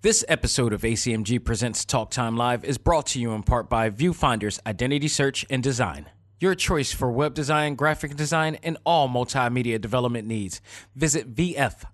This 0.00 0.24
episode 0.28 0.72
of 0.72 0.82
ACMG 0.82 1.44
Presents 1.44 1.84
Talk 1.84 2.12
Time 2.12 2.36
Live 2.36 2.64
is 2.64 2.78
brought 2.78 3.06
to 3.06 3.18
you 3.18 3.32
in 3.32 3.42
part 3.42 3.68
by 3.68 3.90
Viewfinder's 3.90 4.60
Identity 4.64 5.08
Search 5.08 5.44
and 5.50 5.60
Design. 5.60 6.08
Your 6.38 6.54
choice 6.54 6.92
for 6.92 7.10
web 7.10 7.34
design, 7.34 7.74
graphic 7.74 8.14
design, 8.14 8.58
and 8.62 8.78
all 8.86 9.08
multimedia 9.08 9.80
development 9.80 10.28
needs. 10.28 10.60
Visit 10.94 11.34
VFISAD.com 11.34 11.86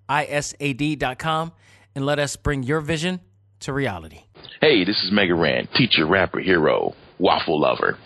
and 1.95 2.05
let 2.05 2.19
us 2.19 2.37
bring 2.37 2.63
your 2.63 2.83
vision 2.83 3.21
to 3.61 3.73
reality. 3.73 4.25
Hey, 4.61 4.85
this 4.85 5.03
is 5.03 5.11
Mega 5.11 5.35
Ran, 5.35 5.67
teacher, 5.75 6.05
rapper, 6.05 6.41
hero, 6.41 6.95
waffle 7.19 7.59
lover. 7.59 7.97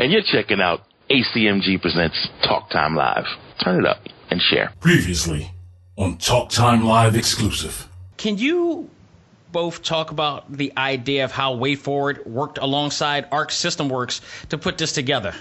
And 0.00 0.10
you're 0.10 0.22
checking 0.32 0.60
out 0.60 0.80
ACMG 1.08 1.80
Presents 1.80 2.28
Talk 2.42 2.70
Time 2.70 2.96
Live. 2.96 3.26
Turn 3.62 3.78
it 3.78 3.86
up 3.86 4.02
and 4.32 4.40
share. 4.40 4.72
Previously 4.80 5.52
on 5.94 6.18
Talk 6.18 6.50
Time 6.50 6.84
Live 6.84 7.14
exclusive. 7.14 7.86
Can 8.16 8.36
you 8.36 8.90
both 9.54 9.84
talk 9.84 10.10
about 10.10 10.52
the 10.52 10.72
idea 10.76 11.24
of 11.24 11.30
how 11.30 11.54
WayForward 11.54 12.26
worked 12.26 12.58
alongside 12.58 13.28
Arc 13.30 13.52
System 13.52 13.88
Works 13.88 14.20
to 14.48 14.58
put 14.58 14.78
this 14.78 14.92
together? 14.92 15.32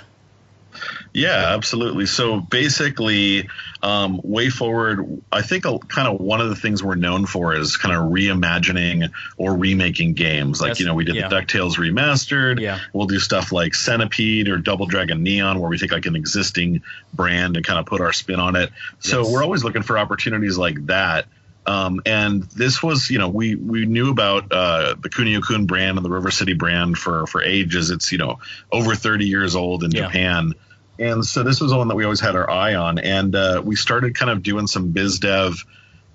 Yeah, 1.14 1.54
absolutely. 1.56 2.06
So 2.06 2.40
basically, 2.40 3.50
um, 3.82 4.22
WayForward, 4.22 5.22
I 5.32 5.42
think 5.42 5.66
a, 5.66 5.80
kind 5.80 6.08
of 6.08 6.22
one 6.22 6.42
of 6.42 6.50
the 6.50 6.56
things 6.56 6.84
we're 6.84 6.94
known 6.94 7.26
for 7.26 7.56
is 7.56 7.76
kind 7.76 7.96
of 7.96 8.12
reimagining 8.12 9.10
or 9.38 9.58
remaking 9.58 10.14
games. 10.14 10.62
Like, 10.62 10.70
That's, 10.70 10.80
you 10.80 10.86
know, 10.86 10.94
we 10.94 11.06
did 11.06 11.16
yeah. 11.16 11.28
the 11.28 11.36
DuckTales 11.36 11.78
remastered. 11.78 12.60
Yeah. 12.60 12.80
We'll 12.94 13.08
do 13.08 13.20
stuff 13.20 13.52
like 13.52 13.74
Centipede 13.74 14.48
or 14.48 14.58
Double 14.58 14.86
Dragon 14.86 15.24
Neon, 15.24 15.60
where 15.60 15.70
we 15.70 15.80
take 15.80 15.92
like 15.92 16.06
an 16.06 16.16
existing 16.16 16.84
brand 17.16 17.56
and 17.56 17.66
kind 17.66 17.80
of 17.80 17.88
put 17.88 18.00
our 18.00 18.14
spin 18.14 18.40
on 18.40 18.56
it. 18.56 18.70
So 19.00 19.24
yes. 19.24 19.32
we're 19.32 19.44
always 19.44 19.64
looking 19.64 19.84
for 19.84 19.98
opportunities 19.98 20.58
like 20.58 20.86
that 20.86 21.26
um, 21.66 22.02
and 22.06 22.44
this 22.44 22.84
was, 22.84 23.10
you 23.10 23.20
know, 23.20 23.30
we 23.30 23.56
we 23.56 23.86
knew 23.86 24.12
about 24.12 24.52
uh, 24.52 24.96
the 25.00 25.10
Kunio 25.10 25.42
Kun 25.42 25.66
brand 25.66 25.98
and 25.98 26.06
the 26.06 26.10
River 26.10 26.32
City 26.32 26.54
brand 26.54 26.98
for 26.98 27.26
for 27.28 27.42
ages. 27.42 27.90
It's 27.90 28.12
you 28.12 28.18
know 28.18 28.40
over 28.72 28.96
30 28.96 29.26
years 29.26 29.56
old 29.56 29.84
in 29.84 29.92
yeah. 29.92 30.08
Japan, 30.08 30.54
and 31.00 31.26
so 31.26 31.44
this 31.44 31.62
was 31.62 31.72
the 31.72 31.78
one 31.78 31.88
that 31.88 31.96
we 31.96 32.04
always 32.04 32.20
had 32.20 32.36
our 32.36 32.50
eye 32.50 32.76
on. 32.76 33.00
And 33.00 33.36
uh, 33.36 33.62
we 33.64 33.76
started 33.76 34.16
kind 34.16 34.32
of 34.32 34.44
doing 34.44 34.68
some 34.68 34.92
biz 34.92 35.20
dev 35.20 35.64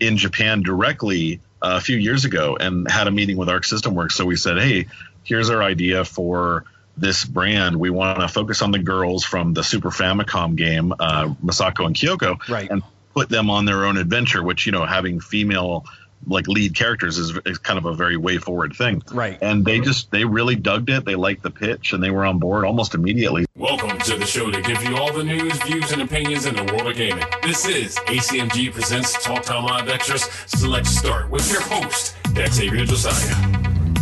in 0.01 0.17
Japan 0.17 0.63
directly 0.63 1.41
uh, 1.63 1.77
a 1.79 1.81
few 1.81 1.97
years 1.97 2.25
ago, 2.25 2.57
and 2.61 2.91
had 2.91 3.07
a 3.07 3.11
meeting 3.11 3.37
with 3.37 3.49
Arc 3.49 3.65
System 3.65 3.95
Works. 3.95 4.17
So 4.17 4.27
we 4.27 4.37
said, 4.37 4.59
hey, 4.59 4.87
here's 5.25 5.51
our 5.51 5.63
idea 5.63 6.05
for 6.05 6.65
this 6.97 7.25
brand. 7.25 7.77
We 7.77 7.91
want 7.91 8.21
to 8.21 8.29
focus 8.29 8.61
on 8.61 8.71
the 8.71 8.79
girls 8.79 9.25
from 9.25 9.55
the 9.55 9.65
Super 9.65 9.91
Famicom 9.91 10.57
game, 10.57 10.93
uh, 10.93 11.35
Masako 11.43 11.87
and 11.87 11.95
Kyoko, 11.95 12.49
right. 12.49 12.71
and 12.71 12.83
put 13.15 13.29
them 13.29 13.51
on 13.51 13.65
their 13.65 13.85
own 13.85 13.97
adventure, 13.97 14.43
which, 14.43 14.67
you 14.67 14.73
know, 14.73 14.85
having 14.85 15.21
female 15.21 15.85
like 16.27 16.49
lead 16.49 16.75
characters 16.75 17.19
is, 17.19 17.39
is 17.47 17.59
kind 17.59 17.79
of 17.79 17.85
a 17.87 17.95
very 17.95 18.17
way 18.17 18.39
forward 18.39 18.75
thing. 18.75 19.03
Right. 19.13 19.39
And 19.41 19.65
they 19.65 19.81
just 19.81 20.11
they 20.11 20.25
really 20.25 20.57
dug 20.57 20.91
it. 20.91 21.05
They 21.05 21.15
liked 21.15 21.43
the 21.43 21.51
pitch 21.51 21.93
and 21.93 22.03
they 22.03 22.11
were 22.11 22.25
on 22.25 22.39
board 22.39 22.65
almost 22.65 22.95
immediately. 22.95 23.47
Welcome 23.57 23.99
to 23.99 24.17
the 24.17 24.27
show 24.27 24.51
to 24.51 24.61
give 24.63 24.83
you 24.85 24.97
all 24.97 25.13
the 25.13 25.25
news, 25.25 25.57
views, 25.63 25.93
and 25.93 26.03
opinions 26.03 26.47
in 26.47 26.55
the 26.57 26.65
world 26.73 26.89
of 26.89 26.97
gaming. 26.97 27.25
This 27.43 27.67
is 27.67 27.97
ACMG 28.07 28.73
presents 28.73 29.23
Talk 29.25 29.45
Time 29.45 29.65
Live 29.65 29.89
Extras 29.89 30.29
Select 30.47 30.87
Start 30.87 31.31
with 31.31 31.51
your 31.51 31.63
host, 31.63 32.17
Xavier 32.35 32.85
Josiah. 32.85 33.35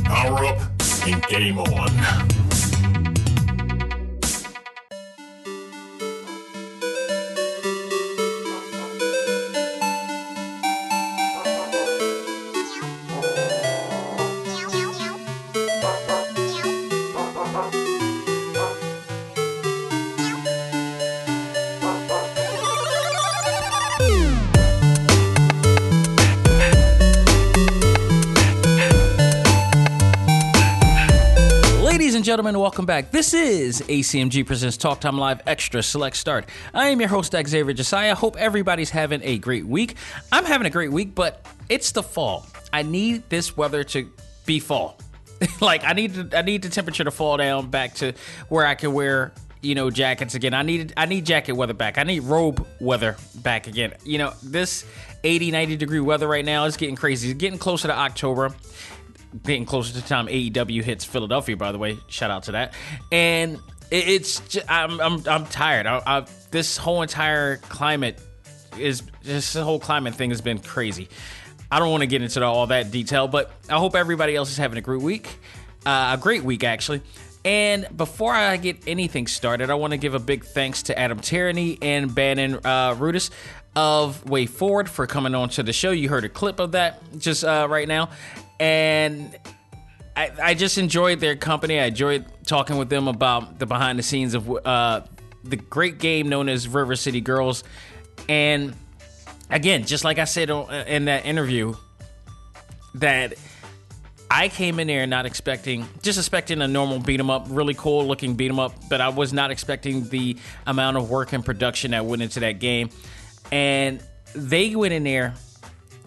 Power 0.05 0.47
up 0.47 0.59
and 1.07 1.23
game 1.27 1.59
on. 1.59 2.46
Gentlemen, 32.37 32.61
welcome 32.61 32.85
back. 32.85 33.13
This 33.13 33.33
is 33.33 33.81
ACMG 33.81 34.45
Presents 34.45 34.77
Talk 34.77 35.01
Time 35.01 35.17
Live 35.17 35.41
Extra 35.47 35.83
Select 35.83 36.15
Start. 36.15 36.47
I 36.75 36.89
am 36.89 37.01
your 37.01 37.09
host, 37.09 37.33
Xavier 37.33 37.73
Josiah. 37.73 38.15
Hope 38.15 38.37
everybody's 38.37 38.91
having 38.91 39.23
a 39.23 39.39
great 39.39 39.65
week. 39.65 39.97
I'm 40.31 40.45
having 40.45 40.67
a 40.67 40.71
great 40.71 40.93
week, 40.93 41.15
but 41.15 41.47
it's 41.71 41.93
the 41.93 42.03
fall. 42.03 42.47
I 42.75 42.83
need 42.83 43.27
this 43.31 43.57
weather 43.57 43.85
to 43.85 44.13
be 44.45 44.61
fall. 44.61 44.99
like 45.63 45.83
I 45.85 45.95
need 45.95 46.13
to, 46.13 46.39
I 46.39 46.43
need 46.43 46.61
the 46.61 46.69
temperature 46.69 47.05
to 47.05 47.11
fall 47.11 47.39
down 47.39 47.71
back 47.71 47.95
to 47.95 48.13
where 48.51 48.67
I 48.67 48.75
can 48.75 48.93
wear 48.93 49.33
you 49.63 49.75
know 49.75 49.89
jackets 49.89 50.35
again. 50.35 50.53
I 50.53 50.61
need 50.61 50.93
I 50.95 51.07
need 51.07 51.25
jacket 51.25 51.53
weather 51.53 51.73
back. 51.73 51.97
I 51.97 52.03
need 52.03 52.25
robe 52.25 52.67
weather 52.81 53.17
back 53.37 53.67
again. 53.67 53.95
You 54.05 54.19
know 54.19 54.35
this 54.43 54.85
80 55.25 55.53
90 55.53 55.79
degree 55.79 56.01
weather 56.01 56.29
right 56.29 56.45
now 56.45 56.67
is 56.67 56.77
getting 56.77 56.97
crazy. 56.97 57.31
It's 57.31 57.39
getting 57.39 57.59
closer 57.59 57.89
to 57.89 57.97
October 57.97 58.55
getting 59.45 59.65
closer 59.65 59.93
to 59.93 60.07
time 60.07 60.27
AEW 60.27 60.83
hits 60.83 61.05
Philadelphia. 61.05 61.57
By 61.57 61.73
the 61.73 61.79
way, 61.79 61.99
shout 62.09 62.31
out 62.31 62.45
to 62.45 62.53
that. 62.53 62.75
And 63.13 63.59
it's 63.91 64.41
just, 64.41 64.71
I'm 64.71 65.01
I'm 65.01 65.23
I'm 65.29 65.47
tired. 65.47 65.87
I, 65.87 66.03
I, 66.07 66.27
this 66.51 66.77
whole 66.77 67.03
entire 67.03 67.57
climate 67.57 68.21
is 68.79 69.03
the 69.23 69.65
whole 69.65 69.81
climate 69.81 70.15
thing 70.15 70.31
has 70.31 70.41
been 70.41 70.59
crazy. 70.59 71.09
I 71.71 71.79
don't 71.79 71.91
want 71.91 72.03
to 72.03 72.07
get 72.07 72.23
into 72.23 72.43
all 72.45 72.67
that 72.69 72.91
detail, 72.91 73.27
but 73.27 73.51
I 73.69 73.79
hope 73.79 73.97
everybody 73.97 74.37
else 74.37 74.51
is 74.51 74.57
having 74.57 74.79
a 74.79 74.83
great 74.83 75.03
week, 75.03 75.39
uh, 75.85 76.17
a 76.19 76.21
great 76.21 76.45
week 76.45 76.65
actually. 76.65 77.03
And 77.45 77.87
before 77.97 78.33
I 78.33 78.57
get 78.57 78.89
anything 78.89 79.29
started, 79.29 79.71
I 79.71 79.75
want 79.75 79.93
to 79.93 79.97
give 79.97 80.15
a 80.15 80.19
big 80.19 80.45
thanks 80.45 80.85
to 80.85 80.99
Adam 80.99 81.21
Tierney 81.21 81.79
and 81.81 82.13
Bannon 82.13 82.57
uh, 82.57 82.95
Rudis 82.95 83.31
of 83.77 84.29
Way 84.29 84.47
Forward 84.47 84.89
for 84.91 85.07
coming 85.07 85.35
on 85.35 85.51
to 85.51 85.63
the 85.63 85.73
show. 85.73 85.93
You 85.93 86.09
heard 86.09 86.25
a 86.25 86.29
clip 86.29 86.59
of 86.59 86.73
that 86.73 87.01
just 87.19 87.45
uh, 87.45 87.69
right 87.71 87.87
now 87.87 88.11
and 88.59 89.37
I, 90.17 90.31
I 90.43 90.55
just 90.55 90.79
enjoyed 90.79 91.21
their 91.21 91.37
company. 91.37 91.79
I 91.79 91.87
enjoyed 91.87 92.25
talking 92.47 92.79
with 92.79 92.89
them 92.89 93.09
about 93.09 93.59
the 93.59 93.67
behind 93.67 93.99
the 93.99 94.03
scenes 94.03 94.35
of 94.35 94.51
uh, 94.65 95.03
the 95.45 95.57
great 95.57 95.99
game 95.99 96.29
known 96.29 96.49
as 96.49 96.67
River 96.67 96.97
City 96.97 97.21
Girls. 97.21 97.65
And 98.29 98.75
again, 99.51 99.85
just 99.85 100.05
like 100.05 100.19
I 100.19 100.25
said 100.25 100.51
in 100.51 101.05
that 101.05 101.27
interview, 101.27 101.75
that 102.95 103.35
I 104.31 104.49
came 104.49 104.81
in 104.81 104.87
there 104.87 105.07
not 105.07 105.27
expecting, 105.27 105.87
just 106.03 106.19
expecting 106.19 106.63
a 106.63 106.69
normal 106.69 106.99
beat 106.99 107.21
'em 107.21 107.31
up, 107.31 107.47
really 107.49 107.75
cool 107.75 108.07
looking 108.07 108.35
beat 108.35 108.51
'em 108.51 108.59
up, 108.59 108.73
but 108.89 109.01
I 109.01 109.11
was 109.11 109.33
not 109.33 109.51
expecting 109.51 110.09
the 110.09 110.37
amount 110.67 110.97
of 110.97 111.11
work 111.11 111.33
and 111.33 111.45
production 111.45 111.91
that 111.91 112.07
went 112.07 112.23
into 112.23 112.41
that 112.41 112.59
game. 112.59 112.91
And 113.53 114.03
they 114.35 114.75
went 114.75 114.95
in 114.95 115.05
there 115.05 115.35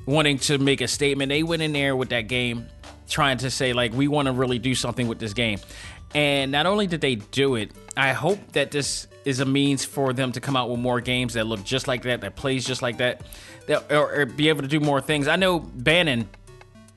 wanting 0.09 0.40
to 0.40 0.58
make 0.58 0.81
a 0.81 0.88
statement. 0.88 1.30
They 1.30 1.44
went 1.44 1.62
in 1.62 1.72
there 1.72 1.96
with 1.96 2.09
that 2.09 2.22
game 2.22 2.68
trying 3.08 3.38
to 3.38 3.52
say 3.52 3.74
like 3.74 3.94
we 3.94 4.08
want 4.08 4.25
to 4.25 4.31
really 4.31 4.58
do 4.59 4.74
something 4.74 5.08
with 5.08 5.20
this 5.20 5.34
game. 5.34 5.59
And 6.16 6.52
not 6.52 6.66
only 6.66 6.88
did 6.88 7.02
they 7.02 7.16
do 7.16 7.56
it, 7.56 7.72
I 7.96 8.14
hope 8.14 8.40
that 8.53 8.72
this 8.72 9.08
is 9.24 9.40
a 9.40 9.46
means 9.46 9.86
for 9.86 10.12
them 10.12 10.31
to 10.31 10.42
come 10.42 10.56
out 10.56 10.70
with 10.70 10.80
more 10.80 11.00
games 11.00 11.34
that 11.36 11.46
look 11.46 11.64
just 11.64 11.88
like 11.88 12.02
that, 12.03 12.22
that 12.22 12.36
plays 12.36 12.66
just 12.66 12.81
like 12.81 12.97
that, 12.97 13.22
that 13.68 13.92
or, 13.92 14.22
or 14.22 14.25
be 14.25 14.50
able 14.50 14.64
to 14.64 14.68
do 14.68 14.80
more 14.80 15.00
things. 15.00 15.28
I 15.28 15.36
know 15.36 15.59
Bannon 15.59 16.28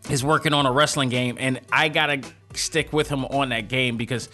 is 0.09 0.25
working 0.25 0.55
on 0.55 0.65
a 0.65 0.73
wrestling 0.73 1.11
game, 1.11 1.37
and 1.39 1.61
I 1.71 1.91
gotta 1.91 2.23
stick 2.55 2.93
with 2.93 3.09
him 3.09 3.27
on 3.27 3.51
that 3.51 3.69
game 3.69 3.99
because 3.99 4.31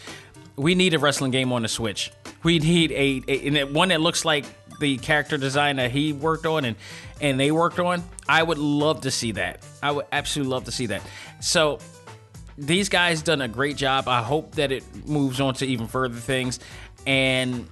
we 0.55 0.77
need 0.77 0.95
a 0.95 0.99
wrestling 1.00 1.33
game 1.33 1.53
on 1.53 1.62
the 1.62 1.69
Switch. 1.69 2.12
We 2.45 2.60
need 2.60 2.93
a, 2.93 3.22
a 3.27 3.65
one 3.65 3.89
that 3.89 4.00
looks 4.00 4.25
like 4.25 4.45
the 4.78 4.99
character 4.99 5.37
design 5.37 5.77
that 5.77 5.91
he 5.91 6.12
worked 6.12 6.47
on 6.47 6.65
and 6.65 6.77
and 7.20 7.38
they 7.38 7.50
worked 7.50 7.78
on. 7.78 8.02
I 8.28 8.42
would 8.42 8.58
love 8.58 9.02
to 9.02 9.10
see 9.10 9.32
that. 9.32 9.64
I 9.82 9.90
would 9.90 10.06
absolutely 10.12 10.52
love 10.52 10.64
to 10.64 10.72
see 10.72 10.86
that. 10.86 11.02
So 11.40 11.78
these 12.56 12.88
guys 12.88 13.22
done 13.22 13.41
a 13.41 13.48
great 13.48 13.76
job. 13.76 14.09
I 14.09 14.22
hope 14.22 14.56
that 14.56 14.72
it 14.72 14.84
moves 15.06 15.41
on 15.41 15.54
to 15.54 15.66
even 15.66 15.86
further 15.86 16.18
things. 16.18 16.60
And 17.06 17.68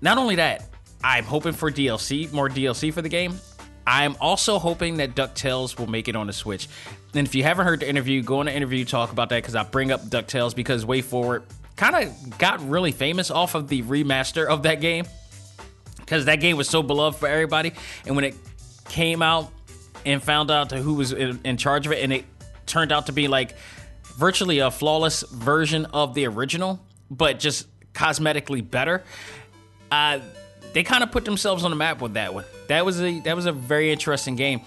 not 0.00 0.18
only 0.18 0.36
that, 0.36 0.68
I'm 1.02 1.24
hoping 1.24 1.52
for 1.52 1.70
DLC, 1.70 2.32
more 2.32 2.48
DLC 2.48 2.92
for 2.92 3.02
the 3.02 3.08
game. 3.08 3.38
I'm 3.86 4.16
also 4.20 4.58
hoping 4.58 4.98
that 4.98 5.14
DuckTales 5.14 5.78
will 5.78 5.86
make 5.86 6.08
it 6.08 6.16
on 6.16 6.26
the 6.26 6.32
Switch. 6.32 6.68
And 7.14 7.26
if 7.26 7.34
you 7.34 7.42
haven't 7.42 7.64
heard 7.64 7.80
the 7.80 7.88
interview, 7.88 8.22
go 8.22 8.40
on 8.40 8.46
the 8.46 8.54
interview 8.54 8.84
talk 8.84 9.12
about 9.12 9.30
that 9.30 9.36
because 9.36 9.54
I 9.54 9.62
bring 9.62 9.90
up 9.90 10.02
DuckTales 10.02 10.54
because 10.54 10.84
WayForward 10.84 11.44
kind 11.76 11.96
of 11.96 12.38
got 12.38 12.60
really 12.68 12.92
famous 12.92 13.30
off 13.30 13.54
of 13.54 13.68
the 13.68 13.82
remaster 13.82 14.46
of 14.46 14.64
that 14.64 14.82
game 14.82 15.06
because 16.00 16.26
that 16.26 16.36
game 16.36 16.56
was 16.56 16.68
so 16.68 16.82
beloved 16.82 17.18
for 17.18 17.28
everybody. 17.28 17.72
And 18.06 18.14
when 18.14 18.26
it 18.26 18.34
came 18.88 19.22
out 19.22 19.52
and 20.04 20.22
found 20.22 20.50
out 20.50 20.70
who 20.72 20.94
was 20.94 21.12
in, 21.12 21.40
in 21.44 21.56
charge 21.56 21.86
of 21.86 21.92
it, 21.92 22.02
and 22.02 22.12
it 22.12 22.24
turned 22.66 22.92
out 22.92 23.06
to 23.06 23.12
be 23.12 23.28
like 23.28 23.56
virtually 24.16 24.58
a 24.58 24.70
flawless 24.70 25.22
version 25.22 25.86
of 25.86 26.14
the 26.14 26.26
original, 26.26 26.80
but 27.10 27.38
just 27.38 27.66
cosmetically 27.92 28.68
better. 28.68 29.02
Uh, 29.90 30.20
they 30.72 30.82
kind 30.82 31.02
of 31.02 31.10
put 31.10 31.24
themselves 31.24 31.64
on 31.64 31.70
the 31.70 31.76
map 31.76 32.00
with 32.00 32.14
that 32.14 32.34
one. 32.34 32.44
That 32.68 32.84
was 32.84 33.00
a 33.00 33.20
that 33.20 33.34
was 33.34 33.46
a 33.46 33.52
very 33.52 33.90
interesting 33.90 34.36
game. 34.36 34.60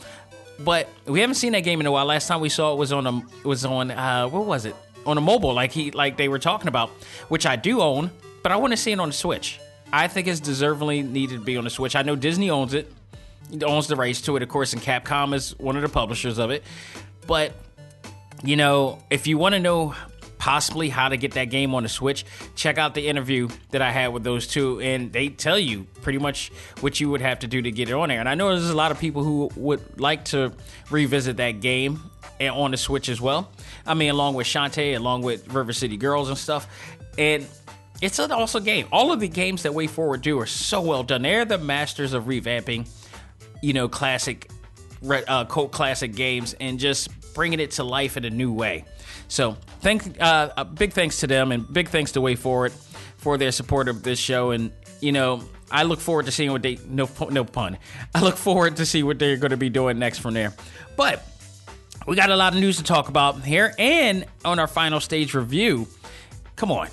But 0.60 0.88
we 1.06 1.22
haven't 1.22 1.36
seen 1.36 1.54
that 1.54 1.62
game 1.62 1.80
in 1.80 1.86
a 1.86 1.92
while. 1.92 2.06
Last 2.06 2.28
time 2.28 2.42
we 2.42 2.50
saw 2.50 2.74
it 2.74 2.78
was 2.78 2.92
on 2.92 3.08
a 3.08 3.48
was 3.48 3.66
on 3.66 3.92
uh, 3.92 4.28
what 4.28 4.46
was 4.46 4.66
it 4.66 4.76
on 5.06 5.18
a 5.18 5.22
mobile 5.22 5.54
like 5.54 5.72
he 5.72 5.92
like 5.92 6.18
they 6.18 6.28
were 6.28 6.40
talking 6.40 6.68
about, 6.68 6.90
which 7.30 7.46
I 7.46 7.56
do 7.56 7.82
own, 7.82 8.12
but 8.44 8.52
I 8.52 8.58
want 8.58 8.72
to 8.72 8.78
see 8.78 8.92
it 8.92 9.00
on 9.00 9.10
the 9.10 9.14
Switch. 9.14 9.60
I 9.94 10.08
think 10.08 10.28
it's 10.28 10.40
deservingly 10.40 11.08
needed 11.08 11.40
to 11.40 11.44
be 11.44 11.58
on 11.58 11.66
the 11.66 11.70
Switch. 11.70 11.96
I 11.96 12.02
know 12.02 12.16
Disney 12.16 12.50
owns 12.50 12.74
it, 12.74 12.92
owns 13.64 13.88
the 13.88 13.96
rights 13.96 14.22
to 14.22 14.36
it, 14.36 14.44
of 14.44 14.50
course, 14.50 14.74
and 14.74 14.82
Capcom 14.82 15.34
is 15.34 15.58
one 15.60 15.76
of 15.76 15.82
the 15.82 15.90
publishers 15.90 16.38
of 16.38 16.52
it. 16.52 16.64
But 17.28 17.54
you 18.44 18.56
know, 18.56 19.00
if 19.10 19.28
you 19.28 19.38
want 19.38 19.54
to 19.54 19.60
know 19.60 19.94
possibly 20.42 20.90
how 20.90 21.08
to 21.08 21.18
get 21.18 21.34
that 21.34 21.46
game 21.52 21.76
on 21.76 21.84
the 21.84 21.90
Switch, 21.90 22.26
check 22.56 22.80
out 22.80 22.96
the 22.96 23.08
interview 23.08 23.48
that 23.70 23.84
I 23.84 23.92
had 23.92 24.08
with 24.08 24.24
those 24.24 24.48
two, 24.48 24.82
and 24.82 25.14
they 25.14 25.30
tell 25.30 25.60
you 25.60 25.86
pretty 26.02 26.18
much 26.18 26.52
what 26.80 27.00
you 27.00 27.12
would 27.12 27.22
have 27.22 27.40
to 27.40 27.48
do 27.48 27.62
to 27.62 27.70
get 27.70 27.90
it 27.90 27.94
on 27.94 28.10
there. 28.10 28.20
And 28.20 28.28
I 28.28 28.34
know 28.34 28.50
there's 28.50 28.72
a 28.72 28.76
lot 28.76 28.90
of 28.90 29.00
people 29.00 29.24
who 29.24 29.52
would 29.56 30.00
like 30.00 30.26
to 30.26 30.52
revisit 30.90 31.38
that 31.38 31.62
game 31.62 32.02
eh, 32.40 32.50
on 32.50 32.72
the 32.72 32.78
Switch 32.78 33.08
as 33.08 33.22
well. 33.22 33.52
I 33.86 33.94
mean, 33.94 34.10
along 34.10 34.34
with 34.34 34.48
Shantae, 34.48 34.96
along 34.96 35.22
with 35.22 35.48
River 35.54 35.74
City 35.74 35.98
Girls 35.98 36.28
and 36.28 36.38
stuff. 36.38 36.68
And 37.20 37.46
it's 38.02 38.18
an 38.18 38.32
awesome 38.32 38.64
game. 38.64 38.88
All 38.92 39.12
of 39.12 39.20
the 39.20 39.28
games 39.28 39.62
that 39.62 39.74
WayForward 39.74 40.22
do 40.24 40.40
are 40.40 40.48
so 40.48 40.82
well 40.82 41.04
done. 41.04 41.22
They're 41.22 41.46
the 41.46 41.60
masters 41.60 42.14
of 42.14 42.24
revamping, 42.24 42.90
you 43.62 43.74
know, 43.74 43.88
classic, 43.88 44.50
uh, 45.10 45.46
cult 45.46 45.72
classic 45.72 46.16
games 46.16 46.56
and 46.60 46.80
just 46.80 47.10
bringing 47.34 47.60
it 47.60 47.72
to 47.72 47.84
life 47.84 48.18
in 48.18 48.26
a 48.26 48.30
new 48.30 48.52
way. 48.52 48.86
So, 49.28 49.58
thank 49.80 50.22
uh, 50.22 50.64
big 50.66 50.94
thanks 50.94 51.20
to 51.22 51.28
them 51.28 51.52
and 51.52 51.72
big 51.72 51.90
thanks 51.90 52.12
to 52.14 52.20
WayForward 52.20 52.72
for 53.18 53.38
their 53.38 53.52
support 53.52 53.88
of 53.88 54.04
this 54.04 54.20
show. 54.20 54.52
And 54.52 54.72
you 55.00 55.12
know, 55.12 55.44
I 55.72 55.84
look 55.84 56.00
forward 56.00 56.26
to 56.26 56.32
seeing 56.32 56.52
what 56.52 56.62
they 56.62 56.78
no 56.88 57.08
no 57.30 57.46
pun. 57.46 57.78
I 58.16 58.22
look 58.22 58.38
forward 58.38 58.78
to 58.78 58.86
see 58.86 59.04
what 59.04 59.20
they're 59.20 59.38
going 59.38 59.52
to 59.52 59.58
be 59.58 59.70
doing 59.70 60.00
next 60.00 60.20
from 60.20 60.34
there. 60.34 60.54
But 60.98 61.26
we 62.08 62.16
got 62.16 62.30
a 62.30 62.36
lot 62.36 62.54
of 62.54 62.60
news 62.60 62.78
to 62.78 62.84
talk 62.84 63.10
about 63.10 63.44
here, 63.44 63.74
and 63.78 64.26
on 64.44 64.60
our 64.60 64.68
final 64.68 65.00
stage 65.00 65.34
review. 65.34 65.88
Come 66.56 66.72
on, 66.72 66.90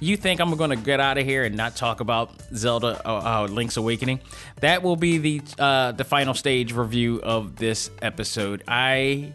you 0.00 0.16
think 0.16 0.40
I'm 0.40 0.54
going 0.56 0.70
to 0.70 0.76
get 0.76 1.00
out 1.00 1.18
of 1.18 1.24
here 1.24 1.44
and 1.44 1.56
not 1.56 1.76
talk 1.76 2.00
about 2.00 2.30
Zelda 2.54 3.00
uh, 3.08 3.42
uh, 3.44 3.46
Link's 3.48 3.76
Awakening? 3.76 4.20
That 4.60 4.82
will 4.82 4.96
be 4.96 5.18
the 5.18 5.42
uh, 5.58 5.92
the 5.92 6.04
final 6.04 6.34
stage 6.34 6.72
review 6.72 7.20
of 7.22 7.56
this 7.56 7.90
episode. 8.02 8.62
I 8.68 9.32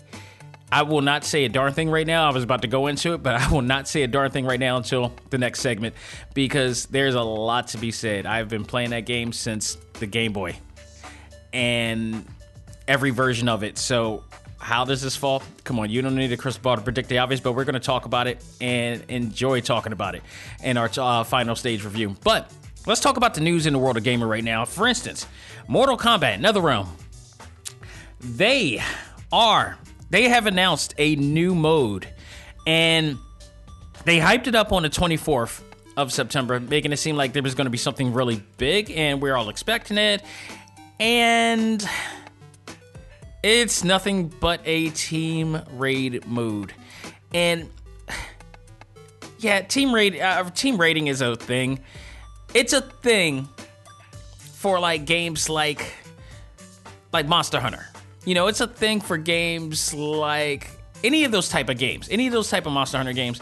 I 0.71 0.83
will 0.83 1.01
not 1.01 1.23
say 1.23 1.45
a 1.45 1.49
darn 1.49 1.73
thing 1.73 1.89
right 1.89 2.05
now. 2.05 2.29
I 2.29 2.33
was 2.33 2.43
about 2.43 2.61
to 2.61 2.67
go 2.67 2.87
into 2.87 3.13
it, 3.13 3.23
but 3.23 3.35
I 3.41 3.51
will 3.51 3.61
not 3.61 3.87
say 3.87 4.03
a 4.03 4.07
darn 4.07 4.31
thing 4.31 4.45
right 4.45 4.59
now 4.59 4.77
until 4.77 5.13
the 5.29 5.37
next 5.37 5.61
segment 5.61 5.95
because 6.33 6.85
there's 6.87 7.15
a 7.15 7.21
lot 7.21 7.69
to 7.69 7.77
be 7.77 7.91
said. 7.91 8.25
I've 8.25 8.49
been 8.49 8.65
playing 8.65 8.91
that 8.91 9.05
game 9.05 9.33
since 9.33 9.75
the 9.93 10.05
Game 10.05 10.33
Boy 10.33 10.57
and 11.53 12.25
every 12.87 13.09
version 13.09 13.49
of 13.49 13.63
it. 13.63 13.77
So, 13.77 14.23
how 14.59 14.85
does 14.85 15.01
this 15.01 15.15
fall? 15.15 15.41
Come 15.63 15.79
on, 15.79 15.89
you 15.89 16.01
don't 16.01 16.15
need 16.15 16.31
a 16.31 16.37
crystal 16.37 16.61
ball 16.61 16.75
to 16.75 16.81
predict 16.81 17.09
the 17.09 17.17
obvious, 17.17 17.39
but 17.39 17.53
we're 17.53 17.65
going 17.65 17.73
to 17.73 17.79
talk 17.79 18.05
about 18.05 18.27
it 18.27 18.43
and 18.61 19.03
enjoy 19.07 19.61
talking 19.61 19.93
about 19.93 20.15
it 20.15 20.21
in 20.63 20.77
our 20.77 20.89
uh, 20.97 21.23
final 21.23 21.55
stage 21.55 21.83
review. 21.83 22.15
But 22.23 22.51
let's 22.85 23.01
talk 23.01 23.17
about 23.17 23.33
the 23.33 23.41
news 23.41 23.65
in 23.65 23.73
the 23.73 23.79
world 23.79 23.97
of 23.97 24.03
gamer 24.03 24.27
right 24.27 24.43
now. 24.43 24.65
For 24.65 24.87
instance, 24.87 25.27
Mortal 25.67 25.97
Kombat 25.97 26.39
NetherRealm. 26.39 26.87
They 28.19 28.81
are 29.31 29.77
they 30.09 30.29
have 30.29 30.47
announced 30.47 30.93
a 30.97 31.15
new 31.15 31.53
mode 31.53 32.07
and 32.65 33.17
they 34.05 34.19
hyped 34.19 34.47
it 34.47 34.55
up 34.55 34.71
on 34.71 34.83
the 34.83 34.89
24th 34.89 35.61
of 35.97 36.11
September, 36.11 36.59
making 36.59 36.91
it 36.91 36.97
seem 36.97 37.15
like 37.15 37.33
there 37.33 37.43
was 37.43 37.55
going 37.55 37.65
to 37.65 37.71
be 37.71 37.77
something 37.77 38.13
really 38.13 38.43
big 38.57 38.89
and 38.91 39.21
we're 39.21 39.35
all 39.35 39.49
expecting 39.49 39.97
it. 39.97 40.23
And 40.99 41.87
it's 43.43 43.83
nothing 43.83 44.27
but 44.27 44.61
a 44.65 44.89
team 44.89 45.61
raid 45.71 46.25
mode. 46.27 46.73
And 47.33 47.69
yeah, 49.39 49.61
team 49.61 49.93
raid 49.93 50.19
uh, 50.19 50.49
team 50.51 50.77
rating 50.77 51.07
is 51.07 51.21
a 51.21 51.35
thing. 51.35 51.79
It's 52.53 52.73
a 52.73 52.81
thing 52.81 53.47
for 54.37 54.79
like 54.79 55.05
games 55.05 55.49
like 55.49 55.93
like 57.11 57.27
Monster 57.27 57.59
Hunter 57.59 57.85
you 58.25 58.35
know, 58.35 58.47
it's 58.47 58.61
a 58.61 58.67
thing 58.67 59.01
for 59.01 59.17
games 59.17 59.93
like 59.93 60.69
any 61.03 61.23
of 61.23 61.31
those 61.31 61.49
type 61.49 61.69
of 61.69 61.77
games, 61.77 62.09
any 62.11 62.27
of 62.27 62.33
those 62.33 62.49
type 62.49 62.65
of 62.65 62.73
Monster 62.73 62.97
Hunter 62.97 63.13
games. 63.13 63.39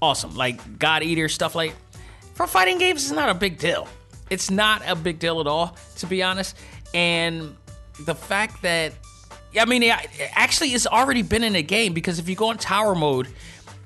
Awesome, 0.00 0.36
like 0.36 0.78
God 0.78 1.02
Eater 1.02 1.28
stuff. 1.28 1.54
Like 1.54 1.74
for 2.34 2.46
fighting 2.46 2.78
games, 2.78 3.02
it's 3.02 3.12
not 3.12 3.28
a 3.28 3.34
big 3.34 3.58
deal. 3.58 3.88
It's 4.30 4.50
not 4.50 4.82
a 4.86 4.94
big 4.94 5.18
deal 5.18 5.40
at 5.40 5.46
all, 5.46 5.76
to 5.96 6.06
be 6.06 6.22
honest. 6.22 6.56
And 6.94 7.56
the 8.04 8.14
fact 8.14 8.62
that 8.62 8.92
I 9.58 9.64
mean, 9.64 9.82
it 9.82 9.94
actually, 10.32 10.70
it's 10.70 10.86
already 10.86 11.22
been 11.22 11.44
in 11.44 11.56
a 11.56 11.62
game 11.62 11.92
because 11.92 12.18
if 12.18 12.28
you 12.28 12.36
go 12.36 12.50
in 12.50 12.58
tower 12.58 12.94
mode, 12.94 13.28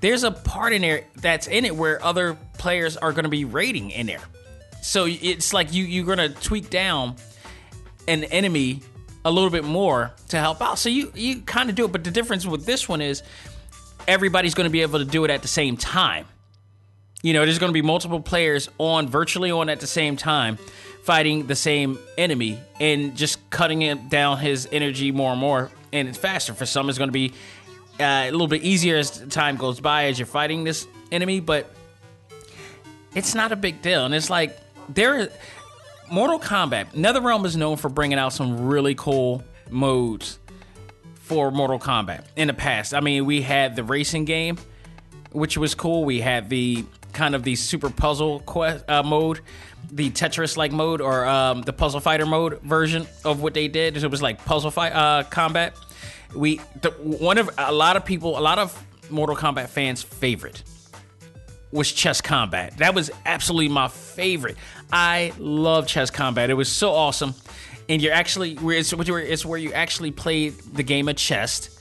there's 0.01 0.25
a 0.25 0.31
part 0.31 0.73
in 0.73 0.83
there 0.83 1.05
that's 1.17 1.47
in 1.47 1.65
it 1.65 1.75
where 1.75 2.05
other 2.05 2.37
players 2.59 2.97
are 2.97 3.13
going 3.13 3.25
to 3.25 3.31
be 3.31 3.45
raiding 3.45 3.91
in 3.91 4.07
there. 4.07 4.23
So 4.83 5.07
it's 5.09 5.53
like 5.53 5.73
you 5.73 5.85
you're 5.85 6.05
going 6.05 6.19
to 6.19 6.29
tweak 6.29 6.69
down 6.69 7.15
an 8.09 8.25
enemy 8.25 8.83
a 9.25 9.31
little 9.31 9.51
bit 9.51 9.65
more 9.65 10.13
to 10.29 10.39
help 10.39 10.61
out. 10.61 10.79
So 10.79 10.89
you 10.89 11.13
you 11.15 11.43
kind 11.43 11.71
of 11.71 11.77
do 11.77 11.85
it, 11.85 11.93
but 11.93 12.03
the 12.03 12.11
difference 12.11 12.45
with 12.45 12.67
this 12.67 12.89
one 12.89 13.01
is 13.01 13.23
everybody's 14.09 14.55
going 14.55 14.67
to 14.67 14.73
be 14.73 14.83
able 14.83 14.99
to 14.99 15.05
do 15.05 15.25
it 15.25 15.31
at 15.31 15.43
the 15.43 15.49
same 15.49 15.77
time. 15.77 16.27
You 17.23 17.33
know, 17.33 17.45
there's 17.45 17.61
going 17.61 17.71
to 17.71 17.75
be 17.75 17.83
multiple 17.83 18.21
players 18.21 18.69
on 18.79 19.09
virtually 19.09 19.53
on 19.53 19.69
at 19.69 19.79
the 19.79 19.87
same 19.87 20.17
time 20.17 20.59
fighting 21.03 21.47
the 21.47 21.57
same 21.57 21.99
enemy 22.17 22.59
and 22.81 23.17
just 23.17 23.39
cutting 23.51 23.83
it 23.83 24.09
down 24.09 24.39
his 24.39 24.69
energy 24.71 25.11
more 25.11 25.33
and 25.33 25.41
more 25.41 25.71
and 25.93 26.09
it's 26.09 26.19
faster. 26.19 26.55
For 26.55 26.67
some, 26.67 26.89
it's 26.89 26.99
going 26.99 27.09
to 27.09 27.13
be 27.13 27.33
uh, 28.01 28.25
a 28.27 28.31
little 28.31 28.49
bit 28.49 28.63
easier 28.63 28.97
as 28.97 29.19
time 29.29 29.57
goes 29.57 29.81
by 29.81 30.05
as 30.07 30.19
you're 30.19 30.27
fighting 30.27 30.65
this 30.65 30.87
enemy, 31.11 31.41
but 31.41 31.71
it's 33.15 33.35
not 33.35 33.53
a 33.53 33.57
big 33.57 33.83
deal. 33.83 34.05
And 34.05 34.15
it's 34.15 34.31
like 34.31 34.57
there 34.89 35.29
Mortal 36.11 36.39
Kombat, 36.39 36.93
NetherRealm 36.93 37.45
is 37.45 37.57
known 37.57 37.77
for 37.77 37.89
bringing 37.89 38.19
out 38.19 38.33
some 38.33 38.67
really 38.67 38.95
cool 38.95 39.45
modes 39.71 40.39
for 41.15 41.51
Mortal 41.51 41.79
Kombat 41.79 42.25
in 42.37 42.49
the 42.49 42.55
past. 42.55 42.95
I 42.95 43.01
mean, 43.01 43.25
we 43.27 43.43
had 43.43 43.77
the 43.77 43.85
racing 43.85 44.25
game, 44.25 44.59
which 45.31 45.57
was 45.57 45.75
cool. 45.75 46.05
We 46.05 46.21
had 46.21 46.49
the 46.49 46.85
kind 47.13 47.35
of 47.35 47.43
the 47.43 47.57
super 47.57 47.91
puzzle 47.91 48.41
quest, 48.41 48.89
uh, 48.89 49.03
mode, 49.03 49.41
the 49.91 50.11
Tetris 50.11 50.57
like 50.57 50.73
mode, 50.73 51.01
or 51.01 51.25
um, 51.27 51.63
the 51.63 51.73
puzzle 51.73 52.01
fighter 52.01 52.27
mode 52.27 52.61
version 52.63 53.07
of 53.25 53.43
what 53.43 53.55
they 53.55 53.69
did. 53.69 53.97
It 53.97 54.11
was 54.11 54.23
like 54.23 54.45
puzzle 54.45 54.71
fight 54.71 54.93
uh, 54.93 55.25
combat. 55.25 55.77
We 56.35 56.61
the, 56.81 56.91
one 56.91 57.39
of 57.39 57.51
a 57.59 57.73
lot 57.73 57.97
of 57.97 58.05
people, 58.05 58.39
a 58.39 58.41
lot 58.41 58.59
of 58.59 58.77
Mortal 59.11 59.37
Kombat 59.37 59.69
fans' 59.69 60.03
favorite 60.03 60.63
was 61.71 61.91
chess 61.91 62.21
combat. 62.21 62.77
That 62.79 62.95
was 62.95 63.11
absolutely 63.25 63.69
my 63.69 63.89
favorite. 63.89 64.57
I 64.93 65.33
love 65.39 65.87
chess 65.87 66.11
combat. 66.11 66.51
It 66.51 66.55
was 66.55 66.69
so 66.69 66.93
awesome. 66.93 67.35
And 67.89 68.01
you're 68.01 68.13
actually 68.13 68.59
it's, 68.61 68.93
it's 68.93 69.45
where 69.45 69.59
you 69.59 69.73
actually 69.73 70.11
play 70.11 70.51
the 70.51 70.83
game 70.83 71.09
of 71.09 71.17
chess 71.17 71.72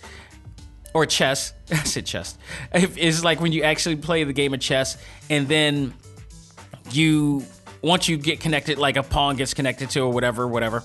or 0.94 1.06
chess. 1.06 1.54
I 1.72 1.76
said 1.84 2.06
chess. 2.06 2.38
It's 2.74 3.24
like 3.24 3.42
when 3.42 3.52
you 3.52 3.64
actually 3.64 3.96
play 3.96 4.24
the 4.24 4.34
game 4.34 4.54
of 4.54 4.60
chess 4.60 4.98
and 5.30 5.48
then 5.48 5.94
you 6.92 7.46
once 7.82 8.08
you 8.08 8.18
get 8.18 8.40
connected, 8.40 8.78
like 8.78 8.98
a 8.98 9.04
pawn 9.04 9.36
gets 9.36 9.54
connected 9.54 9.90
to 9.92 10.02
or 10.02 10.10
whatever, 10.12 10.48
whatever. 10.48 10.84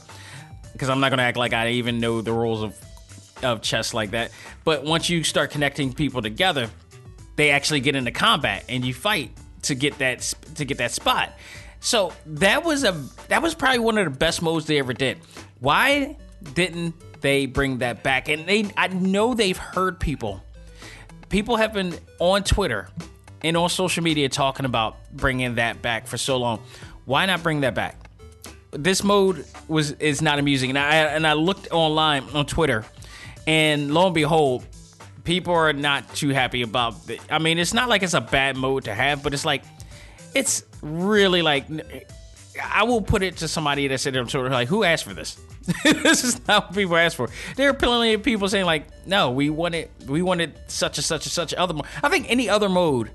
Because 0.73 0.89
I'm 0.89 1.01
not 1.01 1.11
gonna 1.11 1.23
act 1.23 1.37
like 1.37 1.53
I 1.53 1.71
even 1.71 1.99
know 1.99 2.21
the 2.21 2.33
rules 2.33 2.63
of 2.63 2.79
of 3.43 3.63
chess 3.63 3.93
like 3.95 4.13
that. 4.13 4.31
But 4.65 4.85
once 4.85 5.11
you 5.11 5.25
start 5.25 5.51
connecting 5.51 5.93
people 5.93 6.23
together, 6.23 6.71
they 7.37 7.51
actually 7.51 7.81
get 7.81 7.97
into 7.97 8.11
combat 8.11 8.65
and 8.69 8.85
you 8.85 8.95
fight 8.95 9.31
to 9.63 9.75
get 9.75 9.99
that 9.99 10.21
to 10.55 10.65
get 10.65 10.79
that 10.79 10.93
spot. 10.93 11.33
So 11.81 12.13
that 12.27 12.65
was 12.65 12.85
a 12.85 12.93
that 13.29 13.43
was 13.43 13.55
probably 13.55 13.81
one 13.81 13.99
of 13.99 14.05
the 14.05 14.19
best 14.19 14.43
modes 14.43 14.67
they 14.67 14.79
ever 14.79 14.93
did. 14.93 15.19
Why 15.61 16.17
didn't 16.55 16.95
they 17.21 17.47
bring 17.47 17.79
that 17.79 18.03
back? 18.03 18.29
And 18.29 18.47
they 18.47 18.71
I 18.77 18.89
know 18.89 19.35
they've 19.35 19.57
heard 19.57 20.01
people. 20.01 20.43
People 21.29 21.57
have 21.57 21.73
been 21.73 21.95
on 22.21 22.45
Twitter 22.45 22.89
and 23.43 23.57
on 23.57 23.69
social 23.69 24.03
media 24.03 24.29
talking 24.29 24.67
about 24.67 24.97
bringing 25.13 25.57
that 25.57 25.83
back 25.83 26.07
for 26.07 26.17
so 26.17 26.37
long. 26.37 26.61
Why 27.05 27.27
not 27.27 27.43
bring 27.43 27.61
that 27.61 27.75
back? 27.75 27.97
This 28.73 29.03
mode 29.05 29.45
was 29.69 29.93
is 29.93 30.21
not 30.21 30.39
amusing, 30.39 30.71
and 30.71 30.79
I 30.79 30.97
and 30.97 31.27
I 31.27 31.33
looked 31.35 31.73
online 31.73 32.25
on 32.35 32.47
Twitter, 32.47 32.85
and 33.47 33.95
lo 33.95 34.07
and 34.07 34.15
behold, 34.15 34.65
people 35.25 35.55
are 35.55 35.73
not 35.73 36.15
too 36.15 36.31
happy 36.31 36.63
about 36.63 37.09
it. 37.09 37.21
I 37.31 37.39
mean, 37.39 37.59
it's 37.59 37.73
not 37.73 37.89
like 37.89 38.03
it's 38.03 38.15
a 38.15 38.21
bad 38.21 38.57
mode 38.57 38.85
to 38.85 38.95
have, 38.95 39.23
but 39.23 39.35
it's 39.35 39.45
like 39.45 39.63
it's 40.35 40.65
really 40.83 41.43
like 41.43 41.67
I 42.63 42.85
will 42.85 43.03
put 43.03 43.23
it 43.23 43.39
to 43.39 43.49
somebody 43.49 43.89
that 43.89 43.99
said 43.99 44.17
on 44.17 44.27
Twitter 44.27 44.51
like, 44.51 44.69
"Who 44.69 44.85
asked 44.85 45.05
for 45.05 45.15
this? 45.15 45.39
this 45.85 46.25
is 46.25 46.47
not 46.47 46.67
what 46.67 46.75
people 46.75 46.97
asked 46.97 47.17
for." 47.17 47.29
There 47.57 47.69
are 47.69 47.75
plenty 47.75 48.15
of 48.15 48.23
people 48.23 48.49
saying 48.49 48.67
like, 48.67 48.87
"No, 49.07 49.31
we 49.31 49.51
wanted 49.51 49.91
we 50.07 50.23
wanted 50.23 50.59
such 50.69 50.99
and 50.99 51.05
such 51.05 51.27
and 51.27 51.33
such 51.33 51.55
other." 51.55 51.75
Mode. 51.75 51.87
I 52.03 52.09
think 52.09 52.31
any 52.31 52.49
other 52.49 52.69
mode 52.69 53.11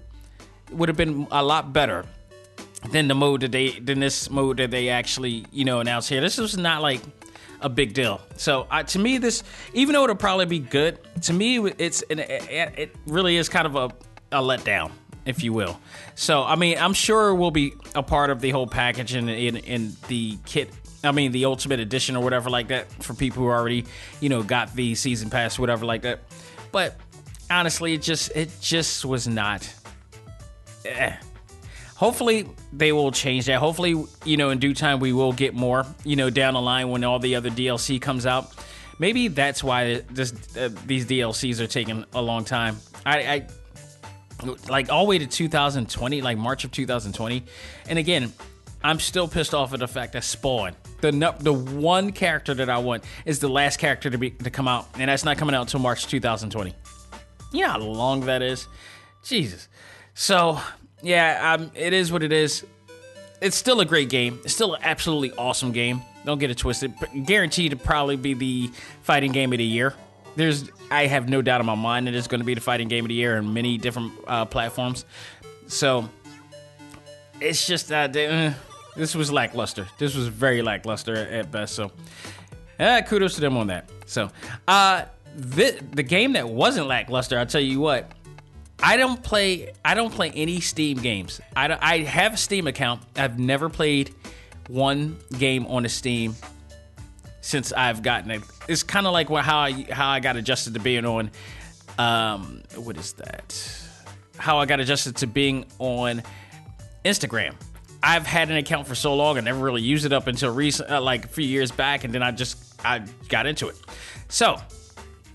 would 0.72 0.90
have 0.90 0.98
been 0.98 1.28
a 1.32 1.44
lot 1.44 1.74
better 1.74 2.06
than 2.90 3.08
the 3.08 3.16
mode 3.16 3.42
that 3.42 3.52
they 3.52 3.72
than 3.72 4.00
this 4.00 4.30
mode 4.30 4.58
that 4.58 4.72
they 4.72 4.90
actually 4.90 5.46
you 5.52 5.66
know 5.66 5.80
announced 5.80 6.10
here. 6.10 6.22
This 6.22 6.38
was 6.38 6.58
not 6.58 6.82
like 6.82 7.02
a 7.62 7.70
big 7.70 7.94
deal. 7.94 8.22
So 8.38 8.68
uh, 8.70 8.84
to 8.84 9.00
me, 9.00 9.18
this 9.18 9.44
even 9.74 9.94
though 9.94 10.04
it'll 10.04 10.16
probably 10.16 10.46
be 10.46 10.60
good, 10.60 11.00
to 11.24 11.34
me 11.34 11.60
it's 11.78 12.04
it, 12.10 12.20
it 12.20 12.96
really 13.06 13.38
is 13.38 13.50
kind 13.50 13.68
of 13.68 13.76
a, 13.76 13.86
a 14.32 14.42
letdown, 14.42 14.92
if 15.26 15.44
you 15.44 15.54
will. 15.54 15.80
So 16.16 16.44
I 16.44 16.56
mean, 16.56 16.78
I'm 16.78 16.94
sure 16.94 17.34
we'll 17.34 17.52
be 17.52 17.74
a 17.96 18.04
part 18.04 18.30
of 18.30 18.42
the 18.42 18.50
whole 18.50 18.68
package 18.68 19.16
in 19.16 19.30
in, 19.30 19.58
in 19.58 19.96
the 20.08 20.38
kit. 20.46 20.70
I 21.04 21.12
mean, 21.12 21.32
the 21.32 21.46
Ultimate 21.46 21.80
Edition 21.80 22.16
or 22.16 22.24
whatever 22.24 22.50
like 22.50 22.68
that 22.70 22.92
for 23.04 23.14
people 23.14 23.44
who 23.44 23.50
already, 23.50 23.86
you 24.20 24.30
know, 24.30 24.44
got 24.44 24.76
the 24.76 24.96
season 24.96 25.30
pass, 25.30 25.58
whatever 25.58 25.86
like 25.86 26.04
that. 26.04 26.20
But 26.72 26.96
honestly, 27.50 27.94
it 27.94 28.02
just 28.02 28.32
it 28.36 28.50
just 28.62 29.04
was 29.06 29.28
not. 29.28 29.68
Eh 30.86 31.16
hopefully 32.02 32.50
they 32.74 32.92
will 32.92 33.12
change 33.12 33.46
that. 33.46 33.60
Hopefully, 33.60 34.04
you 34.26 34.36
know, 34.36 34.50
in 34.50 34.58
due 34.58 34.74
time 34.74 35.00
we 35.00 35.14
will 35.14 35.34
get 35.34 35.54
more, 35.54 35.86
you 36.04 36.16
know, 36.16 36.32
down 36.32 36.56
the 36.56 36.62
line 36.62 36.90
when 36.90 37.04
all 37.04 37.20
the 37.20 37.36
other 37.36 37.52
DLC 37.52 38.02
comes 38.02 38.26
out. 38.26 38.52
Maybe 38.98 39.28
that's 39.28 39.64
why 39.64 40.02
this 40.10 40.34
uh, 40.58 40.70
these 40.88 41.06
DLCs 41.06 41.60
are 41.60 41.68
taking 41.68 42.04
a 42.14 42.22
long 42.22 42.44
time. 42.44 42.78
I, 43.06 43.20
I 43.20 43.48
like 44.68 44.92
all 44.92 45.06
the 45.06 45.10
way 45.10 45.20
to 45.20 45.28
2020, 45.28 46.22
like 46.24 46.40
March 46.40 46.64
of 46.64 46.72
2020. 46.72 47.44
And 47.88 48.00
again, 48.00 48.34
I'm 48.84 49.00
still 49.00 49.28
pissed 49.28 49.54
off 49.54 49.74
at 49.74 49.80
the 49.80 49.88
fact 49.88 50.14
that 50.14 50.24
Spawn, 50.24 50.76
the 51.02 51.36
the 51.40 51.54
one 51.54 52.12
character 52.12 52.54
that 52.56 52.70
I 52.70 52.80
want, 52.80 53.04
is 53.26 53.40
the 53.40 53.50
last 53.50 53.78
character 53.78 54.10
to 54.10 54.18
be 54.18 54.32
to 54.32 54.50
come 54.50 54.68
out, 54.68 54.88
and 54.96 55.10
that's 55.10 55.24
not 55.24 55.38
coming 55.38 55.56
out 55.56 55.62
until 55.62 55.80
March 55.80 56.08
2020. 56.08 56.74
You 57.52 57.62
know 57.62 57.68
how 57.68 57.80
long 57.80 58.22
that 58.22 58.42
is? 58.42 58.68
Jesus. 59.24 59.68
So 60.14 60.60
yeah, 61.02 61.54
um, 61.54 61.72
it 61.76 61.94
is 61.94 62.12
what 62.12 62.24
it 62.24 62.32
is. 62.32 62.66
It's 63.42 63.56
still 63.56 63.82
a 63.82 63.86
great 63.86 64.10
game. 64.10 64.40
It's 64.44 64.54
still 64.54 64.76
an 64.76 64.82
absolutely 64.84 65.32
awesome 65.38 65.72
game. 65.72 66.02
Don't 66.26 66.38
get 66.38 66.52
it 66.52 66.58
twisted. 66.58 66.94
But 67.00 67.10
Guaranteed 67.26 67.72
to 67.72 67.78
probably 67.78 68.16
be 68.16 68.34
the 68.34 68.72
fighting 69.02 69.32
game 69.32 69.52
of 69.52 69.58
the 69.58 69.64
year. 69.64 69.96
There's, 70.36 70.70
I 70.92 71.08
have 71.08 71.28
no 71.28 71.42
doubt 71.42 71.60
in 71.60 71.66
my 71.66 71.76
mind 71.76 72.08
that 72.08 72.14
it's 72.14 72.28
going 72.28 72.40
to 72.40 72.46
be 72.46 72.54
the 72.54 72.62
fighting 72.62 72.88
game 72.88 73.04
of 73.04 73.10
the 73.10 73.16
year 73.16 73.38
on 73.38 73.54
many 73.54 73.78
different 73.78 74.14
uh, 74.28 74.46
platforms. 74.46 75.06
So 75.68 76.08
it's 77.40 77.66
just 77.66 77.88
that 77.90 78.16
uh, 78.16 78.54
this 78.96 79.16
was 79.16 79.32
lackluster. 79.32 79.88
This 79.98 80.16
was 80.16 80.28
very 80.28 80.62
lackluster 80.62 81.16
at 81.16 81.52
best. 81.52 81.76
So 81.76 81.92
uh, 82.80 83.02
kudos 83.08 83.36
to 83.36 83.42
them 83.42 83.58
on 83.58 83.68
that. 83.68 83.90
So 84.06 84.30
uh, 84.68 85.06
the 85.36 85.82
the 85.92 86.04
game 86.04 86.34
that 86.34 86.48
wasn't 86.48 86.88
lackluster, 86.88 87.38
I'll 87.38 87.46
tell 87.46 87.62
you 87.62 87.80
what 87.80 88.12
I 88.84 88.98
don't 88.98 89.22
play. 89.22 89.74
I 89.86 89.94
don't 89.94 90.14
play 90.14 90.32
any 90.32 90.60
Steam 90.60 90.98
games. 90.98 91.40
I, 91.56 91.78
I 91.80 92.00
have 92.00 92.34
a 92.34 92.38
Steam 92.38 92.68
account. 92.68 93.02
I've 93.16 93.38
never 93.38 93.70
played 93.70 94.14
one 94.68 95.18
game 95.38 95.66
on 95.68 95.86
a 95.86 95.90
Steam 95.90 96.36
since 97.42 97.72
I've 97.74 98.02
gotten 98.02 98.32
it. 98.32 98.42
It's 98.68 98.84
kind 98.84 99.06
of 99.06 99.14
like 99.14 99.30
how 99.30 99.60
I 99.60 99.86
how 99.92 100.10
I 100.10 100.20
got 100.20 100.36
adjusted 100.36 100.74
to 100.74 100.80
being 100.80 101.06
on. 101.06 101.32
Um, 102.00 102.64
what 102.76 102.98
is 102.98 103.14
that? 103.14 103.78
How 104.38 104.58
I 104.58 104.66
got 104.66 104.80
adjusted 104.80 105.18
to 105.18 105.28
being 105.28 105.66
on 105.78 106.24
Instagram. 107.06 107.54
I've 108.04 108.26
had 108.26 108.50
an 108.50 108.58
account 108.58 108.88
for 108.88 108.96
so 108.96 109.16
long 109.16 109.38
and 109.38 109.46
never 109.46 109.60
really 109.60 109.82
used 109.82 110.06
it 110.06 110.14
up 110.14 110.28
until 110.28 110.54
recent, 110.54 110.90
uh, 110.90 111.02
like 111.02 111.26
a 111.26 111.28
few 111.28 111.46
years 111.46 111.72
back, 111.72 112.04
and 112.04 112.14
then 112.14 112.24
I 112.24 112.32
just 112.32 112.58
I 112.84 113.04
got 113.30 113.46
into 113.46 113.68
it. 113.68 113.76
So, 114.28 114.58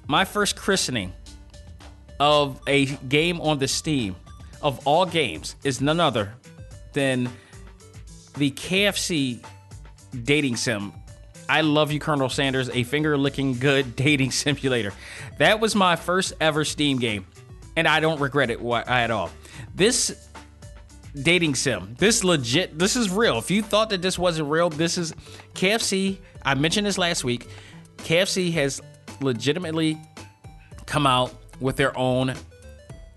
my 0.08 0.24
first 0.24 0.56
christening 0.56 1.12
of 2.18 2.60
a 2.66 2.86
game 2.86 3.40
on 3.40 3.58
the 3.58 3.68
Steam 3.68 4.16
of 4.62 4.86
all 4.86 5.06
games 5.06 5.54
is 5.62 5.80
none 5.80 6.00
other 6.00 6.34
than 6.92 7.30
the 8.34 8.50
KFC 8.50 9.44
dating 10.24 10.56
sim. 10.56 10.92
I 11.48 11.60
love 11.60 11.92
you, 11.92 12.00
Colonel 12.00 12.28
Sanders, 12.28 12.68
a 12.70 12.82
finger 12.82 13.16
licking 13.16 13.58
good 13.58 13.94
dating 13.96 14.32
simulator. 14.32 14.92
That 15.38 15.60
was 15.60 15.74
my 15.74 15.94
first 15.94 16.32
ever 16.40 16.64
Steam 16.64 16.98
game, 16.98 17.26
and 17.76 17.86
I 17.86 18.00
don't 18.00 18.20
regret 18.20 18.50
it 18.50 18.60
at 18.60 19.10
all. 19.10 19.30
This 19.74 20.25
dating 21.22 21.54
sim, 21.54 21.94
this 21.98 22.24
legit, 22.24 22.78
this 22.78 22.96
is 22.96 23.10
real. 23.10 23.38
If 23.38 23.50
you 23.50 23.62
thought 23.62 23.90
that 23.90 24.02
this 24.02 24.18
wasn't 24.18 24.48
real, 24.50 24.70
this 24.70 24.98
is 24.98 25.14
KFC. 25.54 26.18
I 26.44 26.54
mentioned 26.54 26.86
this 26.86 26.98
last 26.98 27.24
week. 27.24 27.48
KFC 27.98 28.52
has 28.52 28.80
legitimately 29.20 29.98
come 30.84 31.06
out 31.06 31.34
with 31.60 31.76
their 31.76 31.96
own 31.96 32.34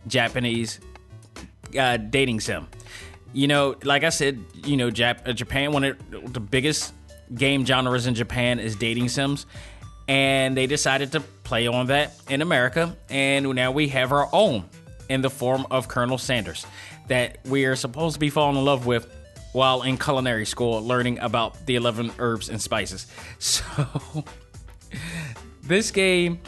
Japanese 0.08 0.80
uh, 1.78 1.98
dating 1.98 2.40
sim. 2.40 2.68
You 3.34 3.48
know, 3.48 3.76
like 3.84 4.04
I 4.04 4.10
said, 4.10 4.44
you 4.66 4.78
know, 4.78 4.90
Jap- 4.90 5.28
uh, 5.28 5.34
Japan, 5.34 5.72
one 5.72 5.84
of 5.84 6.34
the 6.34 6.40
biggest 6.40 6.94
game 7.36 7.66
genres 7.66 8.08
in 8.08 8.16
Japan 8.16 8.60
is 8.60 8.76
dating 8.76 9.10
sims. 9.10 9.46
And 10.08 10.58
they 10.58 10.66
decided 10.66 11.12
to 11.12 11.20
play 11.20 11.68
on 11.68 11.88
that 11.88 12.20
in 12.28 12.42
America. 12.42 12.98
And 13.10 13.54
now 13.54 13.72
we 13.72 13.90
have 13.90 14.12
our 14.12 14.28
own 14.34 14.68
in 15.10 15.22
the 15.22 15.30
form 15.30 15.68
of 15.70 15.88
Colonel 15.88 16.18
Sanders 16.18 16.66
that 17.10 17.40
we 17.46 17.66
are 17.66 17.76
supposed 17.76 18.16
to 18.16 18.20
be 18.20 18.30
falling 18.30 18.58
in 18.58 18.66
love 18.66 18.86
with 18.86 19.14
while 19.52 19.82
in 19.82 19.98
culinary 19.98 20.46
school 20.46 20.82
learning 20.82 21.20
about 21.20 21.66
the 21.66 21.76
11 21.76 22.12
herbs 22.20 22.50
and 22.50 22.62
spices. 22.62 23.08
So, 23.40 24.26
this 25.64 25.92
game 25.92 26.40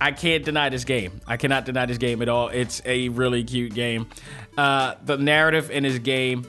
I 0.00 0.12
can't 0.12 0.44
deny 0.44 0.68
this 0.68 0.84
game. 0.84 1.20
I 1.26 1.36
cannot 1.36 1.64
deny 1.64 1.86
this 1.86 1.98
game 1.98 2.22
at 2.22 2.28
all. 2.28 2.48
It's 2.48 2.80
a 2.84 3.08
really 3.08 3.42
cute 3.42 3.74
game. 3.74 4.08
Uh, 4.56 4.94
the 5.04 5.16
narrative 5.16 5.70
in 5.70 5.82
this 5.82 5.98
game 5.98 6.46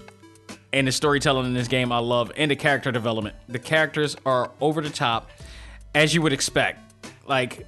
and 0.71 0.87
the 0.87 0.91
storytelling 0.91 1.47
in 1.47 1.53
this 1.53 1.67
game, 1.67 1.91
I 1.91 1.97
love, 1.97 2.31
and 2.37 2.51
the 2.51 2.55
character 2.55 2.91
development. 2.91 3.35
The 3.47 3.59
characters 3.59 4.15
are 4.25 4.51
over 4.61 4.81
the 4.81 4.89
top, 4.89 5.31
as 5.95 6.13
you 6.13 6.21
would 6.21 6.33
expect. 6.33 6.79
Like, 7.25 7.65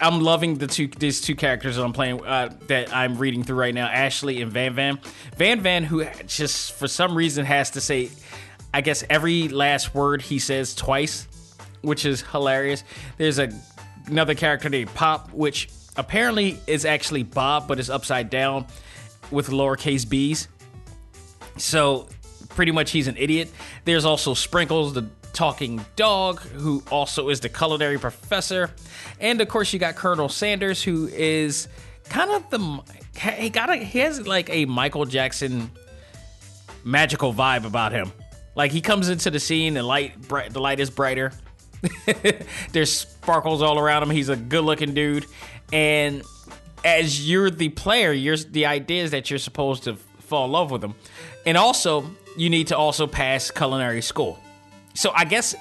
I'm 0.00 0.20
loving 0.20 0.56
the 0.56 0.66
two 0.66 0.88
these 0.88 1.20
two 1.20 1.34
characters 1.34 1.76
that 1.76 1.84
I'm 1.84 1.92
playing 1.92 2.24
uh, 2.24 2.54
that 2.68 2.94
I'm 2.94 3.18
reading 3.18 3.42
through 3.44 3.56
right 3.56 3.74
now, 3.74 3.86
Ashley 3.86 4.42
and 4.42 4.52
Van 4.52 4.74
Van. 4.74 4.98
Van 5.36 5.60
Van, 5.60 5.84
who 5.84 6.04
just 6.26 6.72
for 6.72 6.88
some 6.88 7.16
reason 7.16 7.44
has 7.44 7.70
to 7.72 7.80
say, 7.80 8.10
I 8.72 8.80
guess 8.80 9.04
every 9.08 9.48
last 9.48 9.94
word 9.94 10.22
he 10.22 10.38
says 10.38 10.74
twice, 10.74 11.26
which 11.82 12.04
is 12.04 12.22
hilarious. 12.22 12.84
There's 13.16 13.38
a 13.38 13.50
another 14.06 14.34
character 14.34 14.68
named 14.68 14.94
Pop, 14.94 15.32
which 15.32 15.68
apparently 15.96 16.58
is 16.66 16.84
actually 16.84 17.22
Bob, 17.22 17.68
but 17.68 17.78
is 17.78 17.90
upside 17.90 18.30
down 18.30 18.66
with 19.30 19.48
lowercase 19.48 20.08
b's. 20.08 20.48
So 21.56 22.08
pretty 22.50 22.72
much 22.72 22.90
he's 22.90 23.08
an 23.08 23.16
idiot. 23.16 23.50
There's 23.84 24.04
also 24.04 24.34
Sprinkles, 24.34 24.94
the 24.94 25.08
talking 25.36 25.84
dog, 25.94 26.40
who 26.40 26.82
also 26.90 27.28
is 27.28 27.40
the 27.40 27.48
culinary 27.48 27.98
professor. 27.98 28.70
And 29.20 29.40
of 29.40 29.48
course, 29.48 29.72
you 29.72 29.78
got 29.78 29.94
Colonel 29.94 30.28
Sanders, 30.28 30.82
who 30.82 31.08
is 31.08 31.68
kind 32.08 32.30
of 32.30 32.50
the 32.50 32.82
he 33.20 33.50
got 33.50 33.70
a, 33.70 33.76
he 33.76 34.00
has 34.00 34.26
like 34.26 34.50
a 34.50 34.64
Michael 34.64 35.04
Jackson 35.04 35.70
magical 36.84 37.32
vibe 37.32 37.64
about 37.64 37.92
him. 37.92 38.12
Like 38.54 38.72
he 38.72 38.80
comes 38.80 39.08
into 39.08 39.30
the 39.30 39.38
scene, 39.38 39.74
the 39.74 39.82
light 39.82 40.20
bright, 40.28 40.52
the 40.52 40.60
light 40.60 40.80
is 40.80 40.90
brighter. 40.90 41.32
There's 42.72 42.92
sparkles 42.92 43.62
all 43.62 43.78
around 43.78 44.02
him. 44.02 44.10
He's 44.10 44.30
a 44.30 44.36
good 44.36 44.64
looking 44.64 44.94
dude. 44.94 45.26
And 45.72 46.22
as 46.84 47.28
you're 47.28 47.50
the 47.50 47.68
player, 47.68 48.12
you're 48.12 48.36
the 48.36 48.66
idea 48.66 49.04
is 49.04 49.10
that 49.10 49.28
you're 49.28 49.38
supposed 49.38 49.84
to 49.84 49.96
fall 49.96 50.46
in 50.46 50.52
love 50.52 50.70
with 50.70 50.82
him. 50.82 50.94
And 51.44 51.56
also, 51.56 52.10
you 52.36 52.48
need 52.48 52.68
to 52.68 52.76
also 52.76 53.06
pass 53.06 53.50
culinary 53.50 54.02
school. 54.02 54.40
So 54.96 55.12
I 55.14 55.24
guess 55.24 55.54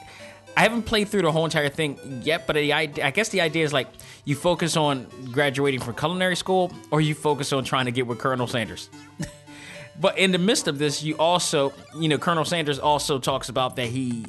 I 0.57 0.61
haven't 0.61 0.83
played 0.83 1.09
through 1.09 1.23
the 1.23 1.31
whole 1.31 1.45
entire 1.45 1.69
thing 1.69 2.21
yet, 2.23 2.47
but 2.47 2.55
the 2.55 2.73
I 2.73 2.85
guess 2.85 3.29
the 3.29 3.41
idea 3.41 3.65
is 3.65 3.73
like 3.73 3.87
you 4.23 4.35
focus 4.35 4.77
on 4.77 5.07
graduating 5.31 5.81
from 5.81 5.95
culinary 5.95 6.35
school 6.35 6.71
or 6.91 7.01
you 7.01 7.13
focus 7.13 7.51
on 7.51 7.63
trying 7.63 7.85
to 7.85 7.91
get 7.91 8.07
with 8.07 8.19
Colonel 8.19 8.47
Sanders. 8.47 8.89
but 9.99 10.17
in 10.17 10.31
the 10.31 10.37
midst 10.37 10.67
of 10.67 10.79
this, 10.79 11.03
you 11.03 11.15
also, 11.17 11.73
you 11.99 12.07
know, 12.07 12.17
Colonel 12.17 12.45
Sanders 12.45 12.79
also 12.79 13.19
talks 13.19 13.49
about 13.49 13.75
that 13.75 13.87
he 13.87 14.25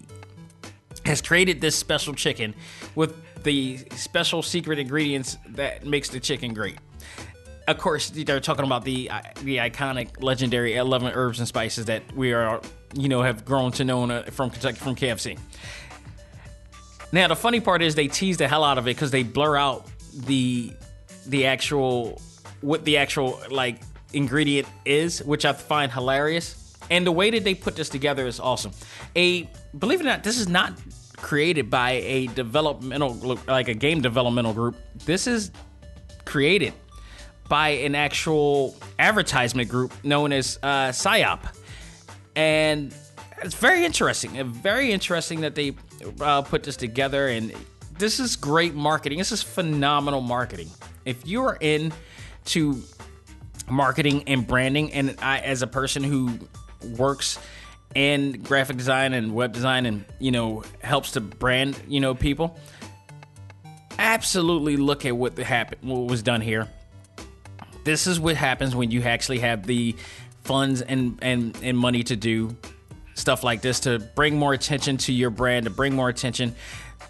has 1.05 1.23
created 1.23 1.61
this 1.61 1.77
special 1.77 2.13
chicken 2.13 2.55
with 2.97 3.15
the 3.45 3.79
special 3.95 4.43
secret 4.43 4.81
ingredients 4.81 5.39
that 5.51 5.87
makes 5.87 6.09
the 6.09 6.19
chicken 6.19 6.53
great. 6.53 6.77
Of 7.69 7.79
course, 7.79 8.11
they're 8.11 8.41
talking 8.41 8.65
about 8.65 8.85
the 8.85 9.11
uh, 9.11 9.23
the 9.43 9.59
iconic, 9.59 10.23
legendary 10.23 10.77
11 10.77 11.13
herbs 11.15 11.39
and 11.39 11.47
spices 11.47 11.87
that 11.87 12.03
we 12.15 12.33
are, 12.33 12.61
you 12.97 13.09
know, 13.09 13.23
have 13.23 13.45
grown 13.45 13.73
to 13.73 13.85
know 13.85 14.23
from 14.31 14.51
Kentucky 14.51 14.79
from 14.79 14.97
KFC. 14.97 15.39
Now, 17.13 17.29
the 17.29 17.37
funny 17.37 17.61
part 17.61 17.83
is 17.83 17.95
they 17.95 18.09
tease 18.09 18.37
the 18.37 18.49
hell 18.49 18.65
out 18.65 18.79
of 18.79 18.87
it 18.87 18.97
because 18.97 19.11
they 19.11 19.23
blur 19.23 19.57
out 19.57 19.87
the 20.13 20.73
the 21.27 21.47
actual 21.47 22.21
what 22.61 22.85
the 22.85 22.97
actual 22.97 23.41
like 23.51 23.81
ingredient 24.13 24.67
is, 24.85 25.23
which 25.23 25.45
I 25.45 25.53
find 25.53 25.93
hilarious. 25.93 26.77
And 26.91 27.07
the 27.07 27.13
way 27.13 27.31
that 27.31 27.45
they 27.45 27.55
put 27.55 27.77
this 27.77 27.89
together 27.89 28.27
is 28.27 28.41
awesome. 28.41 28.73
A 29.15 29.49
believe 29.79 30.01
it 30.01 30.05
or 30.05 30.11
not, 30.11 30.25
this 30.25 30.39
is 30.39 30.49
not 30.49 30.73
created 31.17 31.71
by 31.71 31.93
a 31.93 32.27
developmental 32.29 33.39
like 33.47 33.69
a 33.69 33.75
game 33.75 34.01
developmental 34.01 34.53
group. 34.53 34.77
This 35.05 35.27
is 35.27 35.51
created 36.25 36.73
by 37.49 37.69
an 37.69 37.95
actual 37.95 38.77
advertisement 38.99 39.69
group 39.69 39.93
known 40.05 40.33
as 40.33 40.59
uh, 40.63 40.89
PSYOP. 40.89 41.41
And 42.37 42.95
it's 43.43 43.55
very 43.55 43.85
interesting. 43.85 44.43
Very 44.53 44.93
interesting 44.93 45.41
that 45.41 45.55
they 45.55 45.75
uh, 46.21 46.43
put 46.43 46.63
this 46.63 46.77
together, 46.77 47.29
and 47.29 47.53
this 47.99 48.21
is 48.21 48.37
great 48.37 48.75
marketing. 48.75 49.19
This 49.19 49.33
is 49.33 49.43
phenomenal 49.43 50.21
marketing. 50.21 50.71
If 51.05 51.27
you 51.27 51.43
are 51.45 51.57
into 51.57 52.83
marketing 53.69 54.25
and 54.27 54.47
branding, 54.47 54.93
and 54.93 55.17
I, 55.21 55.39
as 55.41 55.63
a 55.63 55.67
person 55.67 56.05
who 56.05 56.39
works 56.97 57.39
in 57.95 58.43
graphic 58.43 58.77
design 58.77 59.15
and 59.15 59.35
web 59.35 59.53
design, 59.53 59.87
and 59.87 60.05
you 60.19 60.31
know 60.31 60.63
helps 60.83 61.13
to 61.13 61.21
brand, 61.21 61.81
you 61.89 62.01
know, 62.01 62.15
people, 62.15 62.59
absolutely 63.99 64.77
look 64.77 65.07
at 65.07 65.17
what 65.17 65.37
happened, 65.39 65.91
what 65.91 66.11
was 66.11 66.23
done 66.23 66.43
here. 66.43 66.69
This 67.85 68.07
is 68.07 68.19
what 68.19 68.37
happens 68.37 68.75
when 68.75 68.91
you 68.91 69.03
actually 69.03 69.39
have 69.39 69.67
the 69.67 69.95
funds 70.47 70.83
and 70.83 71.19
and 71.23 71.59
and 71.63 71.77
money 71.77 72.03
to 72.05 72.17
do 72.17 72.57
stuff 73.15 73.43
like 73.43 73.63
this 73.63 73.81
to 73.81 73.99
bring 73.99 74.39
more 74.39 74.53
attention 74.53 74.97
to 74.99 75.13
your 75.13 75.31
brand, 75.31 75.65
to 75.65 75.71
bring 75.71 75.95
more 75.95 76.09
attention 76.09 76.55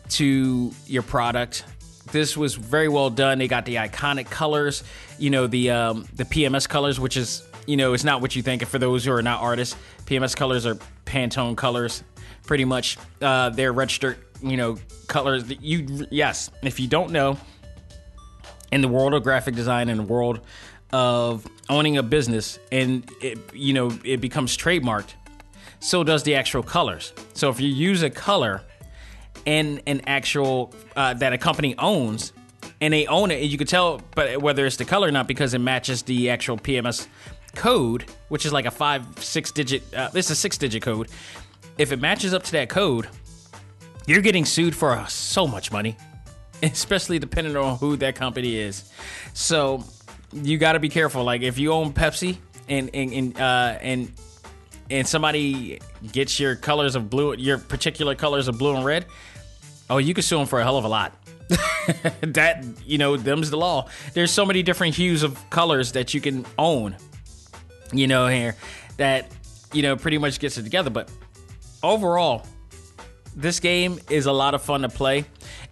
to 0.08 0.72
your 0.86 1.02
product. 1.02 1.64
This 2.12 2.36
was 2.36 2.54
very 2.54 2.88
well 2.88 3.10
done. 3.10 3.38
They 3.38 3.48
got 3.48 3.64
the 3.64 3.76
iconic 3.76 4.30
colors, 4.30 4.84
you 5.18 5.30
know, 5.30 5.46
the 5.46 5.70
um, 5.70 6.06
the 6.14 6.24
PMS 6.24 6.68
colors, 6.68 6.98
which 6.98 7.16
is 7.16 7.46
you 7.66 7.76
know, 7.76 7.92
it's 7.92 8.04
not 8.04 8.20
what 8.20 8.36
you 8.36 8.42
think. 8.42 8.62
And 8.62 8.70
for 8.70 8.78
those 8.78 9.04
who 9.04 9.12
are 9.12 9.22
not 9.22 9.40
artists, 9.42 9.76
PMS 10.06 10.36
colors 10.36 10.66
are 10.66 10.76
Pantone 11.04 11.56
colors, 11.56 12.04
pretty 12.46 12.64
much. 12.64 12.96
Uh, 13.20 13.50
they're 13.50 13.72
registered, 13.72 14.18
you 14.40 14.56
know, 14.56 14.78
colors. 15.08 15.44
You 15.60 16.06
yes, 16.10 16.50
if 16.62 16.78
you 16.78 16.86
don't 16.86 17.10
know, 17.10 17.38
in 18.70 18.80
the 18.80 18.88
world 18.88 19.14
of 19.14 19.22
graphic 19.22 19.54
design 19.54 19.88
and 19.88 19.98
the 19.98 20.04
world 20.04 20.40
of 20.92 21.46
owning 21.68 21.96
a 21.96 22.02
business, 22.02 22.58
and 22.70 23.10
it, 23.20 23.38
you 23.54 23.72
know, 23.72 23.92
it 24.04 24.20
becomes 24.20 24.56
trademarked 24.56 25.14
so 25.80 26.02
does 26.02 26.22
the 26.22 26.34
actual 26.34 26.62
colors. 26.62 27.12
So 27.34 27.48
if 27.50 27.60
you 27.60 27.68
use 27.68 28.02
a 28.02 28.10
color 28.10 28.62
in 29.44 29.80
an 29.86 30.02
actual 30.06 30.74
uh, 30.96 31.14
that 31.14 31.32
a 31.32 31.38
company 31.38 31.76
owns 31.78 32.32
and 32.80 32.92
they 32.92 33.06
own 33.06 33.30
it, 33.30 33.42
you 33.42 33.58
can 33.58 33.66
tell 33.66 34.00
but 34.14 34.40
whether 34.42 34.66
it's 34.66 34.76
the 34.76 34.84
color 34.84 35.08
or 35.08 35.12
not 35.12 35.28
because 35.28 35.54
it 35.54 35.60
matches 35.60 36.02
the 36.02 36.30
actual 36.30 36.56
PMS 36.56 37.06
code, 37.54 38.04
which 38.28 38.44
is 38.44 38.52
like 38.52 38.66
a 38.66 38.70
five 38.70 39.06
six 39.18 39.52
digit. 39.52 39.82
Uh, 39.94 40.08
this 40.08 40.26
is 40.26 40.32
a 40.32 40.36
six 40.36 40.58
digit 40.58 40.82
code. 40.82 41.08
If 41.78 41.92
it 41.92 42.00
matches 42.00 42.34
up 42.34 42.42
to 42.44 42.52
that 42.52 42.68
code, 42.68 43.08
you're 44.06 44.22
getting 44.22 44.44
sued 44.44 44.74
for 44.74 44.92
uh, 44.92 45.06
so 45.06 45.46
much 45.46 45.70
money, 45.70 45.96
especially 46.62 47.18
depending 47.18 47.56
on 47.56 47.78
who 47.78 47.96
that 47.98 48.14
company 48.14 48.56
is. 48.56 48.90
So 49.34 49.84
you 50.42 50.58
got 50.58 50.72
to 50.72 50.80
be 50.80 50.88
careful. 50.88 51.24
Like 51.24 51.42
if 51.42 51.58
you 51.58 51.72
own 51.72 51.92
Pepsi 51.92 52.38
and 52.68 52.90
and 52.94 53.12
and, 53.12 53.40
uh, 53.40 53.78
and 53.80 54.12
and 54.90 55.06
somebody 55.06 55.80
gets 56.12 56.38
your 56.38 56.56
colors 56.56 56.94
of 56.94 57.10
blue, 57.10 57.34
your 57.34 57.58
particular 57.58 58.14
colors 58.14 58.48
of 58.48 58.58
blue 58.58 58.76
and 58.76 58.84
red, 58.84 59.06
oh, 59.90 59.98
you 59.98 60.14
can 60.14 60.22
sue 60.22 60.38
them 60.38 60.46
for 60.46 60.60
a 60.60 60.64
hell 60.64 60.76
of 60.76 60.84
a 60.84 60.88
lot. 60.88 61.14
that 62.20 62.64
you 62.84 62.98
know, 62.98 63.16
them's 63.16 63.50
the 63.50 63.56
law. 63.56 63.88
There's 64.14 64.30
so 64.30 64.44
many 64.44 64.62
different 64.62 64.94
hues 64.94 65.22
of 65.22 65.38
colors 65.50 65.92
that 65.92 66.14
you 66.14 66.20
can 66.20 66.44
own. 66.58 66.96
You 67.92 68.06
know, 68.08 68.26
here 68.26 68.56
that 68.96 69.30
you 69.72 69.82
know 69.82 69.96
pretty 69.96 70.18
much 70.18 70.40
gets 70.40 70.58
it 70.58 70.64
together. 70.64 70.90
But 70.90 71.10
overall, 71.82 72.44
this 73.34 73.60
game 73.60 74.00
is 74.10 74.26
a 74.26 74.32
lot 74.32 74.54
of 74.54 74.62
fun 74.62 74.82
to 74.82 74.88
play. 74.88 75.24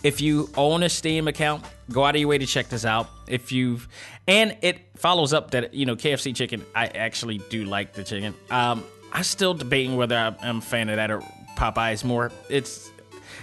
If 0.02 0.20
you 0.20 0.50
own 0.56 0.82
a 0.82 0.88
Steam 0.88 1.28
account, 1.28 1.64
go 1.90 2.04
out 2.04 2.14
of 2.14 2.20
your 2.20 2.28
way 2.28 2.38
to 2.38 2.46
check 2.46 2.68
this 2.68 2.84
out. 2.84 3.08
If 3.26 3.50
you've 3.50 3.88
and 4.26 4.56
it 4.62 4.78
follows 4.96 5.32
up 5.32 5.50
that 5.52 5.74
you 5.74 5.86
know 5.86 5.96
KFC 5.96 6.34
chicken. 6.34 6.64
I 6.74 6.86
actually 6.86 7.38
do 7.38 7.64
like 7.64 7.92
the 7.92 8.04
chicken. 8.04 8.34
Um, 8.50 8.84
I'm 9.12 9.22
still 9.22 9.54
debating 9.54 9.96
whether 9.96 10.16
I'm 10.16 10.58
a 10.58 10.60
fan 10.60 10.88
of 10.88 10.96
that 10.96 11.10
or 11.10 11.22
Popeyes 11.56 12.04
more. 12.04 12.32
It's 12.48 12.90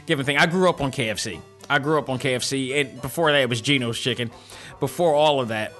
given 0.06 0.26
thing. 0.26 0.38
I 0.38 0.46
grew 0.46 0.70
up 0.70 0.82
on 0.82 0.92
KFC. 0.92 1.40
I 1.70 1.80
grew 1.80 1.98
up 1.98 2.10
on 2.10 2.20
KFC, 2.20 2.82
and 2.82 3.02
before 3.02 3.32
that 3.32 3.42
it 3.42 3.50
was 3.50 3.62
Geno's 3.62 4.00
Chicken. 4.00 4.32
Before 4.80 5.14
all 5.14 5.40
of 5.40 5.50
that, 5.50 5.74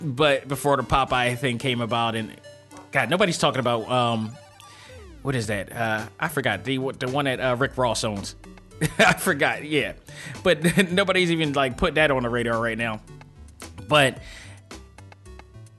but 0.00 0.48
before 0.48 0.76
the 0.76 0.82
Popeye 0.82 1.38
thing 1.38 1.58
came 1.58 1.80
about, 1.80 2.16
and 2.16 2.34
God, 2.90 3.10
nobody's 3.10 3.38
talking 3.38 3.60
about 3.60 3.88
um, 3.90 4.32
what 5.22 5.34
is 5.34 5.48
that? 5.48 5.70
Uh, 5.74 6.06
I 6.18 6.28
forgot 6.28 6.64
the 6.64 6.78
the 6.98 7.08
one 7.08 7.26
that 7.26 7.38
uh, 7.40 7.56
Rick 7.56 7.76
Ross 7.76 8.02
owns. 8.02 8.34
I 8.98 9.12
forgot. 9.12 9.64
Yeah, 9.64 9.92
but 10.42 10.62
nobody's 10.90 11.30
even 11.30 11.52
like 11.52 11.76
put 11.76 11.94
that 11.96 12.10
on 12.10 12.22
the 12.22 12.28
radar 12.28 12.60
right 12.60 12.78
now. 12.78 13.00
But 13.88 14.18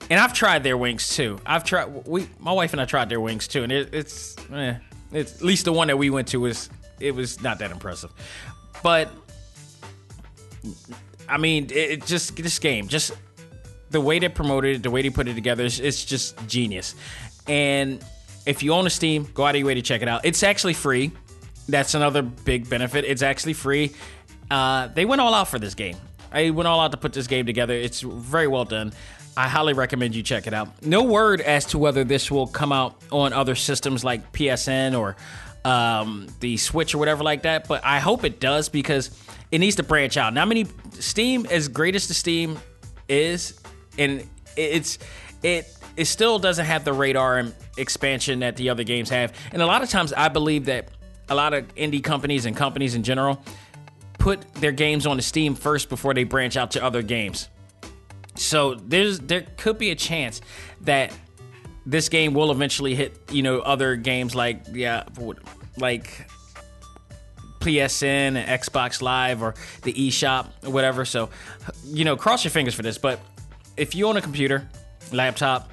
and 0.10 0.20
I've 0.20 0.34
tried 0.34 0.64
their 0.64 0.78
wings 0.78 1.16
too. 1.16 1.40
I've 1.46 1.64
tried 1.64 2.08
we 2.08 2.28
my 2.40 2.52
wife 2.52 2.74
and 2.74 2.82
I 2.82 2.86
tried 2.86 3.10
their 3.10 3.22
wings 3.22 3.48
too, 3.48 3.64
and 3.64 3.72
it, 3.72 3.94
it's 3.94 4.36
eh, 4.52 4.76
it's 5.12 5.36
at 5.36 5.42
least 5.42 5.66
the 5.66 5.74
one 5.74 5.88
that 5.88 5.98
we 5.98 6.10
went 6.10 6.30
to 6.30 6.40
was 6.40 6.70
it 7.00 7.14
was 7.14 7.42
not 7.42 7.60
that 7.60 7.72
impressive, 7.72 8.12
but 8.84 9.12
I 11.28 11.38
mean 11.38 11.66
it, 11.66 11.72
it 11.76 12.06
just 12.06 12.36
this 12.36 12.60
game 12.60 12.88
just 12.88 13.12
the 13.90 14.02
way 14.02 14.20
they 14.20 14.30
promoted 14.30 14.78
it, 14.78 14.84
the 14.84 14.92
way 14.92 15.02
they 15.02 15.10
put 15.10 15.28
it 15.28 15.34
together, 15.34 15.64
it's, 15.64 15.80
it's 15.80 16.04
just 16.04 16.46
genius. 16.48 16.96
And 17.48 18.04
if 18.46 18.64
you 18.64 18.74
own 18.74 18.86
a 18.88 18.90
Steam, 18.90 19.28
go 19.34 19.46
out 19.46 19.56
of 19.56 19.60
your 19.60 19.68
way 19.68 19.76
to 19.76 19.82
check 19.82 20.02
it 20.02 20.08
out. 20.08 20.26
It's 20.26 20.44
actually 20.44 20.74
free. 20.74 21.12
That's 21.70 21.94
another 21.94 22.22
big 22.22 22.70
benefit. 22.70 23.06
It's 23.06 23.22
actually 23.22 23.54
free. 23.54 23.94
Uh, 24.50 24.88
they 24.88 25.06
went 25.06 25.22
all 25.22 25.34
out 25.34 25.48
for 25.48 25.60
this 25.60 25.74
game. 25.74 25.98
I 26.32 26.50
went 26.50 26.68
all 26.68 26.80
out 26.80 26.92
to 26.92 26.98
put 26.98 27.14
this 27.14 27.28
game 27.28 27.46
together. 27.46 27.74
It's 27.74 28.02
very 28.02 28.48
well 28.48 28.66
done. 28.66 28.94
I 29.38 29.48
highly 29.48 29.74
recommend 29.74 30.16
you 30.16 30.24
check 30.24 30.48
it 30.48 30.54
out. 30.54 30.82
No 30.84 31.04
word 31.04 31.42
as 31.42 31.66
to 31.68 31.78
whether 31.78 32.04
this 32.04 32.32
will 32.32 32.48
come 32.48 32.72
out 32.72 33.00
on 33.12 33.34
other 33.34 33.54
systems 33.54 34.04
like 34.04 34.34
PSN 34.34 34.98
or 34.98 35.16
um, 35.64 36.28
the 36.40 36.58
Switch 36.58 36.96
or 36.96 36.98
whatever 36.98 37.24
like 37.24 37.44
that, 37.44 37.68
but 37.68 37.86
I 37.86 38.00
hope 38.00 38.24
it 38.24 38.40
does 38.40 38.68
because 38.68 39.12
it 39.52 39.60
needs 39.60 39.76
to 39.76 39.84
branch 39.84 40.18
out. 40.18 40.34
Now, 40.34 40.46
many 40.46 40.66
Steam, 40.94 41.46
as 41.52 41.68
great 41.68 41.96
as 41.96 42.08
the 42.08 42.16
Steam 42.16 42.58
is, 43.08 43.60
and 44.00 44.28
it's 44.56 44.98
it 45.44 45.72
it 45.96 46.06
still 46.06 46.40
doesn't 46.40 46.66
have 46.66 46.84
the 46.84 46.94
radar 46.94 47.38
and 47.38 47.54
expansion 47.78 48.40
that 48.40 48.56
the 48.56 48.70
other 48.70 48.84
games 48.84 49.12
have. 49.12 49.34
And 49.52 49.62
a 49.62 49.68
lot 49.68 49.84
of 49.84 49.90
times, 49.90 50.14
I 50.14 50.30
believe 50.30 50.66
that 50.66 50.90
a 51.30 51.36
lot 51.36 51.54
of 51.54 51.68
indie 51.76 52.04
companies 52.04 52.46
and 52.46 52.56
companies 52.58 52.96
in 52.96 53.04
general 53.04 53.40
put 54.18 54.52
their 54.56 54.72
games 54.72 55.06
on 55.06 55.16
the 55.18 55.24
Steam 55.24 55.54
first 55.54 55.90
before 55.90 56.16
they 56.16 56.24
branch 56.24 56.58
out 56.58 56.72
to 56.72 56.84
other 56.84 57.04
games. 57.04 57.50
So 58.38 58.76
there's 58.76 59.20
there 59.20 59.46
could 59.58 59.78
be 59.78 59.92
a 59.92 59.96
chance 59.96 60.42
that 60.82 61.14
this 61.86 62.10
game 62.10 62.34
will 62.34 62.52
eventually 62.52 62.96
hit 62.96 63.18
you 63.32 63.42
know 63.42 63.60
other 63.60 63.96
games 63.96 64.36
like 64.36 64.64
yeah 64.72 65.04
like 65.78 66.28
PSN, 67.60 68.36
and 68.36 68.38
Xbox 68.38 69.02
Live, 69.02 69.42
or 69.42 69.54
the 69.84 69.94
eShop, 69.94 70.48
or 70.64 70.72
whatever. 70.72 71.06
So 71.06 71.30
you 71.86 72.06
know, 72.06 72.16
cross 72.16 72.44
your 72.44 72.52
fingers 72.52 72.74
for 72.74 72.82
this. 72.82 72.98
But 72.98 73.20
if 73.76 73.94
you 73.94 74.08
own 74.08 74.16
a 74.18 74.22
computer, 74.22 74.68
laptop, 75.12 75.70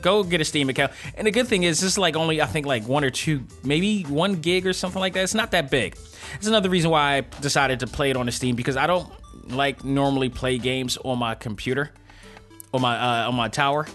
go 0.00 0.22
get 0.22 0.40
a 0.40 0.44
Steam 0.44 0.68
account. 0.68 0.92
And 1.14 1.26
the 1.26 1.30
good 1.30 1.46
thing 1.46 1.62
is, 1.62 1.80
this 1.80 1.92
is 1.92 1.98
like 1.98 2.16
only 2.16 2.40
I 2.42 2.46
think 2.46 2.66
like 2.66 2.86
one 2.86 3.04
or 3.04 3.10
two, 3.10 3.44
maybe 3.62 4.02
one 4.04 4.40
gig 4.40 4.66
or 4.66 4.72
something 4.72 5.00
like 5.00 5.12
that. 5.14 5.22
It's 5.22 5.34
not 5.34 5.52
that 5.52 5.70
big. 5.70 5.96
It's 6.34 6.46
another 6.46 6.68
reason 6.68 6.90
why 6.90 7.16
I 7.16 7.20
decided 7.40 7.80
to 7.80 7.86
play 7.86 8.10
it 8.10 8.16
on 8.16 8.26
the 8.26 8.32
Steam 8.32 8.56
because 8.56 8.76
I 8.76 8.86
don't 8.86 9.10
like 9.48 9.84
normally 9.84 10.28
play 10.28 10.58
games 10.58 10.96
on 10.98 11.18
my 11.18 11.34
computer, 11.34 11.90
on 12.72 12.80
my 12.80 12.98
uh, 12.98 13.28
on 13.28 13.34
my 13.34 13.48
tower, 13.48 13.86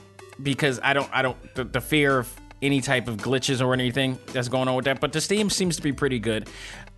because 0.42 0.80
I 0.84 0.94
don't 0.94 1.10
I 1.14 1.22
don't 1.22 1.38
the, 1.56 1.64
the 1.64 1.82
fear 1.82 2.20
of 2.20 2.34
any 2.64 2.80
type 2.80 3.08
of 3.08 3.18
glitches 3.18 3.62
or 3.62 3.74
anything 3.74 4.18
that's 4.32 4.48
going 4.48 4.68
on 4.68 4.76
with 4.76 4.86
that. 4.86 5.02
But 5.02 5.12
the 5.12 5.22
Steam 5.22 5.50
seems 5.50 5.76
to 5.76 5.82
be 5.82 5.92
pretty 5.92 6.18
good. 6.20 6.50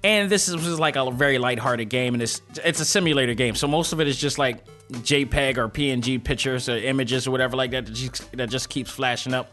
And 0.04 0.30
this 0.30 0.48
is 0.48 0.80
like 0.80 0.96
a 0.98 1.10
very 1.10 1.40
lighthearted 1.40 1.90
game, 1.90 2.14
and 2.14 2.22
it's 2.22 2.42
it's 2.64 2.80
a 2.80 2.86
simulator 2.86 3.34
game. 3.34 3.56
So 3.56 3.68
most 3.68 3.92
of 3.92 4.00
it 4.00 4.08
is 4.08 4.18
just 4.18 4.38
like 4.38 4.64
JPEG 4.92 5.58
or 5.58 5.68
PNG 5.68 6.24
pictures 6.24 6.70
or 6.70 6.78
images 6.78 7.28
or 7.28 7.32
whatever 7.32 7.58
like 7.58 7.72
that 7.72 7.88
that 7.88 7.92
just, 7.92 8.32
that 8.34 8.50
just 8.50 8.70
keeps 8.70 8.92
flashing 8.92 9.34
up. 9.34 9.52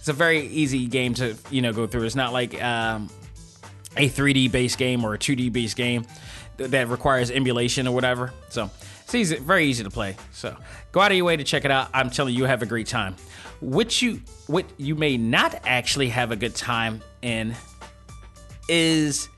It's 0.00 0.08
a 0.08 0.12
very 0.12 0.48
easy 0.48 0.86
game 0.86 1.14
to 1.14 1.36
you 1.50 1.62
know 1.62 1.72
go 1.72 1.86
through. 1.86 2.02
It's 2.02 2.16
not 2.16 2.32
like 2.32 2.60
um, 2.60 3.08
a 3.96 4.08
3D 4.08 4.50
based 4.50 4.78
game 4.78 5.04
or 5.04 5.14
a 5.14 5.18
2D 5.18 5.52
based 5.52 5.76
game 5.76 6.06
that 6.56 6.88
requires 6.88 7.30
emulation 7.30 7.86
or 7.86 7.94
whatever. 7.94 8.32
So 8.48 8.70
it's 9.02 9.14
easy, 9.14 9.36
very 9.36 9.66
easy 9.66 9.84
to 9.84 9.90
play. 9.90 10.16
So 10.32 10.56
go 10.92 11.00
out 11.00 11.10
of 11.10 11.16
your 11.16 11.26
way 11.26 11.36
to 11.36 11.44
check 11.44 11.64
it 11.64 11.70
out. 11.70 11.88
I'm 11.92 12.10
telling 12.10 12.34
you, 12.34 12.42
you 12.42 12.44
have 12.46 12.62
a 12.62 12.66
great 12.66 12.86
time. 12.86 13.16
What 13.60 14.02
you 14.02 14.20
what 14.46 14.66
you 14.76 14.94
may 14.94 15.16
not 15.16 15.60
actually 15.64 16.08
have 16.08 16.32
a 16.32 16.36
good 16.36 16.54
time 16.54 17.00
in 17.22 17.54
is 18.68 19.28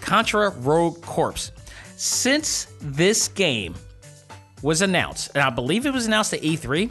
Contra 0.00 0.50
Rogue 0.50 1.00
Corps. 1.02 1.52
Since 1.96 2.68
this 2.80 3.28
game 3.28 3.74
was 4.62 4.82
announced, 4.82 5.30
and 5.34 5.42
I 5.42 5.50
believe 5.50 5.86
it 5.86 5.94
was 5.94 6.06
announced 6.06 6.34
at 6.34 6.42
E3, 6.42 6.90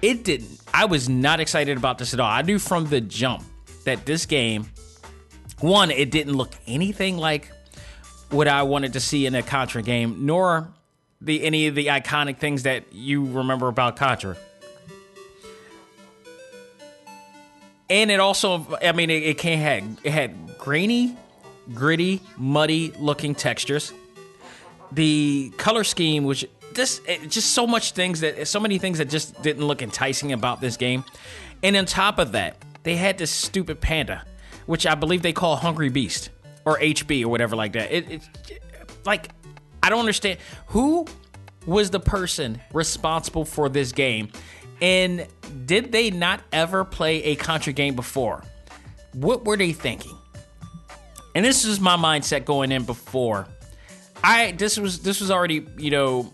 it 0.00 0.24
didn't. 0.24 0.60
I 0.72 0.86
was 0.86 1.08
not 1.08 1.40
excited 1.40 1.76
about 1.76 1.98
this 1.98 2.14
at 2.14 2.20
all. 2.20 2.30
I 2.30 2.42
knew 2.42 2.58
from 2.58 2.86
the 2.86 3.00
jump 3.00 3.44
that 3.88 4.06
this 4.06 4.26
game 4.26 4.66
one, 5.60 5.90
it 5.90 6.10
didn't 6.10 6.34
look 6.34 6.54
anything 6.66 7.18
like 7.18 7.50
what 8.30 8.46
I 8.46 8.62
wanted 8.62 8.92
to 8.92 9.00
see 9.00 9.26
in 9.26 9.34
a 9.34 9.42
Contra 9.42 9.82
game, 9.82 10.26
nor 10.26 10.68
the 11.20 11.42
any 11.42 11.66
of 11.66 11.74
the 11.74 11.86
iconic 11.86 12.38
things 12.38 12.62
that 12.62 12.92
you 12.92 13.24
remember 13.24 13.66
about 13.66 13.96
Contra. 13.96 14.36
and 17.90 18.10
it 18.10 18.20
also, 18.20 18.78
I 18.82 18.92
mean, 18.92 19.10
it, 19.10 19.22
it 19.22 19.38
can 19.38 19.58
had 19.58 19.98
it 20.04 20.12
had 20.12 20.58
grainy, 20.58 21.16
gritty, 21.72 22.20
muddy 22.36 22.92
looking 22.98 23.34
textures. 23.34 23.92
The 24.92 25.52
color 25.56 25.84
scheme, 25.84 26.24
which 26.24 26.46
this 26.74 27.00
just 27.28 27.52
so 27.52 27.66
much 27.66 27.92
things 27.92 28.20
that 28.20 28.46
so 28.46 28.60
many 28.60 28.78
things 28.78 28.98
that 28.98 29.08
just 29.08 29.40
didn't 29.42 29.66
look 29.66 29.82
enticing 29.82 30.32
about 30.32 30.60
this 30.60 30.76
game, 30.76 31.04
and 31.62 31.76
on 31.76 31.86
top 31.86 32.18
of 32.18 32.32
that, 32.32 32.56
they 32.82 32.96
had 32.96 33.18
this 33.18 33.30
stupid 33.30 33.80
panda, 33.80 34.24
which 34.66 34.86
I 34.86 34.94
believe 34.94 35.22
they 35.22 35.32
call 35.32 35.56
Hungry 35.56 35.88
Beast 35.88 36.30
or 36.64 36.78
HB 36.78 37.24
or 37.24 37.28
whatever 37.28 37.56
like 37.56 37.72
that. 37.72 37.90
It, 37.92 38.10
it 38.10 38.28
like 39.04 39.28
I 39.82 39.90
don't 39.90 40.00
understand 40.00 40.38
who 40.66 41.06
was 41.66 41.90
the 41.90 42.00
person 42.00 42.60
responsible 42.72 43.44
for 43.44 43.68
this 43.68 43.92
game, 43.92 44.30
and 44.80 45.26
did 45.66 45.92
they 45.92 46.10
not 46.10 46.40
ever 46.52 46.84
play 46.84 47.22
a 47.24 47.36
Contra 47.36 47.72
game 47.72 47.94
before? 47.94 48.44
What 49.12 49.44
were 49.44 49.56
they 49.56 49.72
thinking? 49.72 50.16
And 51.34 51.44
this 51.44 51.64
is 51.64 51.80
my 51.80 51.96
mindset 51.96 52.44
going 52.44 52.72
in 52.72 52.84
before. 52.84 53.46
I 54.22 54.52
this 54.52 54.78
was 54.78 55.00
this 55.00 55.20
was 55.20 55.30
already 55.30 55.66
you 55.76 55.90
know 55.90 56.30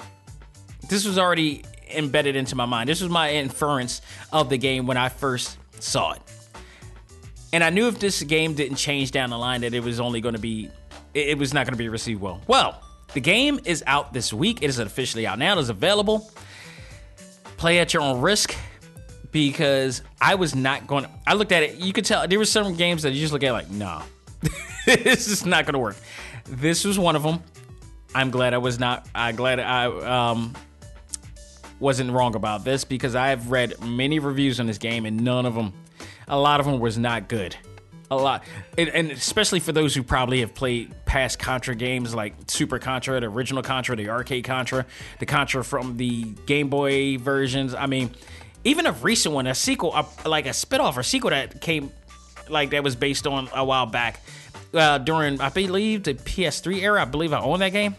this 0.88 1.06
was 1.06 1.18
already 1.18 1.64
embedded 1.90 2.36
into 2.36 2.56
my 2.56 2.64
mind. 2.64 2.88
This 2.88 3.00
was 3.00 3.10
my 3.10 3.32
inference 3.32 4.00
of 4.32 4.48
the 4.48 4.58
game 4.58 4.86
when 4.86 4.96
I 4.96 5.08
first 5.08 5.58
saw 5.84 6.12
it. 6.12 6.22
And 7.52 7.62
I 7.62 7.70
knew 7.70 7.86
if 7.88 7.98
this 8.00 8.22
game 8.22 8.54
didn't 8.54 8.76
change 8.76 9.12
down 9.12 9.30
the 9.30 9.38
line 9.38 9.60
that 9.60 9.74
it 9.74 9.82
was 9.82 10.00
only 10.00 10.20
going 10.20 10.34
to 10.34 10.40
be 10.40 10.70
it 11.14 11.38
was 11.38 11.54
not 11.54 11.64
going 11.64 11.74
to 11.74 11.78
be 11.78 11.88
received 11.88 12.20
well. 12.20 12.40
Well, 12.48 12.82
the 13.12 13.20
game 13.20 13.60
is 13.64 13.84
out 13.86 14.12
this 14.12 14.32
week. 14.32 14.62
It 14.62 14.66
is 14.68 14.80
officially 14.80 15.26
out 15.26 15.38
now. 15.38 15.56
It 15.56 15.60
is 15.60 15.68
available. 15.68 16.28
Play 17.56 17.78
at 17.78 17.94
your 17.94 18.02
own 18.02 18.20
risk 18.20 18.56
because 19.30 20.02
I 20.20 20.34
was 20.34 20.56
not 20.56 20.88
going 20.88 21.04
to. 21.04 21.10
I 21.26 21.34
looked 21.34 21.52
at 21.52 21.62
it. 21.62 21.76
You 21.76 21.92
could 21.92 22.04
tell 22.04 22.26
there 22.26 22.38
were 22.38 22.44
some 22.44 22.74
games 22.74 23.02
that 23.02 23.12
you 23.12 23.20
just 23.20 23.32
look 23.32 23.44
at 23.44 23.52
like, 23.52 23.70
no, 23.70 24.02
this 24.86 25.28
is 25.28 25.46
not 25.46 25.64
going 25.64 25.74
to 25.74 25.78
work. 25.78 25.96
This 26.46 26.84
was 26.84 26.98
one 26.98 27.14
of 27.14 27.22
them. 27.22 27.40
I'm 28.14 28.30
glad 28.30 28.54
I 28.54 28.58
was 28.58 28.80
not. 28.80 29.08
I'm 29.14 29.36
glad 29.36 29.60
I 29.60 29.84
um, 30.30 30.54
wasn't 31.80 32.10
wrong 32.10 32.34
about 32.34 32.64
this 32.64 32.84
because 32.84 33.14
I've 33.14 33.50
read 33.50 33.80
many 33.82 34.18
reviews 34.18 34.60
on 34.60 34.66
this 34.66 34.78
game 34.78 35.06
and 35.06 35.22
none 35.22 35.46
of 35.46 35.54
them, 35.54 35.72
a 36.28 36.38
lot 36.38 36.60
of 36.60 36.66
them 36.66 36.80
was 36.80 36.98
not 36.98 37.28
good 37.28 37.56
a 38.10 38.16
lot, 38.16 38.44
and, 38.76 38.88
and, 38.90 39.10
especially 39.10 39.60
for 39.60 39.72
those 39.72 39.94
who 39.94 40.02
probably 40.02 40.40
have 40.40 40.54
played 40.54 40.94
past 41.04 41.38
Contra 41.38 41.74
games 41.74 42.14
like 42.14 42.34
Super 42.48 42.78
Contra, 42.78 43.20
the 43.20 43.26
original 43.26 43.62
Contra, 43.62 43.96
the 43.96 44.10
arcade 44.10 44.44
Contra, 44.44 44.86
the 45.18 45.26
Contra 45.26 45.64
from 45.64 45.96
the 45.96 46.24
Game 46.46 46.68
Boy 46.68 47.18
versions. 47.18 47.74
I 47.74 47.86
mean, 47.86 48.10
even 48.64 48.86
a 48.86 48.92
recent 48.92 49.34
one, 49.34 49.46
a 49.46 49.54
sequel, 49.54 49.94
a, 49.94 50.28
like 50.28 50.46
a 50.46 50.50
spinoff 50.50 50.96
or 50.96 51.02
sequel 51.02 51.30
that 51.30 51.60
came, 51.60 51.90
like 52.48 52.70
that 52.70 52.84
was 52.84 52.96
based 52.96 53.26
on 53.26 53.48
a 53.54 53.64
while 53.64 53.86
back 53.86 54.20
uh, 54.74 54.98
during, 54.98 55.40
I 55.40 55.48
believe, 55.48 56.04
the 56.04 56.14
PS3 56.14 56.82
era. 56.82 57.02
I 57.02 57.04
believe 57.06 57.32
I 57.32 57.40
own 57.40 57.60
that 57.60 57.72
game. 57.72 57.94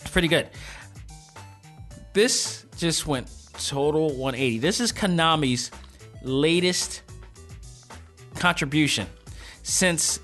It's 0.00 0.10
pretty 0.10 0.28
good. 0.28 0.48
This 2.12 2.59
just 2.80 3.06
went 3.06 3.28
total 3.52 4.08
180. 4.16 4.58
This 4.58 4.80
is 4.80 4.90
Konami's 4.90 5.70
latest 6.22 7.02
contribution 8.36 9.06
since 9.62 10.18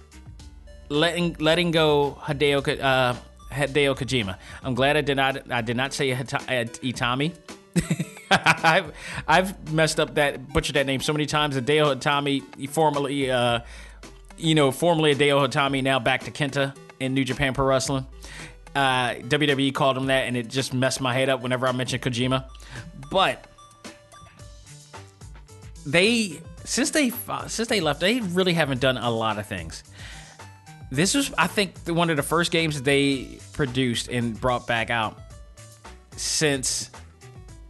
letting 0.88 1.36
letting 1.38 1.70
go 1.70 2.18
Hideo 2.22 2.80
uh, 2.80 3.14
Hideo 3.52 3.96
Kojima. 3.96 4.38
I'm 4.62 4.74
glad 4.74 4.96
I 4.96 5.02
did 5.02 5.16
not 5.16 5.50
I 5.50 5.60
did 5.60 5.76
not 5.76 5.92
say 5.92 6.12
Itami. 6.12 7.36
I've 8.30 8.92
I've 9.28 9.72
messed 9.72 10.00
up 10.00 10.14
that 10.14 10.48
butchered 10.48 10.76
that 10.76 10.86
name 10.86 11.00
so 11.00 11.12
many 11.12 11.26
times. 11.26 11.56
Hideo 11.56 11.94
Itami, 11.94 12.70
formerly 12.70 13.30
uh, 13.30 13.60
you 14.38 14.54
know 14.54 14.70
formerly 14.70 15.14
Hideo 15.14 15.46
Itami, 15.46 15.82
now 15.82 15.98
back 15.98 16.24
to 16.24 16.30
Kenta 16.30 16.74
in 17.00 17.12
New 17.12 17.24
Japan 17.24 17.52
Pro 17.52 17.66
Wrestling. 17.66 18.06
Uh, 18.76 19.14
WWE 19.22 19.72
called 19.72 19.96
him 19.96 20.06
that, 20.06 20.26
and 20.26 20.36
it 20.36 20.48
just 20.48 20.74
messed 20.74 21.00
my 21.00 21.14
head 21.14 21.30
up 21.30 21.40
whenever 21.40 21.66
I 21.66 21.72
mentioned 21.72 22.02
Kojima. 22.02 22.46
But 23.10 23.46
they 25.86 26.42
since 26.64 26.90
they 26.90 27.10
since 27.46 27.68
they 27.68 27.80
left, 27.80 28.00
they 28.00 28.20
really 28.20 28.52
haven't 28.52 28.82
done 28.82 28.98
a 28.98 29.10
lot 29.10 29.38
of 29.38 29.46
things. 29.46 29.82
This 30.90 31.14
was, 31.14 31.32
I 31.38 31.46
think, 31.46 31.74
one 31.88 32.10
of 32.10 32.18
the 32.18 32.22
first 32.22 32.52
games 32.52 32.82
they 32.82 33.38
produced 33.54 34.08
and 34.08 34.38
brought 34.38 34.66
back 34.66 34.90
out 34.90 35.18
since 36.16 36.90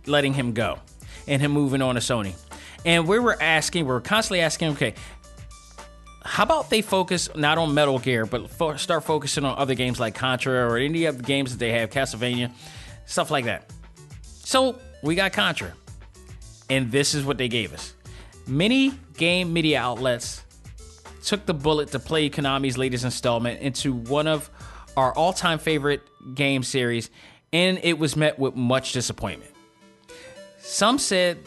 letting 0.07 0.35
him 0.35 0.55
go 0.55 0.81
and 1.29 1.40
him 1.40 1.53
moving 1.53 1.83
on 1.83 1.95
to 1.95 2.01
Sony. 2.01 2.35
And 2.85 3.09
we 3.09 3.19
were 3.19 3.40
asking, 3.40 3.85
we 3.85 3.92
were 3.92 4.01
constantly 4.01 4.40
asking, 4.40 4.73
okay, 4.73 4.95
how 6.27 6.43
about 6.43 6.71
they 6.71 6.83
focus 6.83 7.29
not 7.35 7.57
on 7.57 7.73
Metal 7.73 7.99
Gear, 7.99 8.27
but 8.27 8.51
fo- 8.51 8.77
start 8.77 9.05
focusing 9.05 9.45
on 9.45 9.57
other 9.57 9.75
games 9.75 10.01
like 10.01 10.15
Contra 10.15 10.69
or 10.69 10.77
any 10.77 11.05
of 11.05 11.19
the 11.19 11.23
games 11.23 11.53
that 11.53 11.59
they 11.59 11.73
have, 11.73 11.91
Castlevania, 11.91 12.51
stuff 13.07 13.31
like 13.31 13.45
that. 13.45 13.71
So 14.23 14.79
we 15.03 15.15
got 15.15 15.33
Contra, 15.33 15.73
and 16.69 16.91
this 16.91 17.15
is 17.15 17.25
what 17.25 17.39
they 17.39 17.49
gave 17.49 17.73
us. 17.73 17.95
Many 18.47 18.93
game 19.17 19.53
media 19.53 19.81
outlets 19.81 20.45
took 21.25 21.47
the 21.47 21.55
bullet 21.55 21.91
to 21.93 21.99
play 21.99 22.29
Konami's 22.29 22.77
latest 22.77 23.05
installment 23.05 23.61
into 23.61 23.93
one 23.93 24.27
of 24.27 24.51
our 24.97 25.12
all 25.15 25.33
time 25.33 25.59
favorite 25.59 26.03
game 26.35 26.62
series, 26.62 27.11
and 27.53 27.79
it 27.83 27.99
was 27.99 28.17
met 28.17 28.39
with 28.39 28.55
much 28.55 28.93
disappointment. 28.93 29.53
Some 30.59 30.99
said 30.99 31.39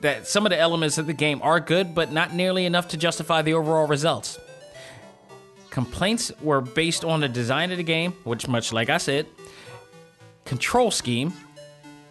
that 0.00 0.26
some 0.26 0.46
of 0.46 0.50
the 0.50 0.58
elements 0.58 0.98
of 0.98 1.06
the 1.06 1.12
game 1.12 1.40
are 1.42 1.60
good, 1.60 1.94
but 1.94 2.12
not 2.12 2.32
nearly 2.34 2.64
enough 2.64 2.88
to 2.88 2.96
justify 2.96 3.42
the 3.42 3.54
overall 3.54 3.86
results. 3.86 4.38
Complaints 5.70 6.32
were 6.42 6.60
based 6.60 7.04
on 7.04 7.20
the 7.20 7.28
design 7.28 7.70
of 7.70 7.76
the 7.76 7.84
game, 7.84 8.12
which, 8.24 8.48
much 8.48 8.72
like 8.72 8.90
I 8.90 8.98
said, 8.98 9.26
control 10.44 10.90
scheme, 10.90 11.32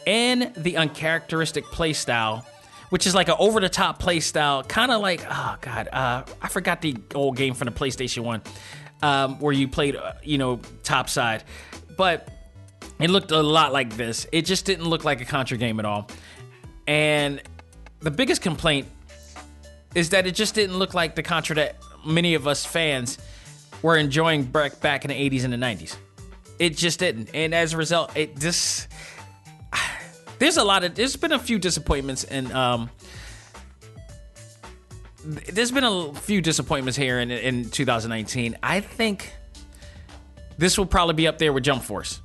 and 0.08 0.54
the 0.56 0.78
uncharacteristic 0.78 1.65
playstyle 1.65 2.45
which 2.89 3.06
is 3.06 3.15
like 3.15 3.30
an 3.30 3.36
over 3.39 3.60
the 3.60 3.69
top 3.69 3.99
play 3.99 4.19
style, 4.19 4.63
kind 4.63 4.91
of 4.91 5.02
like 5.02 5.23
oh 5.30 5.58
god, 5.62 5.88
uh, 5.91 6.23
I 6.41 6.47
forgot 6.47 6.82
the 6.82 6.97
old 7.15 7.38
game 7.38 7.54
from 7.54 7.67
the 7.67 7.71
PlayStation 7.71 8.23
One, 8.23 8.41
um, 9.02 9.39
where 9.39 9.54
you 9.54 9.67
played 9.67 9.95
uh, 9.95 10.13
you 10.23 10.38
know 10.38 10.60
top 10.84 11.10
side, 11.10 11.43
but 11.95 12.30
it 12.99 13.10
looked 13.10 13.32
a 13.32 13.41
lot 13.41 13.71
like 13.71 13.95
this. 13.95 14.28
It 14.32 14.45
just 14.45 14.65
didn't 14.65 14.86
look 14.86 15.04
like 15.04 15.21
a 15.21 15.25
Contra 15.25 15.58
game 15.58 15.80
at 15.80 15.86
all, 15.86 16.10
and 16.88 17.41
the 18.02 18.12
biggest 18.12 18.42
complaint 18.42 18.88
is 19.96 20.10
that 20.10 20.28
it 20.28 20.36
just 20.36 20.56
didn't 20.56 20.78
look 20.78 20.94
like 20.94 21.16
the 21.16 21.24
Contra 21.24 21.56
that 21.56 21.76
many 22.06 22.34
of 22.36 22.48
us 22.48 22.66
fans 22.66 23.18
were 23.82 23.98
enjoying 23.98 24.44
back 24.44 24.80
back 24.82 25.06
in 25.06 25.10
the 25.10 25.30
80s 25.30 25.44
and 25.44 25.54
the 25.54 25.58
90s. 25.58 25.96
It 26.60 26.76
just 26.76 27.00
didn't, 27.00 27.30
and 27.34 27.56
as 27.56 27.74
a 27.74 27.78
result, 27.78 28.16
it 28.16 28.38
just 28.38 28.88
there's 30.40 30.58
a 30.58 30.64
lot 30.64 30.84
of 30.84 30.96
there's 30.96 31.16
been 31.16 31.32
a 31.32 31.40
few 31.40 31.60
disappointments 31.60 32.24
and 32.24 32.52
um 32.54 32.90
there's 35.26 35.72
been 35.72 35.84
a 35.84 36.14
few 36.14 36.42
disappointments 36.42 36.98
here 36.98 37.20
in 37.20 37.32
in 37.32 37.70
2019. 37.70 38.58
I 38.64 38.80
think 38.80 39.34
this 40.58 40.78
will 40.78 40.86
probably 40.86 41.16
be 41.16 41.28
up 41.28 41.38
there 41.38 41.54
with 41.54 41.64
Jump 41.64 41.84
Force. 41.84 42.22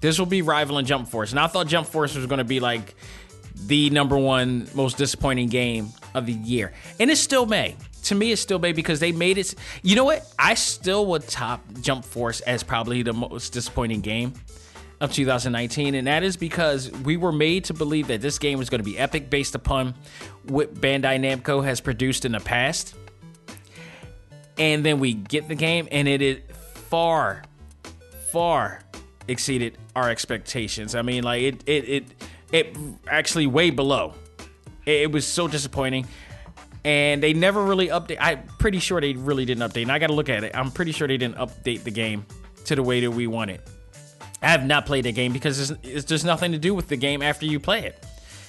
This 0.00 0.18
will 0.18 0.26
be 0.26 0.42
rivaling 0.42 0.86
Jump 0.86 1.08
Force. 1.08 1.30
And 1.30 1.40
I 1.40 1.46
thought 1.46 1.66
Jump 1.66 1.86
Force 1.86 2.14
was 2.14 2.26
going 2.26 2.38
to 2.38 2.44
be 2.44 2.60
like 2.60 2.94
the 3.54 3.90
number 3.90 4.16
one 4.16 4.68
most 4.74 4.96
disappointing 4.96 5.48
game 5.48 5.88
of 6.14 6.26
the 6.26 6.32
year. 6.32 6.72
And 6.98 7.10
it 7.10 7.16
still 7.16 7.46
may. 7.46 7.76
To 8.04 8.14
me, 8.14 8.32
it 8.32 8.38
still 8.38 8.58
may 8.58 8.72
because 8.72 9.00
they 9.00 9.12
made 9.12 9.38
it. 9.38 9.54
You 9.82 9.96
know 9.96 10.04
what? 10.04 10.32
I 10.38 10.54
still 10.54 11.06
would 11.06 11.28
top 11.28 11.60
Jump 11.80 12.04
Force 12.04 12.40
as 12.40 12.62
probably 12.62 13.02
the 13.02 13.12
most 13.12 13.52
disappointing 13.52 14.00
game 14.00 14.32
of 15.00 15.12
2019, 15.12 15.94
and 15.94 16.06
that 16.06 16.22
is 16.22 16.36
because 16.36 16.90
we 16.90 17.16
were 17.16 17.32
made 17.32 17.64
to 17.64 17.74
believe 17.74 18.08
that 18.08 18.20
this 18.20 18.38
game 18.38 18.58
was 18.58 18.68
going 18.68 18.80
to 18.80 18.84
be 18.84 18.98
epic 18.98 19.30
based 19.30 19.54
upon 19.54 19.94
what 20.44 20.74
Bandai 20.74 21.18
Namco 21.18 21.64
has 21.64 21.80
produced 21.80 22.24
in 22.24 22.32
the 22.32 22.40
past. 22.40 22.94
And 24.58 24.84
then 24.84 25.00
we 25.00 25.14
get 25.14 25.48
the 25.48 25.54
game, 25.54 25.88
and 25.90 26.06
it 26.06 26.20
is 26.20 26.40
far, 26.90 27.42
far 28.30 28.82
exceeded 29.26 29.78
our 29.96 30.10
expectations. 30.10 30.94
I 30.94 31.02
mean, 31.02 31.22
like 31.22 31.42
it, 31.42 31.62
it, 31.66 31.88
it, 31.88 32.04
it 32.52 32.76
actually 33.08 33.46
way 33.46 33.70
below. 33.70 34.14
It, 34.86 35.12
was 35.12 35.26
so 35.26 35.46
disappointing, 35.46 36.06
and 36.84 37.22
they 37.22 37.32
never 37.32 37.62
really 37.64 37.88
update. 37.88 38.16
I'm 38.18 38.42
pretty 38.58 38.80
sure 38.80 39.00
they 39.00 39.12
really 39.12 39.44
didn't 39.44 39.70
update. 39.70 39.82
And 39.82 39.92
I 39.92 39.98
got 39.98 40.08
to 40.08 40.14
look 40.14 40.28
at 40.28 40.42
it. 40.42 40.56
I'm 40.56 40.72
pretty 40.72 40.92
sure 40.92 41.06
they 41.06 41.18
didn't 41.18 41.36
update 41.36 41.84
the 41.84 41.90
game 41.90 42.26
to 42.64 42.74
the 42.74 42.82
way 42.82 43.00
that 43.00 43.10
we 43.10 43.26
want 43.26 43.50
it. 43.50 43.68
I 44.42 44.48
have 44.48 44.64
not 44.64 44.86
played 44.86 45.04
the 45.04 45.12
game 45.12 45.32
because 45.32 45.70
it's, 45.82 46.04
there's 46.06 46.24
nothing 46.24 46.52
to 46.52 46.58
do 46.58 46.74
with 46.74 46.88
the 46.88 46.96
game 46.96 47.22
after 47.22 47.46
you 47.46 47.60
play 47.60 47.84
it. 47.84 48.04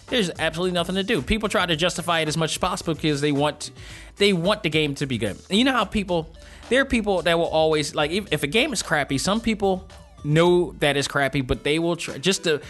There's 0.08 0.30
absolutely 0.40 0.74
nothing 0.74 0.96
to 0.96 1.04
do. 1.04 1.22
People 1.22 1.48
try 1.48 1.66
to 1.66 1.76
justify 1.76 2.20
it 2.20 2.28
as 2.28 2.38
much 2.38 2.52
as 2.52 2.58
possible 2.58 2.94
because 2.94 3.22
they 3.22 3.32
want 3.32 3.72
they 4.18 4.34
want 4.34 4.62
the 4.64 4.70
game 4.70 4.94
to 4.96 5.06
be 5.06 5.18
good. 5.18 5.38
And 5.50 5.58
you 5.58 5.64
know 5.64 5.72
how 5.72 5.86
people 5.86 6.34
there 6.70 6.82
are 6.82 6.86
people 6.86 7.22
that 7.22 7.38
will 7.38 7.46
always 7.46 7.96
like 7.96 8.12
if, 8.12 8.32
if 8.32 8.44
a 8.44 8.48
game 8.48 8.74
is 8.74 8.84
crappy, 8.84 9.18
some 9.18 9.40
people 9.40 9.88
know 10.24 10.74
that 10.80 10.98
it's 10.98 11.08
crappy, 11.08 11.42
but 11.42 11.64
they 11.64 11.80
will 11.80 11.96
try 11.96 12.18
just 12.18 12.44
to 12.44 12.62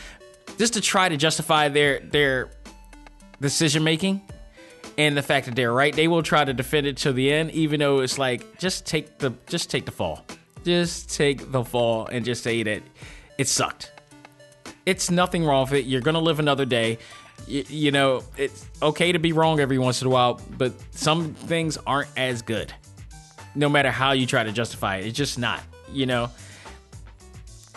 just 0.61 0.75
to 0.75 0.81
try 0.81 1.09
to 1.09 1.17
justify 1.17 1.69
their 1.69 1.99
their 2.01 2.51
decision 3.41 3.83
making. 3.83 4.21
and 4.95 5.17
the 5.17 5.23
fact 5.23 5.47
that 5.47 5.55
they're 5.55 5.73
right. 5.73 5.95
They 5.95 6.07
will 6.07 6.21
try 6.21 6.45
to 6.45 6.53
defend 6.53 6.85
it 6.85 6.97
to 6.97 7.11
the 7.11 7.31
end, 7.33 7.49
even 7.51 7.79
though 7.79 8.01
it's 8.01 8.19
like 8.19 8.59
just 8.59 8.85
take 8.85 9.17
the 9.17 9.33
just 9.47 9.71
take 9.71 9.85
the 9.85 9.91
fall, 9.91 10.23
just 10.63 11.09
take 11.09 11.51
the 11.51 11.63
fall, 11.63 12.05
and 12.11 12.23
just 12.23 12.43
say 12.43 12.61
that 12.61 12.83
it 13.39 13.47
sucked. 13.47 13.91
It's 14.85 15.09
nothing 15.09 15.43
wrong 15.45 15.63
with 15.63 15.73
it. 15.73 15.85
You're 15.85 16.01
gonna 16.01 16.19
live 16.19 16.39
another 16.39 16.65
day. 16.65 16.99
You, 17.47 17.63
you 17.67 17.91
know, 17.91 18.23
it's 18.37 18.63
okay 18.83 19.11
to 19.13 19.19
be 19.19 19.33
wrong 19.33 19.59
every 19.59 19.79
once 19.79 20.01
in 20.01 20.07
a 20.07 20.11
while, 20.11 20.39
but 20.59 20.73
some 20.91 21.33
things 21.33 21.77
aren't 21.87 22.09
as 22.15 22.43
good. 22.43 22.71
No 23.55 23.67
matter 23.67 23.89
how 23.89 24.11
you 24.11 24.27
try 24.27 24.43
to 24.43 24.51
justify 24.51 24.97
it, 24.97 25.07
it's 25.07 25.17
just 25.17 25.39
not. 25.39 25.61
You 25.91 26.05
know, 26.05 26.29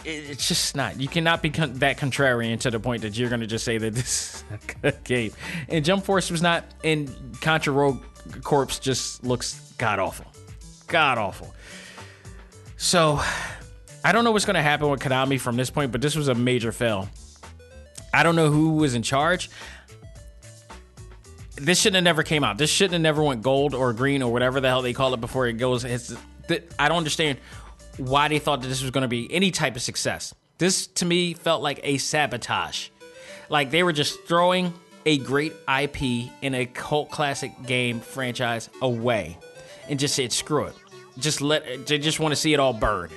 it's 0.05 0.49
just 0.49 0.77
not. 0.77 1.01
You 1.01 1.09
cannot 1.09 1.43
be 1.43 1.51
con- 1.51 1.75
that 1.75 1.99
contrarian 1.99 2.61
to 2.61 2.71
the 2.71 2.81
point 2.81 3.03
that 3.03 3.17
you're 3.17 3.29
going 3.29 3.41
to 3.41 3.47
just 3.47 3.65
say 3.65 3.79
that 3.79 3.91
this 3.95 4.35
is 4.35 4.45
a 4.53 4.75
good 4.81 5.05
game. 5.05 5.33
And 5.69 5.85
Jump 5.85 6.05
Force 6.05 6.31
was 6.31 6.43
not, 6.43 6.65
and 6.83 7.11
Contra 7.41 7.73
Rogue 7.73 8.03
Corps 8.43 8.67
just 8.81 9.25
looks 9.25 9.73
god 9.79 9.99
awful. 9.99 10.27
God 10.87 11.19
awful. 11.19 11.55
So, 12.77 13.21
I 14.05 14.13
don't 14.13 14.25
know 14.25 14.33
what's 14.33 14.45
going 14.45 14.55
to 14.55 14.63
happen 14.63 14.89
with 14.91 15.01
Konami 15.01 15.41
from 15.41 15.57
this 15.57 15.71
point, 15.71 15.91
but 15.91 16.03
this 16.03 16.15
was 16.15 16.29
a 16.29 16.35
major 16.35 16.73
fail. 16.73 17.09
I 18.13 18.23
don't 18.23 18.37
know 18.37 18.51
who 18.51 18.75
was 18.75 18.95
in 18.95 19.03
charge. 19.03 19.51
This 21.57 21.81
shouldn't 21.81 21.97
have 21.97 22.05
never 22.05 22.23
came 22.23 22.45
out. 22.45 22.59
This 22.59 22.71
shouldn't 22.71 22.93
have 22.93 23.01
never 23.01 23.23
went 23.23 23.43
gold 23.43 23.75
or 23.75 23.93
green 23.93 24.23
or 24.23 24.31
whatever 24.31 24.61
the 24.61 24.69
hell 24.69 24.83
they 24.83 24.93
call 24.93 25.15
it 25.15 25.21
before 25.21 25.47
it 25.47 25.55
goes. 25.55 25.85
It's, 25.85 26.15
I 26.79 26.89
don't 26.89 26.99
understand 26.99 27.39
why 27.99 28.29
they 28.29 28.39
thought 28.39 28.63
that 28.63 28.69
this 28.69 28.83
was 28.83 28.91
going 28.91 29.03
to 29.03 29.09
be 29.09 29.33
any 29.33 29.51
type 29.51 29.77
of 29.77 29.83
success. 29.83 30.35
This 30.59 30.87
to 30.87 31.05
me 31.05 31.35
felt 31.35 31.63
like 31.63 31.81
a 31.83 31.99
sabotage. 31.99 32.89
Like 33.49 33.71
they 33.71 33.83
were 33.83 33.93
just 33.93 34.25
throwing 34.27 34.73
a 35.07 35.19
great 35.19 35.53
IP 35.69 36.31
in 36.43 36.55
a 36.55 36.67
cult 36.67 37.11
classic 37.11 37.53
game 37.67 38.01
franchise 38.01 38.71
away 38.81 39.39
and 39.89 39.99
just 39.99 40.15
said, 40.15 40.33
screw 40.33 40.65
it. 40.65 40.75
Just 41.19 41.41
let, 41.41 41.87
they 41.87 41.99
just 41.99 42.21
want 42.21 42.33
to 42.33 42.37
see 42.37 42.55
it 42.55 42.61
all 42.61 42.73
burn. 42.73 43.11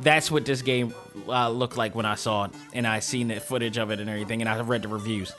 That's 0.00 0.30
what 0.30 0.46
this 0.46 0.62
game 0.62 0.94
uh, 1.28 1.50
looked 1.50 1.76
like 1.76 1.94
when 1.94 2.06
I 2.06 2.14
saw 2.14 2.44
it 2.44 2.52
and 2.72 2.86
I 2.86 3.00
seen 3.00 3.28
the 3.28 3.38
footage 3.38 3.76
of 3.76 3.90
it 3.90 4.00
and 4.00 4.08
everything 4.08 4.40
and 4.40 4.48
I 4.48 4.58
read 4.60 4.82
the 4.82 4.88
reviews. 4.88 5.32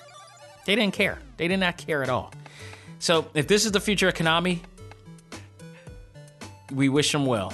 They 0.66 0.76
didn't 0.76 0.94
care. 0.94 1.18
They 1.38 1.48
did 1.48 1.58
not 1.58 1.78
care 1.78 2.04
at 2.04 2.10
all. 2.10 2.32
So 3.00 3.26
if 3.34 3.48
this 3.48 3.66
is 3.66 3.72
the 3.72 3.80
future 3.80 4.08
of 4.08 4.14
Konami, 4.14 4.60
we 6.72 6.88
wish 6.90 7.12
them 7.12 7.26
well. 7.26 7.52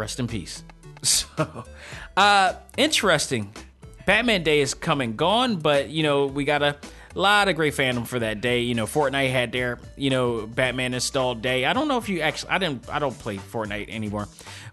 Rest 0.00 0.18
in 0.18 0.26
peace. 0.26 0.64
So, 1.02 1.64
uh, 2.14 2.52
interesting. 2.76 3.54
Batman 4.04 4.42
Day 4.42 4.60
is 4.60 4.74
coming 4.74 5.16
gone, 5.16 5.56
but 5.56 5.88
you 5.88 6.02
know 6.02 6.26
we 6.26 6.44
got 6.44 6.62
a 6.62 6.76
lot 7.14 7.48
of 7.48 7.56
great 7.56 7.72
fandom 7.72 8.06
for 8.06 8.18
that 8.18 8.42
day. 8.42 8.60
You 8.60 8.74
know, 8.74 8.84
Fortnite 8.84 9.30
had 9.30 9.50
their 9.50 9.78
you 9.96 10.10
know 10.10 10.46
Batman 10.46 10.92
installed 10.92 11.40
day. 11.40 11.64
I 11.64 11.72
don't 11.72 11.88
know 11.88 11.96
if 11.96 12.10
you 12.10 12.20
actually 12.20 12.50
I 12.50 12.58
didn't 12.58 12.88
I 12.90 12.98
don't 12.98 13.18
play 13.18 13.38
Fortnite 13.38 13.88
anymore, 13.88 14.28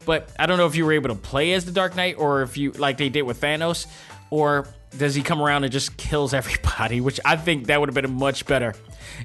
but 0.05 0.29
I 0.37 0.47
don't 0.47 0.57
know 0.57 0.65
if 0.65 0.75
you 0.75 0.85
were 0.85 0.91
able 0.91 1.09
to 1.09 1.15
play 1.15 1.53
as 1.53 1.63
the 1.63 1.71
Dark 1.71 1.95
Knight 1.95 2.15
or 2.17 2.41
if 2.41 2.57
you 2.57 2.71
like 2.71 2.97
they 2.97 3.09
did 3.09 3.21
with 3.21 3.39
Thanos, 3.39 3.87
or 4.29 4.67
does 4.97 5.15
he 5.15 5.21
come 5.21 5.41
around 5.41 5.63
and 5.63 5.71
just 5.71 5.95
kills 5.95 6.33
everybody? 6.41 6.99
Which 6.99 7.21
I 7.23 7.37
think 7.37 7.67
that 7.67 7.79
would 7.79 7.87
have 7.87 7.95
been 7.95 8.15
much 8.15 8.45
better 8.45 8.75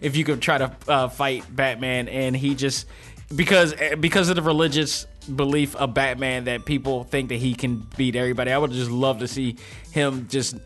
if 0.00 0.16
you 0.16 0.24
could 0.24 0.40
try 0.40 0.58
to 0.58 0.76
uh, 0.86 1.08
fight 1.08 1.44
Batman 1.54 2.08
and 2.08 2.36
he 2.36 2.54
just 2.54 2.86
because 3.34 3.74
because 3.98 4.28
of 4.28 4.36
the 4.36 4.42
religious 4.42 5.06
belief 5.28 5.76
of 5.76 5.94
Batman 5.94 6.44
that 6.44 6.64
people 6.64 7.04
think 7.04 7.28
that 7.30 7.36
he 7.36 7.54
can 7.54 7.86
beat 7.96 8.16
everybody. 8.16 8.52
I 8.52 8.58
would 8.58 8.72
just 8.72 8.90
love 8.90 9.20
to 9.20 9.28
see 9.28 9.56
him 9.90 10.26
just 10.28 10.56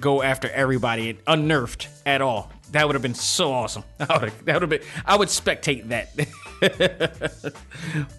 go 0.00 0.22
after 0.22 0.48
everybody 0.50 1.18
unnerved 1.26 1.88
at 2.06 2.20
all. 2.20 2.50
That 2.72 2.86
would 2.86 2.94
have 2.94 3.02
been 3.02 3.14
so 3.14 3.52
awesome. 3.52 3.84
that 3.98 4.20
would 4.46 4.62
have 4.62 4.68
been. 4.68 4.82
I 5.04 5.16
would 5.16 5.28
spectate 5.28 5.88
that. 5.88 7.54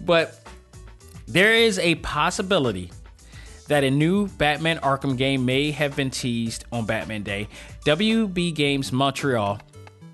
but 0.00 0.40
there 1.26 1.54
is 1.54 1.78
a 1.78 1.96
possibility 1.96 2.90
that 3.68 3.82
a 3.82 3.90
new 3.90 4.28
Batman 4.28 4.78
Arkham 4.78 5.16
game 5.16 5.44
may 5.44 5.70
have 5.70 5.96
been 5.96 6.10
teased 6.10 6.64
on 6.70 6.84
Batman 6.84 7.22
Day. 7.22 7.48
WB 7.86 8.54
Games 8.54 8.92
Montreal 8.92 9.60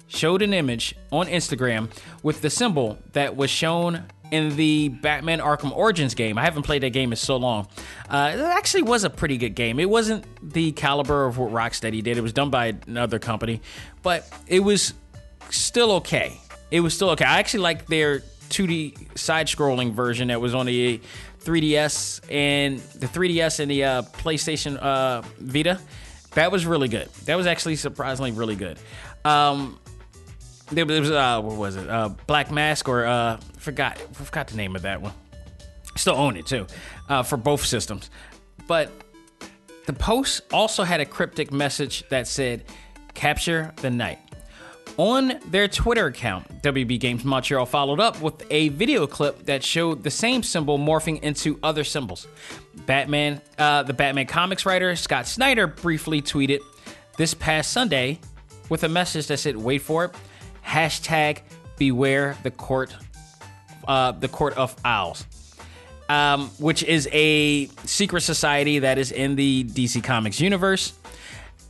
showed 0.06 0.42
an 0.42 0.54
image 0.54 0.94
on 1.10 1.26
Instagram 1.26 1.90
with 2.22 2.40
the 2.42 2.50
symbol 2.50 2.98
that 3.12 3.36
was 3.36 3.50
shown 3.50 4.04
in 4.30 4.56
the 4.56 4.88
Batman 4.88 5.40
Arkham 5.40 5.74
Origins 5.76 6.14
game. 6.14 6.38
I 6.38 6.42
haven't 6.42 6.62
played 6.62 6.82
that 6.82 6.90
game 6.90 7.12
in 7.12 7.16
so 7.16 7.36
long. 7.36 7.68
Uh, 8.08 8.32
it 8.34 8.40
actually 8.40 8.82
was 8.82 9.04
a 9.04 9.10
pretty 9.10 9.36
good 9.36 9.54
game. 9.54 9.80
It 9.80 9.90
wasn't 9.90 10.24
the 10.42 10.72
caliber 10.72 11.26
of 11.26 11.38
what 11.38 11.50
Rocksteady 11.52 12.02
did. 12.02 12.16
It 12.16 12.22
was 12.22 12.32
done 12.32 12.50
by 12.50 12.74
another 12.86 13.18
company, 13.18 13.60
but 14.02 14.28
it 14.46 14.60
was 14.60 14.94
still 15.50 15.92
okay. 15.92 16.40
It 16.70 16.80
was 16.80 16.94
still 16.94 17.10
okay. 17.10 17.24
I 17.24 17.38
actually 17.38 17.60
like 17.60 17.86
their 17.86 18.20
2D 18.50 19.18
side-scrolling 19.18 19.92
version 19.92 20.28
that 20.28 20.40
was 20.40 20.54
on 20.54 20.66
the 20.66 21.00
3DS 21.40 22.20
and 22.30 22.78
the 22.78 23.06
3DS 23.06 23.60
and 23.60 23.70
the 23.70 23.84
uh, 23.84 24.02
PlayStation 24.02 24.78
uh, 24.80 25.22
Vita. 25.38 25.80
That 26.34 26.52
was 26.52 26.64
really 26.66 26.88
good. 26.88 27.08
That 27.24 27.36
was 27.36 27.46
actually 27.46 27.76
surprisingly 27.76 28.30
really 28.30 28.54
good. 28.54 28.78
Um, 29.24 29.79
there 30.70 30.86
was 30.86 31.10
uh, 31.10 31.40
what 31.40 31.56
was 31.56 31.76
it? 31.76 31.88
Uh, 31.88 32.10
Black 32.26 32.50
Mask 32.50 32.88
or 32.88 33.04
uh, 33.04 33.38
forgot 33.58 33.98
forgot 34.14 34.48
the 34.48 34.56
name 34.56 34.76
of 34.76 34.82
that 34.82 35.00
one. 35.00 35.12
Still 35.96 36.14
own 36.14 36.36
it 36.36 36.46
too, 36.46 36.66
uh, 37.08 37.22
for 37.22 37.36
both 37.36 37.64
systems. 37.64 38.10
But 38.66 38.90
the 39.86 39.92
post 39.92 40.42
also 40.52 40.84
had 40.84 41.00
a 41.00 41.04
cryptic 41.04 41.52
message 41.52 42.08
that 42.10 42.26
said, 42.26 42.64
"Capture 43.14 43.72
the 43.76 43.90
night." 43.90 44.18
On 44.96 45.38
their 45.46 45.66
Twitter 45.66 46.06
account, 46.06 46.62
WB 46.62 46.98
Games 47.00 47.24
Montreal 47.24 47.64
followed 47.64 48.00
up 48.00 48.20
with 48.20 48.44
a 48.50 48.68
video 48.70 49.06
clip 49.06 49.46
that 49.46 49.64
showed 49.64 50.02
the 50.02 50.10
same 50.10 50.42
symbol 50.42 50.78
morphing 50.78 51.20
into 51.22 51.58
other 51.62 51.84
symbols. 51.84 52.26
Batman, 52.86 53.40
uh, 53.56 53.82
the 53.84 53.94
Batman 53.94 54.26
comics 54.26 54.66
writer 54.66 54.94
Scott 54.96 55.26
Snyder 55.26 55.66
briefly 55.66 56.20
tweeted 56.20 56.60
this 57.16 57.34
past 57.34 57.72
Sunday 57.72 58.20
with 58.68 58.84
a 58.84 58.88
message 58.88 59.26
that 59.28 59.38
said, 59.38 59.56
"Wait 59.56 59.78
for 59.78 60.06
it." 60.06 60.14
Hashtag 60.66 61.40
beware 61.76 62.36
the 62.42 62.50
court 62.50 62.94
uh, 63.88 64.12
the 64.12 64.28
court 64.28 64.54
of 64.56 64.76
owls 64.84 65.26
um, 66.10 66.50
which 66.58 66.82
is 66.82 67.08
a 67.12 67.66
secret 67.84 68.22
society 68.22 68.80
that 68.80 68.98
is 68.98 69.12
in 69.12 69.36
the 69.36 69.64
dc 69.64 70.02
comics 70.02 70.40
universe. 70.40 70.92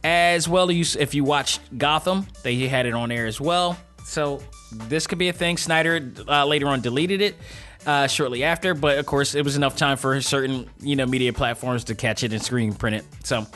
As 0.02 0.48
well 0.48 0.70
as 0.70 0.96
if 0.96 1.14
you 1.14 1.24
watched 1.24 1.60
gotham 1.76 2.26
they 2.42 2.56
had 2.66 2.86
it 2.86 2.94
on 2.94 3.12
air 3.12 3.26
as 3.26 3.38
well. 3.38 3.76
So 4.02 4.42
this 4.72 5.06
could 5.06 5.18
be 5.18 5.28
a 5.28 5.32
thing. 5.34 5.58
Snyder 5.58 6.10
uh, 6.26 6.46
later 6.46 6.68
on 6.68 6.80
deleted 6.80 7.20
it 7.20 7.36
uh, 7.84 8.06
shortly 8.06 8.42
after 8.42 8.72
but 8.72 8.98
of 8.98 9.04
course 9.04 9.34
it 9.34 9.44
was 9.44 9.56
enough 9.56 9.76
time 9.76 9.98
for 9.98 10.18
certain 10.22 10.70
you 10.80 10.96
know 10.96 11.04
media 11.04 11.34
platforms 11.34 11.84
to 11.84 11.94
catch 11.94 12.24
it 12.24 12.32
and 12.32 12.42
screen 12.42 12.72
print 12.72 12.96
it. 12.96 13.04
So 13.24 13.46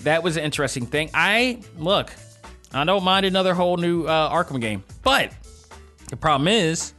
that 0.00 0.22
was 0.22 0.36
an 0.36 0.44
interesting 0.44 0.84
thing. 0.84 1.08
I 1.14 1.62
look 1.78 2.12
I 2.74 2.84
don't 2.84 3.04
mind 3.04 3.24
another 3.24 3.54
whole 3.54 3.76
new 3.76 4.04
uh, 4.04 4.30
Arkham 4.30 4.60
game. 4.60 4.82
But 5.02 5.32
the 6.10 6.16
problem 6.16 6.48
is, 6.48 6.92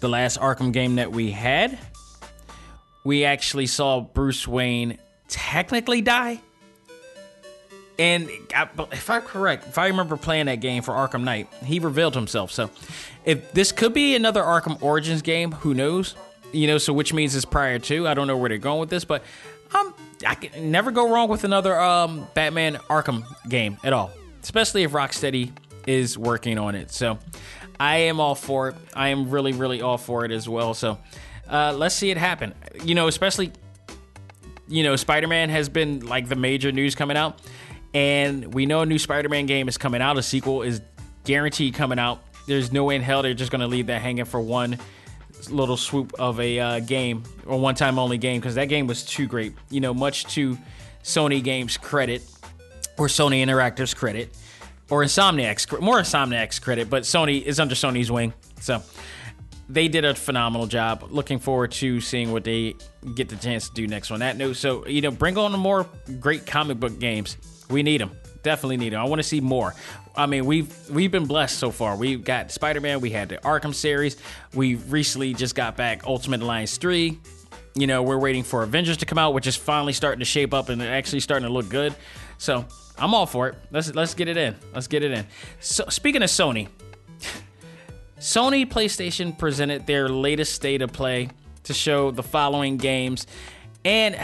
the 0.00 0.08
last 0.08 0.38
Arkham 0.40 0.72
game 0.72 0.96
that 0.96 1.12
we 1.12 1.30
had, 1.30 1.78
we 3.04 3.24
actually 3.24 3.66
saw 3.66 4.00
Bruce 4.00 4.48
Wayne 4.48 4.98
technically 5.28 6.00
die. 6.00 6.40
And 7.98 8.30
if 8.92 9.10
I'm 9.10 9.22
correct, 9.22 9.66
if 9.66 9.76
I 9.76 9.88
remember 9.88 10.16
playing 10.16 10.46
that 10.46 10.60
game 10.60 10.82
for 10.82 10.92
Arkham 10.92 11.24
Knight, 11.24 11.48
he 11.64 11.80
revealed 11.80 12.14
himself. 12.14 12.52
So 12.52 12.70
if 13.24 13.52
this 13.52 13.72
could 13.72 13.92
be 13.92 14.14
another 14.14 14.42
Arkham 14.42 14.80
Origins 14.80 15.20
game, 15.20 15.50
who 15.50 15.74
knows? 15.74 16.14
You 16.52 16.68
know, 16.68 16.78
so 16.78 16.92
which 16.92 17.12
means 17.12 17.34
it's 17.34 17.44
prior 17.44 17.78
to. 17.80 18.06
I 18.06 18.14
don't 18.14 18.26
know 18.26 18.36
where 18.36 18.48
they're 18.48 18.58
going 18.58 18.80
with 18.80 18.88
this, 18.88 19.04
but 19.04 19.22
um, 19.74 19.92
I 20.24 20.34
can 20.36 20.70
never 20.70 20.92
go 20.92 21.10
wrong 21.10 21.28
with 21.28 21.44
another 21.44 21.78
um, 21.78 22.26
Batman 22.34 22.76
Arkham 22.88 23.24
game 23.48 23.76
at 23.82 23.92
all 23.92 24.12
especially 24.48 24.82
if 24.82 24.92
Rocksteady 24.92 25.50
is 25.86 26.16
working 26.16 26.58
on 26.58 26.74
it. 26.74 26.90
So 26.90 27.18
I 27.78 27.98
am 27.98 28.18
all 28.18 28.34
for 28.34 28.70
it. 28.70 28.76
I 28.94 29.08
am 29.08 29.28
really, 29.28 29.52
really 29.52 29.82
all 29.82 29.98
for 29.98 30.24
it 30.24 30.30
as 30.30 30.48
well. 30.48 30.72
So 30.72 30.98
uh, 31.46 31.74
let's 31.76 31.94
see 31.94 32.10
it 32.10 32.16
happen. 32.16 32.54
You 32.82 32.94
know, 32.94 33.08
especially, 33.08 33.52
you 34.66 34.84
know, 34.84 34.96
Spider 34.96 35.26
Man 35.26 35.50
has 35.50 35.68
been 35.68 36.00
like 36.06 36.30
the 36.30 36.34
major 36.34 36.72
news 36.72 36.94
coming 36.94 37.18
out. 37.18 37.42
And 37.92 38.54
we 38.54 38.64
know 38.64 38.80
a 38.80 38.86
new 38.86 38.98
Spider 38.98 39.28
Man 39.28 39.44
game 39.44 39.68
is 39.68 39.76
coming 39.76 40.00
out. 40.00 40.16
A 40.16 40.22
sequel 40.22 40.62
is 40.62 40.80
guaranteed 41.24 41.74
coming 41.74 41.98
out. 41.98 42.22
There's 42.46 42.72
no 42.72 42.84
way 42.84 42.96
in 42.96 43.02
hell 43.02 43.20
they're 43.20 43.34
just 43.34 43.50
going 43.50 43.60
to 43.60 43.66
leave 43.66 43.88
that 43.88 44.00
hanging 44.00 44.24
for 44.24 44.40
one 44.40 44.78
little 45.50 45.76
swoop 45.76 46.14
of 46.18 46.40
a 46.40 46.58
uh, 46.58 46.80
game 46.80 47.22
or 47.46 47.60
one 47.60 47.74
time 47.74 47.98
only 47.98 48.16
game 48.16 48.40
because 48.40 48.54
that 48.54 48.70
game 48.70 48.86
was 48.86 49.04
too 49.04 49.26
great. 49.26 49.52
You 49.68 49.82
know, 49.82 49.92
much 49.92 50.24
to 50.34 50.56
Sony 51.02 51.44
Games' 51.44 51.76
credit 51.76 52.22
or 52.98 53.06
Sony 53.06 53.44
Interactive's 53.44 53.94
credit, 53.94 54.36
or 54.90 55.02
Insomniac's 55.02 55.70
more 55.80 56.00
Insomniac's 56.00 56.58
credit, 56.58 56.90
but 56.90 57.04
Sony 57.04 57.42
is 57.42 57.60
under 57.60 57.74
Sony's 57.74 58.10
wing, 58.10 58.34
so 58.60 58.82
they 59.68 59.88
did 59.88 60.04
a 60.04 60.14
phenomenal 60.14 60.66
job. 60.66 61.04
Looking 61.10 61.38
forward 61.38 61.72
to 61.72 62.00
seeing 62.00 62.32
what 62.32 62.44
they 62.44 62.74
get 63.14 63.28
the 63.28 63.36
chance 63.36 63.68
to 63.68 63.74
do 63.74 63.86
next 63.86 64.10
on 64.10 64.20
that 64.20 64.36
note. 64.36 64.56
So 64.56 64.86
you 64.86 65.00
know, 65.00 65.10
bring 65.10 65.36
on 65.38 65.52
more 65.52 65.86
great 66.20 66.46
comic 66.46 66.80
book 66.80 66.98
games. 66.98 67.36
We 67.70 67.82
need 67.82 68.00
them. 68.00 68.12
Definitely 68.42 68.78
need 68.78 68.92
them. 68.92 69.00
I 69.00 69.04
want 69.04 69.18
to 69.18 69.28
see 69.28 69.40
more. 69.40 69.74
I 70.16 70.26
mean, 70.26 70.46
we've 70.46 70.72
we've 70.90 71.10
been 71.10 71.26
blessed 71.26 71.58
so 71.58 71.70
far. 71.70 71.96
We've 71.96 72.24
got 72.24 72.50
Spider 72.50 72.80
Man. 72.80 73.00
We 73.00 73.10
had 73.10 73.28
the 73.28 73.36
Arkham 73.38 73.74
series. 73.74 74.16
We 74.54 74.76
recently 74.76 75.34
just 75.34 75.54
got 75.54 75.76
back 75.76 76.06
Ultimate 76.06 76.40
Alliance 76.40 76.76
three. 76.76 77.20
You 77.80 77.86
know, 77.86 78.02
we're 78.02 78.18
waiting 78.18 78.42
for 78.42 78.62
Avengers 78.62 78.96
to 78.98 79.06
come 79.06 79.18
out, 79.18 79.34
which 79.34 79.46
is 79.46 79.56
finally 79.56 79.92
starting 79.92 80.18
to 80.18 80.24
shape 80.24 80.52
up 80.52 80.68
and 80.68 80.82
actually 80.82 81.20
starting 81.20 81.46
to 81.46 81.52
look 81.52 81.68
good. 81.68 81.94
So 82.38 82.66
I'm 82.98 83.14
all 83.14 83.26
for 83.26 83.48
it. 83.48 83.54
Let's 83.70 83.94
let's 83.94 84.14
get 84.14 84.28
it 84.28 84.36
in. 84.36 84.56
Let's 84.74 84.86
get 84.86 85.02
it 85.02 85.12
in. 85.12 85.26
So 85.60 85.84
speaking 85.88 86.22
of 86.22 86.30
Sony, 86.30 86.68
Sony 88.18 88.66
PlayStation 88.66 89.36
presented 89.38 89.86
their 89.86 90.08
latest 90.08 90.54
state 90.54 90.82
of 90.82 90.92
play 90.92 91.28
to 91.64 91.74
show 91.74 92.10
the 92.10 92.22
following 92.22 92.76
games, 92.76 93.26
and 93.84 94.16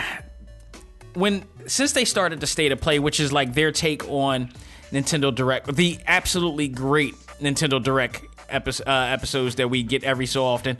when 1.14 1.44
since 1.66 1.92
they 1.92 2.04
started 2.04 2.40
the 2.40 2.46
state 2.46 2.72
of 2.72 2.80
play, 2.80 2.98
which 2.98 3.20
is 3.20 3.32
like 3.32 3.54
their 3.54 3.72
take 3.72 4.08
on 4.08 4.50
Nintendo 4.90 5.34
Direct, 5.34 5.74
the 5.74 5.98
absolutely 6.06 6.68
great 6.68 7.14
Nintendo 7.40 7.82
Direct 7.82 8.22
uh, 8.50 8.82
episodes 8.86 9.56
that 9.56 9.68
we 9.68 9.82
get 9.82 10.04
every 10.04 10.26
so 10.26 10.44
often, 10.44 10.78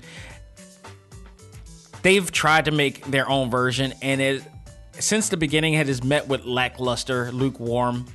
they've 2.04 2.30
tried 2.30 2.66
to 2.66 2.70
make 2.70 3.04
their 3.06 3.28
own 3.28 3.50
version, 3.50 3.92
and 4.00 4.20
it 4.20 4.44
since 5.00 5.28
the 5.28 5.36
beginning 5.36 5.74
it 5.74 5.88
has 5.88 6.04
met 6.04 6.28
with 6.28 6.44
lackluster, 6.44 7.32
lukewarm 7.32 8.06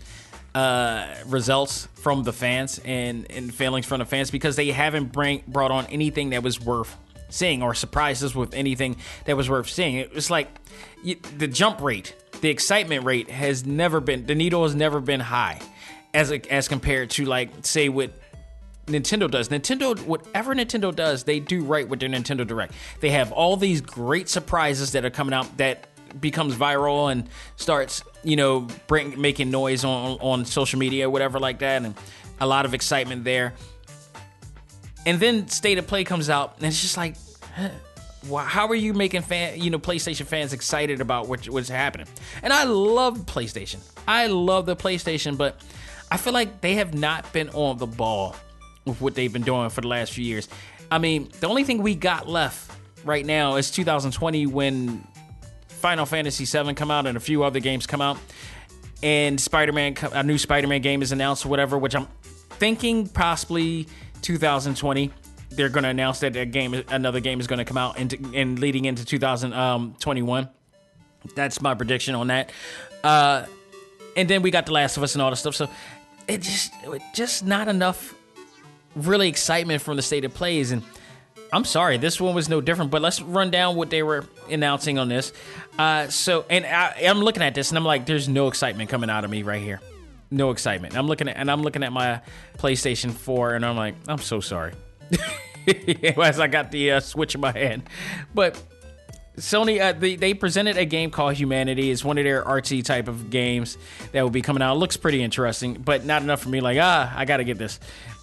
uh, 0.56 1.14
results 1.26 1.88
from 1.96 2.24
the 2.24 2.32
fans 2.32 2.80
and, 2.86 3.30
and 3.30 3.54
failings 3.54 3.86
from 3.86 4.00
the 4.00 4.06
fans 4.06 4.32
because 4.32 4.56
they 4.56 4.72
haven't 4.72 5.12
bring, 5.12 5.44
brought 5.46 5.72
on 5.72 5.86
anything 5.88 6.30
that 6.30 6.42
was 6.42 6.62
worth 6.62 6.96
seeing 7.30 7.62
or 7.62 7.74
surprised 7.74 8.24
us 8.24 8.34
with 8.34 8.54
anything 8.54 8.96
that 9.26 9.36
was 9.36 9.50
worth 9.50 9.70
seeing. 9.70 9.96
It 9.96 10.14
was 10.14 10.32
like 10.32 10.48
you, 11.04 11.16
the 11.38 11.48
jump 11.48 11.82
rate, 11.82 12.16
the 12.42 12.50
excitement 12.50 13.06
rate 13.06 13.30
has 13.30 13.66
never 13.66 14.00
been, 14.00 14.26
the 14.26 14.36
needle 14.36 14.64
has 14.64 14.74
never 14.74 15.02
been 15.02 15.20
high 15.20 15.60
as 16.14 16.32
a, 16.32 16.42
as 16.52 16.68
compared 16.68 17.10
to 17.12 17.26
like 17.26 17.50
say 17.64 17.90
what 17.90 18.19
Nintendo 18.90 19.30
does. 19.30 19.50
Nintendo, 19.50 19.98
whatever 20.06 20.54
Nintendo 20.54 20.96
does, 20.96 21.24
they 21.24 21.40
do 21.40 21.64
right 21.64 21.88
with 21.88 22.00
their 22.00 22.10
Nintendo 22.10 22.46
Direct. 22.46 22.74
They 23.00 23.12
have 23.12 23.32
all 23.32 23.56
these 23.58 23.82
great 23.82 24.30
surprises 24.30 24.92
that 24.92 25.06
are 25.06 25.10
coming 25.10 25.34
out 25.34 25.58
that 25.58 25.88
becomes 26.20 26.56
viral 26.56 27.12
and 27.12 27.30
starts, 27.56 28.04
you 28.24 28.36
know, 28.36 28.68
bring 28.88 29.20
making 29.22 29.52
noise 29.52 29.84
on 29.84 30.18
on 30.20 30.46
social 30.46 30.80
media, 30.80 31.10
whatever 31.10 31.40
like 31.40 31.60
that, 31.60 31.84
and 31.84 31.94
a 32.42 32.48
lot 32.48 32.66
of 32.66 32.74
excitement 32.74 33.24
there. 33.24 33.54
And 35.06 35.20
then 35.20 35.48
State 35.48 35.78
of 35.78 35.88
Play 35.88 36.04
comes 36.04 36.30
out, 36.30 36.56
and 36.58 36.66
it's 36.66 36.82
just 36.82 36.98
like, 36.98 37.16
how 38.32 38.68
are 38.68 38.76
you 38.76 38.94
making 38.94 39.22
fan, 39.22 39.62
you 39.62 39.70
know, 39.70 39.80
PlayStation 39.80 40.26
fans 40.26 40.52
excited 40.52 41.00
about 41.00 41.28
what, 41.28 41.48
what's 41.48 41.70
happening? 41.70 42.08
And 42.44 42.52
I 42.52 42.66
love 42.66 43.20
PlayStation. 43.20 43.80
I 44.08 44.28
love 44.28 44.66
the 44.66 44.76
PlayStation, 44.76 45.38
but 45.38 45.62
I 46.12 46.18
feel 46.18 46.34
like 46.34 46.62
they 46.62 46.76
have 46.76 46.94
not 46.94 47.32
been 47.32 47.50
on 47.50 47.78
the 47.78 47.88
ball 47.88 48.36
with 48.90 49.02
what 49.02 49.16
they've 49.16 49.32
been 49.32 49.44
doing 49.44 49.70
for 49.70 49.82
the 49.82 49.88
last 49.88 50.14
few 50.14 50.26
years. 50.26 50.48
I 50.92 50.98
mean, 50.98 51.30
the 51.40 51.48
only 51.48 51.64
thing 51.64 51.82
we 51.82 51.96
got 51.96 52.28
left 52.28 52.72
right 53.06 53.26
now 53.26 53.56
is 53.56 53.72
2020 53.72 54.48
when 54.48 55.08
Final 55.68 56.06
Fantasy 56.06 56.46
VII 56.46 56.74
come 56.74 56.92
out 56.92 57.06
and 57.06 57.16
a 57.16 57.20
few 57.20 57.44
other 57.44 57.60
games 57.60 57.88
come 57.88 58.02
out, 58.02 58.18
and 59.02 59.40
Spider-Man, 59.40 59.96
a 60.12 60.24
new 60.24 60.38
Spider-Man 60.38 60.82
game 60.82 61.02
is 61.02 61.12
announced 61.12 61.46
or 61.46 61.50
whatever. 61.50 61.78
Which 61.78 61.96
I'm 61.96 62.08
thinking 62.50 63.08
possibly 63.08 63.88
2020 64.22 65.14
they're 65.52 65.70
going 65.70 65.84
to 65.84 65.90
announce 65.90 66.20
that 66.20 66.36
a 66.36 66.46
game, 66.46 66.74
another 66.90 67.20
game 67.20 67.40
is 67.40 67.48
going 67.48 67.58
to 67.60 67.66
come 67.66 67.78
out 67.78 67.98
and, 67.98 68.14
and 68.34 68.60
leading 68.60 68.86
into 68.86 69.04
2021. 69.04 70.50
That's 71.36 71.62
my 71.62 71.74
prediction 71.74 72.16
on 72.16 72.28
that. 72.28 72.52
Uh, 73.04 73.46
and 74.16 74.30
then 74.30 74.42
we 74.42 74.52
got 74.52 74.66
The 74.66 74.74
Last 74.74 74.98
of 74.98 75.04
Us 75.04 75.16
and 75.16 75.22
all 75.22 75.30
the 75.30 75.36
stuff. 75.36 75.56
So 75.56 75.70
it 76.28 76.42
just, 76.42 76.72
just 77.14 77.46
not 77.46 77.68
enough 77.68 78.14
really 78.96 79.28
excitement 79.30 79.82
from 79.82 79.96
the 79.96 80.02
state 80.02 80.26
of 80.26 80.34
plays. 80.34 80.72
And 80.72 80.84
I'm 81.52 81.66
sorry, 81.66 81.98
this 81.98 82.20
one 82.20 82.36
was 82.36 82.50
no 82.50 82.62
different. 82.62 82.92
But 82.92 83.02
let's 83.02 83.22
run 83.22 83.52
down 83.52 83.76
what 83.76 83.90
they 83.90 84.04
were 84.04 84.26
announcing 84.50 84.98
on 85.00 85.10
this. 85.10 85.34
Uh, 85.78 86.08
so, 86.08 86.46
and 86.50 86.66
I, 86.66 86.96
I'm 87.06 87.20
looking 87.20 87.44
at 87.44 87.56
this 87.56 87.70
and 87.70 87.78
I'm 87.78 87.86
like, 87.86 88.06
there's 88.06 88.28
no 88.28 88.48
excitement 88.48 88.90
coming 88.90 89.10
out 89.10 89.24
of 89.24 89.32
me 89.32 89.44
right 89.44 89.62
here. 89.62 89.82
No 90.32 90.52
excitement. 90.52 90.96
I'm 90.96 91.08
looking 91.08 91.28
at 91.28 91.38
and 91.38 91.50
I'm 91.50 91.64
looking 91.64 91.84
at 91.84 91.92
my 91.92 92.22
PlayStation 92.58 93.12
4 93.12 93.56
and 93.56 93.66
I'm 93.66 93.76
like, 93.76 93.96
I'm 94.08 94.20
so 94.20 94.40
sorry. 94.40 94.74
As 96.18 96.40
I 96.40 96.48
got 96.48 96.72
the 96.72 96.94
uh, 96.94 97.00
Switch 97.00 97.36
in 97.36 97.42
my 97.42 97.52
hand, 97.52 97.84
but 98.34 98.62
Sony 99.38 99.80
uh, 99.82 99.94
they, 99.94 100.16
they 100.16 100.34
presented 100.34 100.78
a 100.78 100.86
game 100.86 101.12
called 101.12 101.36
Humanity. 101.36 101.92
It's 101.92 102.04
one 102.04 102.18
of 102.18 102.24
their 102.24 102.44
artsy 102.44 102.84
type 102.84 103.08
of 103.08 103.30
games 103.30 103.78
that 104.12 104.22
will 104.22 104.30
be 104.30 104.42
coming 104.42 104.62
out. 104.62 104.76
It 104.76 104.80
looks 104.80 104.98
pretty 104.98 105.24
interesting, 105.24 105.76
but 105.76 106.06
not 106.06 106.22
enough 106.22 106.42
for 106.42 106.50
me. 106.50 106.62
Like 106.62 106.78
ah, 106.82 107.14
I 107.16 107.26
got 107.26 107.38
to 107.38 107.44
get 107.44 107.58
this. 107.58 107.80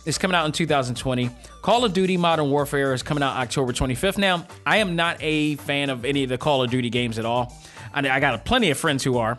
It's 0.07 0.19
coming 0.19 0.37
out 0.37 0.47
in 0.47 0.53
2020. 0.53 1.31
Call 1.63 1.85
of 1.85 1.93
Duty 1.93 2.17
Modern 2.17 2.49
Warfare 2.49 2.95
is 2.95 3.03
coming 3.03 3.25
out 3.25 3.37
October 3.37 3.73
25th. 3.73 4.19
Now, 4.19 4.47
I 4.65 4.77
am 4.77 4.95
not 4.95 5.17
a 5.21 5.57
fan 5.57 5.91
of 5.91 6.05
any 6.05 6.23
of 6.23 6.29
the 6.29 6.39
Call 6.39 6.63
of 6.63 6.71
Duty 6.71 6.91
games 6.91 7.19
at 7.19 7.25
all. 7.25 7.53
I, 7.93 8.09
I 8.09 8.21
got 8.21 8.45
plenty 8.45 8.71
of 8.71 8.79
friends 8.79 9.03
who 9.03 9.19
are. 9.19 9.33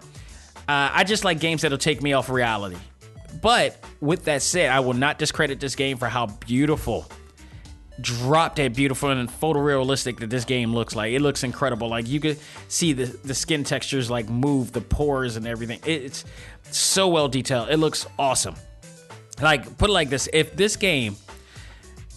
Uh, 0.67 0.91
I 0.91 1.05
just 1.05 1.23
like 1.23 1.39
games 1.39 1.61
that'll 1.61 1.77
take 1.77 2.01
me 2.01 2.11
off 2.11 2.29
reality. 2.29 2.75
But 3.41 3.81
with 4.01 4.25
that 4.25 4.41
said, 4.41 4.69
I 4.69 4.81
will 4.81 4.93
not 4.93 5.17
discredit 5.17 5.61
this 5.61 5.75
game 5.75 5.97
for 5.97 6.09
how 6.09 6.25
beautiful 6.25 7.07
drop 7.99 8.55
dead 8.55 8.75
beautiful 8.75 9.09
and 9.09 9.27
photorealistic 9.27 10.19
that 10.19 10.29
this 10.29 10.45
game 10.45 10.73
looks 10.73 10.95
like. 10.95 11.13
It 11.13 11.21
looks 11.21 11.43
incredible. 11.43 11.87
Like 11.87 12.07
you 12.07 12.19
could 12.19 12.39
see 12.67 12.93
the 12.93 13.05
the 13.05 13.33
skin 13.33 13.63
textures 13.63 14.11
like 14.11 14.29
move, 14.29 14.71
the 14.71 14.81
pores 14.81 15.35
and 15.35 15.47
everything. 15.47 15.79
It's 15.85 16.25
so 16.71 17.07
well 17.07 17.27
detailed. 17.27 17.69
It 17.69 17.77
looks 17.77 18.05
awesome. 18.19 18.55
Like 19.41 19.77
put 19.77 19.89
it 19.89 19.93
like 19.93 20.09
this: 20.09 20.29
if 20.33 20.55
this 20.55 20.75
game, 20.75 21.15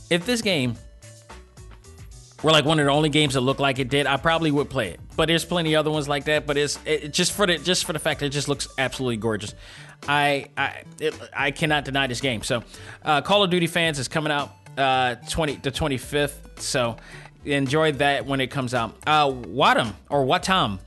if 0.09 0.27
this 0.27 0.43
game 0.43 0.77
were 2.43 2.51
like 2.51 2.65
one 2.65 2.79
of 2.79 2.87
the 2.87 2.93
only 2.93 3.11
games 3.11 3.35
that 3.35 3.41
look 3.41 3.59
like 3.59 3.79
it 3.79 3.89
did, 3.89 4.07
I 4.07 4.17
probably 4.17 4.51
would 4.51 4.71
play 4.71 4.91
it. 4.91 5.01
But 5.17 5.27
there's 5.27 5.45
plenty 5.45 5.77
other 5.77 5.91
ones 5.91 6.09
like 6.09 6.25
that. 6.25 6.47
But 6.47 6.57
it's 6.57 6.79
it, 6.87 7.13
just 7.13 7.33
for 7.33 7.47
the 7.47 7.59
just 7.59 7.85
for 7.85 7.93
the 7.93 7.99
fact 7.99 8.21
that 8.21 8.27
it 8.27 8.31
just 8.31 8.49
looks 8.49 8.69
absolutely 8.79 9.19
gorgeous. 9.19 9.55
I 10.09 10.47
I 10.57 10.83
it, 10.99 11.15
I 11.33 11.51
cannot 11.51 11.85
deny 11.85 12.07
this 12.07 12.21
game. 12.21 12.43
So, 12.43 12.63
uh, 13.05 13.21
Call 13.21 13.45
of 13.45 13.51
Duty 13.51 13.67
fans 13.67 13.99
is 13.99 14.09
coming 14.09 14.33
out 14.33 14.53
uh, 14.79 15.17
20 15.29 15.57
the 15.57 15.71
25th. 15.71 16.61
So 16.61 16.97
enjoy 17.45 17.93
that 17.93 18.27
when 18.27 18.41
it 18.41 18.49
comes 18.49 18.75
out. 18.75 18.97
Uh, 19.07 19.27
Wattam 19.29 19.93
or 20.09 20.25
Wattam 20.25 20.79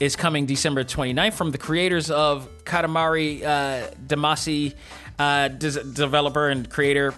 is 0.00 0.16
coming 0.16 0.46
December 0.46 0.84
29th 0.84 1.34
from 1.34 1.50
the 1.50 1.58
creators 1.58 2.10
of 2.10 2.48
Katamari 2.64 3.42
uh, 3.42 3.90
Damacy, 4.06 4.74
uh, 5.22 5.48
developer 5.48 6.48
and 6.48 6.68
creator 6.68 7.14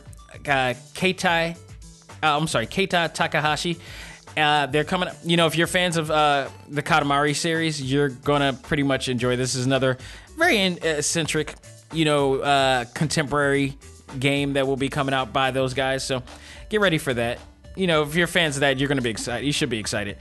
uh, 0.46 0.74
Keitai. 0.94 1.56
Uh, 2.22 2.36
I'm 2.38 2.46
sorry, 2.46 2.66
Keita 2.66 3.12
Takahashi. 3.14 3.78
Uh, 4.36 4.66
they're 4.66 4.84
coming. 4.84 5.08
You 5.24 5.36
know, 5.36 5.46
if 5.46 5.56
you're 5.56 5.66
fans 5.66 5.96
of 5.96 6.10
uh, 6.10 6.48
the 6.68 6.82
Katamari 6.82 7.34
series, 7.34 7.80
you're 7.80 8.08
gonna 8.08 8.52
pretty 8.52 8.82
much 8.82 9.08
enjoy 9.08 9.36
this. 9.36 9.54
is 9.54 9.64
another 9.64 9.96
very 10.36 10.58
eccentric, 10.58 11.54
you 11.92 12.04
know, 12.04 12.40
uh, 12.40 12.84
contemporary 12.94 13.78
game 14.18 14.54
that 14.54 14.66
will 14.66 14.76
be 14.76 14.88
coming 14.88 15.14
out 15.14 15.32
by 15.32 15.50
those 15.50 15.72
guys. 15.72 16.04
So 16.04 16.22
get 16.68 16.80
ready 16.80 16.98
for 16.98 17.14
that. 17.14 17.38
You 17.76 17.86
know, 17.86 18.02
if 18.02 18.14
you're 18.14 18.26
fans 18.26 18.56
of 18.56 18.60
that, 18.60 18.78
you're 18.78 18.88
to 18.96 19.02
be 19.02 19.10
excited. 19.10 19.46
You 19.46 19.52
should 19.52 19.70
be 19.70 19.78
excited. 19.78 20.18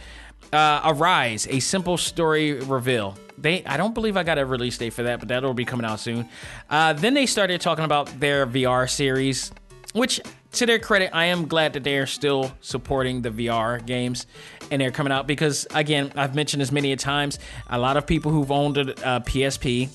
Uh, 0.52 0.82
Arise, 0.86 1.48
a 1.50 1.60
simple 1.60 1.98
story 1.98 2.54
reveal. 2.54 3.18
They, 3.44 3.64
I 3.66 3.76
don't 3.76 3.94
believe 3.94 4.16
I 4.16 4.24
got 4.24 4.38
a 4.40 4.46
release 4.46 4.78
date 4.78 4.94
for 4.94 5.04
that, 5.04 5.20
but 5.20 5.28
that'll 5.28 5.54
be 5.54 5.66
coming 5.66 5.86
out 5.86 6.00
soon. 6.00 6.30
Uh, 6.70 6.94
then 6.94 7.14
they 7.14 7.26
started 7.26 7.60
talking 7.60 7.84
about 7.84 8.08
their 8.18 8.48
VR 8.48 8.90
series, 8.90 9.52
which, 9.94 10.22
to 10.54 10.66
their 10.66 10.80
credit, 10.80 11.10
I 11.14 11.26
am 11.26 11.48
glad 11.50 11.74
that 11.74 11.84
they 11.84 11.98
are 11.98 12.06
still 12.06 12.54
supporting 12.62 13.22
the 13.22 13.32
VR 13.32 13.86
games 13.86 14.28
and 14.72 14.82
they're 14.82 14.92
coming 14.92 15.12
out 15.12 15.28
because, 15.28 15.68
again, 15.76 16.14
I've 16.16 16.36
mentioned 16.36 16.62
this 16.62 16.72
many 16.72 16.96
times. 16.96 17.38
A 17.70 17.78
lot 17.78 17.98
of 17.98 18.08
people 18.08 18.32
who've 18.32 18.50
owned 18.50 18.78
a, 18.78 18.92
a 19.18 19.20
PSP 19.20 19.90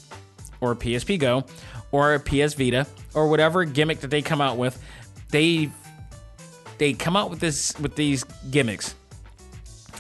or 0.61 0.73
a 0.73 0.77
PSP 0.77 1.19
Go 1.19 1.47
or 1.91 2.15
a 2.15 2.21
PS 2.21 2.53
Vita 2.53 2.87
or 3.15 3.29
whatever 3.29 3.65
gimmick 3.65 4.01
that 4.01 4.11
they 4.11 4.21
come 4.21 4.43
out 4.43 4.59
with, 4.59 4.79
they 5.31 5.71
they 6.77 6.93
come 6.93 7.17
out 7.17 7.31
with 7.31 7.41
this 7.41 7.79
with 7.81 7.97
these 7.97 8.25
gimmicks 8.51 8.95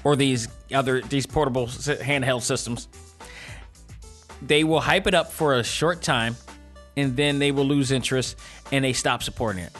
or 0.04 0.16
these 0.16 0.48
other 0.72 1.00
these 1.00 1.24
portable 1.24 1.66
handheld 1.66 2.42
systems. 2.42 2.88
They 4.42 4.64
will 4.64 4.80
hype 4.80 5.06
it 5.06 5.14
up 5.14 5.32
for 5.32 5.54
a 5.54 5.64
short 5.64 6.02
time 6.02 6.36
and 6.96 7.16
then 7.16 7.38
they 7.38 7.52
will 7.52 7.64
lose 7.64 7.90
interest 7.90 8.36
and 8.72 8.84
they 8.84 8.92
stop 8.92 9.22
supporting 9.22 9.62
it. 9.62 9.72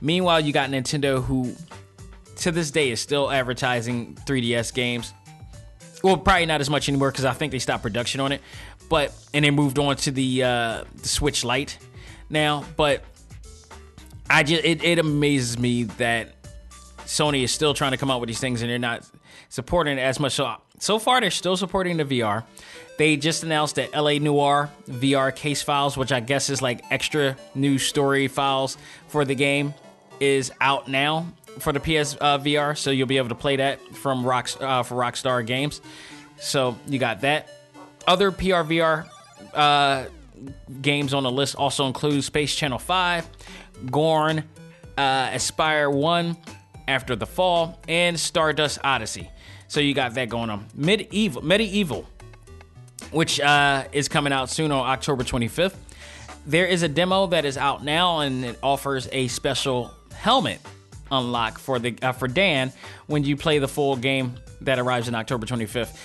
Meanwhile, 0.00 0.40
you 0.40 0.52
got 0.52 0.70
Nintendo 0.70 1.22
who 1.22 1.54
to 2.36 2.52
this 2.52 2.70
day 2.70 2.90
is 2.90 3.00
still 3.00 3.30
advertising 3.30 4.14
3DS 4.26 4.74
games. 4.74 5.12
Well, 6.02 6.18
probably 6.18 6.46
not 6.46 6.60
as 6.60 6.68
much 6.68 6.88
anymore 6.88 7.10
because 7.10 7.24
I 7.24 7.32
think 7.32 7.50
they 7.52 7.58
stopped 7.58 7.82
production 7.82 8.20
on 8.20 8.32
it. 8.32 8.42
But 8.88 9.12
and 9.32 9.44
they 9.44 9.50
moved 9.50 9.78
on 9.78 9.96
to 9.96 10.10
the, 10.10 10.44
uh, 10.44 10.84
the 10.94 11.08
Switch 11.08 11.44
Lite 11.44 11.78
now. 12.28 12.64
But 12.76 13.02
I 14.28 14.42
just 14.42 14.64
it, 14.64 14.84
it 14.84 14.98
amazes 14.98 15.58
me 15.58 15.84
that 15.84 16.34
Sony 17.06 17.42
is 17.42 17.52
still 17.52 17.74
trying 17.74 17.92
to 17.92 17.96
come 17.96 18.10
out 18.10 18.20
with 18.20 18.28
these 18.28 18.38
things 18.38 18.62
and 18.62 18.70
they're 18.70 18.78
not 18.78 19.08
supporting 19.48 19.98
it 19.98 20.02
as 20.02 20.20
much. 20.20 20.32
So 20.32 20.56
so 20.78 20.98
far 20.98 21.20
they're 21.20 21.30
still 21.30 21.56
supporting 21.56 21.96
the 21.96 22.04
VR. 22.04 22.44
They 22.98 23.16
just 23.16 23.42
announced 23.42 23.76
that 23.76 23.92
LA 23.92 24.18
Noire 24.18 24.70
VR 24.88 25.34
case 25.34 25.62
files, 25.62 25.96
which 25.96 26.12
I 26.12 26.20
guess 26.20 26.48
is 26.48 26.62
like 26.62 26.82
extra 26.90 27.36
new 27.54 27.78
story 27.78 28.28
files 28.28 28.78
for 29.08 29.24
the 29.24 29.34
game, 29.34 29.74
is 30.18 30.50
out 30.60 30.88
now 30.88 31.26
for 31.58 31.72
the 31.72 31.80
PS 31.80 32.16
uh, 32.20 32.38
VR. 32.38 32.76
So 32.76 32.90
you'll 32.90 33.06
be 33.06 33.18
able 33.18 33.28
to 33.28 33.34
play 33.34 33.56
that 33.56 33.80
from 33.96 34.24
Rock 34.24 34.48
uh, 34.60 34.82
for 34.82 34.94
Rockstar 34.94 35.44
Games. 35.44 35.80
So 36.38 36.76
you 36.86 36.98
got 36.98 37.20
that. 37.22 37.50
Other 38.06 38.30
PSVR 38.30 39.08
uh, 39.52 40.04
games 40.80 41.14
on 41.14 41.22
the 41.22 41.30
list 41.30 41.56
also 41.56 41.86
include 41.86 42.24
Space 42.24 42.54
Channel 42.54 42.78
5, 42.78 43.28
Gorn, 43.90 44.44
uh, 44.96 45.28
Aspyr 45.28 45.92
1, 45.92 46.36
After 46.88 47.16
the 47.16 47.26
Fall, 47.26 47.78
and 47.88 48.18
Stardust 48.18 48.78
Odyssey. 48.84 49.30
So 49.68 49.80
you 49.80 49.94
got 49.94 50.14
that 50.14 50.28
going 50.28 50.50
on. 50.50 50.66
MediEvil, 50.78 51.42
MediEvil, 51.42 52.04
which 53.16 53.40
uh, 53.40 53.84
is 53.92 54.08
coming 54.08 54.30
out 54.30 54.50
soon 54.50 54.70
on 54.70 54.86
October 54.86 55.24
25th. 55.24 55.74
There 56.44 56.66
is 56.66 56.82
a 56.82 56.88
demo 56.88 57.26
that 57.28 57.46
is 57.46 57.56
out 57.56 57.82
now, 57.82 58.20
and 58.20 58.44
it 58.44 58.58
offers 58.62 59.08
a 59.10 59.26
special 59.28 59.90
helmet 60.14 60.60
unlock 61.10 61.58
for 61.58 61.78
the 61.78 61.96
uh, 62.02 62.12
for 62.12 62.28
Dan 62.28 62.72
when 63.06 63.24
you 63.24 63.36
play 63.38 63.58
the 63.58 63.68
full 63.68 63.96
game 63.96 64.34
that 64.60 64.78
arrives 64.78 65.08
in 65.08 65.14
October 65.14 65.46
25th. 65.46 65.98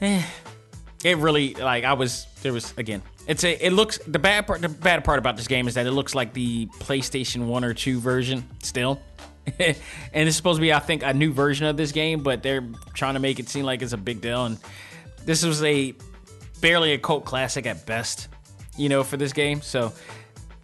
Eh, 0.00 0.22
it 1.04 1.16
really 1.18 1.54
like 1.54 1.84
I 1.84 1.92
was 1.92 2.26
there 2.42 2.52
was 2.52 2.74
again. 2.76 3.02
It's 3.28 3.44
a 3.44 3.64
it 3.64 3.72
looks 3.72 3.98
the 3.98 4.18
bad 4.18 4.48
part 4.48 4.62
the 4.62 4.68
bad 4.68 5.04
part 5.04 5.20
about 5.20 5.36
this 5.36 5.46
game 5.46 5.68
is 5.68 5.74
that 5.74 5.86
it 5.86 5.92
looks 5.92 6.12
like 6.12 6.32
the 6.32 6.66
PlayStation 6.80 7.46
1 7.46 7.64
or 7.64 7.72
2 7.72 8.00
version 8.00 8.48
still. 8.64 9.00
and 9.58 9.76
it's 10.12 10.36
supposed 10.36 10.56
to 10.56 10.60
be 10.60 10.72
I 10.72 10.80
think 10.80 11.04
a 11.04 11.14
new 11.14 11.32
version 11.32 11.66
of 11.66 11.76
this 11.76 11.92
game, 11.92 12.24
but 12.24 12.42
they're 12.42 12.66
trying 12.94 13.14
to 13.14 13.20
make 13.20 13.38
it 13.38 13.48
seem 13.48 13.64
like 13.64 13.80
it's 13.80 13.92
a 13.92 13.96
big 13.96 14.20
deal 14.20 14.44
and 14.44 14.58
this 15.24 15.44
was 15.44 15.62
a 15.62 15.94
barely 16.62 16.94
a 16.94 16.98
cult 16.98 17.26
classic 17.26 17.66
at 17.66 17.84
best, 17.84 18.28
you 18.78 18.88
know, 18.88 19.04
for 19.04 19.18
this 19.18 19.34
game. 19.34 19.60
So 19.60 19.92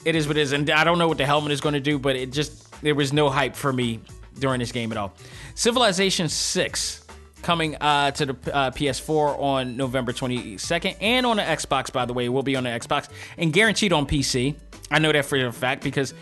it 0.07 0.15
is 0.15 0.27
what 0.27 0.39
it 0.39 0.41
is 0.41 0.53
and 0.53 0.71
I 0.71 0.85
don't 0.85 0.99
know 0.99 1.09
what 1.09 1.19
the 1.19 1.27
helmet 1.27 1.53
is 1.53 1.61
going 1.61 1.75
to 1.75 1.81
do, 1.81 1.99
but 1.99 2.17
it 2.17 2.33
just 2.33 2.81
there 2.81 2.95
was 2.95 3.13
no 3.13 3.29
hype 3.29 3.55
for 3.55 3.71
me 3.71 4.01
during 4.39 4.61
this 4.61 4.73
game 4.73 4.91
at 4.93 4.97
all. 4.97 5.13
Civilization 5.55 6.31
6 6.31 7.05
coming 7.43 7.77
uh, 7.77 8.11
to 8.13 8.27
the 8.27 8.55
uh, 8.55 8.71
PS4 8.71 9.39
on 9.39 9.77
November 9.77 10.13
22nd 10.13 10.97
and 11.01 11.27
on 11.27 11.37
the 11.37 11.43
Xbox, 11.43 11.93
by 11.93 12.05
the 12.05 12.13
way. 12.13 12.29
will 12.29 12.43
be 12.43 12.57
on 12.57 12.65
the 12.65 12.71
Xbox 12.71 13.09
and 13.37 13.53
guaranteed 13.53 13.93
on 13.93 14.07
PC. 14.07 14.57
I 14.91 14.99
know 14.99 15.13
that 15.13 15.25
for 15.25 15.37
a 15.37 15.53
fact 15.53 15.83
because 15.85 16.15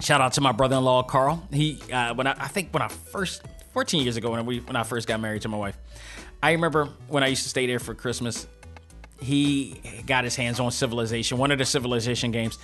shout 0.00 0.20
out 0.20 0.32
to 0.34 0.40
my 0.40 0.52
brother 0.52 0.76
in 0.76 0.84
law, 0.84 1.02
Carl. 1.02 1.46
He, 1.52 1.80
uh, 1.92 2.14
when 2.14 2.26
I, 2.26 2.32
I 2.38 2.48
think 2.48 2.72
when 2.72 2.82
I 2.82 2.88
first, 2.88 3.42
14 3.72 4.02
years 4.02 4.16
ago, 4.16 4.30
when, 4.30 4.46
we, 4.46 4.60
when 4.60 4.76
I 4.76 4.82
first 4.82 5.06
got 5.06 5.20
married 5.20 5.42
to 5.42 5.48
my 5.48 5.58
wife, 5.58 5.76
I 6.42 6.52
remember 6.52 6.88
when 7.08 7.22
I 7.22 7.28
used 7.28 7.42
to 7.42 7.48
stay 7.48 7.66
there 7.66 7.78
for 7.78 7.94
Christmas, 7.94 8.46
he 9.20 9.80
got 10.06 10.24
his 10.24 10.36
hands 10.36 10.60
on 10.60 10.70
Civilization, 10.70 11.38
one 11.38 11.50
of 11.50 11.58
the 11.58 11.64
Civilization 11.64 12.30
games. 12.30 12.58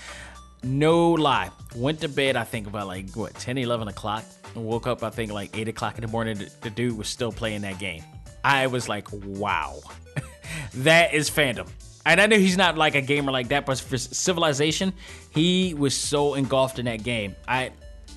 No 0.62 1.12
lie. 1.12 1.50
Went 1.76 2.00
to 2.00 2.08
bed, 2.08 2.34
I 2.36 2.44
think, 2.44 2.66
about 2.66 2.86
like, 2.86 3.10
what, 3.14 3.34
10, 3.34 3.58
11 3.58 3.88
o'clock? 3.88 4.24
And 4.54 4.64
woke 4.64 4.86
up, 4.86 5.02
I 5.02 5.10
think, 5.10 5.32
like 5.32 5.56
8 5.56 5.68
o'clock 5.68 5.96
in 5.96 6.02
the 6.02 6.08
morning. 6.08 6.40
The, 6.62 6.70
dude 6.70 6.96
was 6.96 7.08
still 7.08 7.30
playing 7.30 7.60
that 7.62 7.78
game. 7.78 8.02
I 8.42 8.66
was 8.66 8.88
like, 8.88 9.08
wow. 9.12 9.80
that 10.74 11.12
is 11.12 11.30
fandom. 11.30 11.68
And 12.06 12.20
I 12.20 12.26
know 12.26 12.38
he's 12.38 12.56
not 12.56 12.78
like 12.78 12.94
a 12.94 13.00
gamer 13.00 13.32
like 13.32 13.48
that, 13.48 13.66
but 13.66 13.78
for 13.78 13.98
Civilization, 13.98 14.92
he 15.34 15.74
was 15.74 15.94
so 15.94 16.34
engulfed 16.34 16.78
in 16.78 16.86
that 16.86 17.02
game. 17.02 17.36
I, 17.46 17.72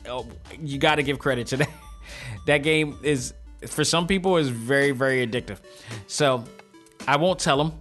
oh, 0.07 0.27
you 0.61 0.79
got 0.79 0.95
to 0.95 1.03
give 1.03 1.19
credit 1.19 1.47
to 1.47 1.57
that. 1.57 1.69
that 2.45 2.57
game 2.59 2.97
is, 3.03 3.33
for 3.67 3.83
some 3.83 4.07
people, 4.07 4.37
is 4.37 4.49
very, 4.49 4.91
very 4.91 5.25
addictive. 5.27 5.57
So 6.07 6.45
I 7.07 7.17
won't 7.17 7.39
tell 7.39 7.59
him 7.59 7.73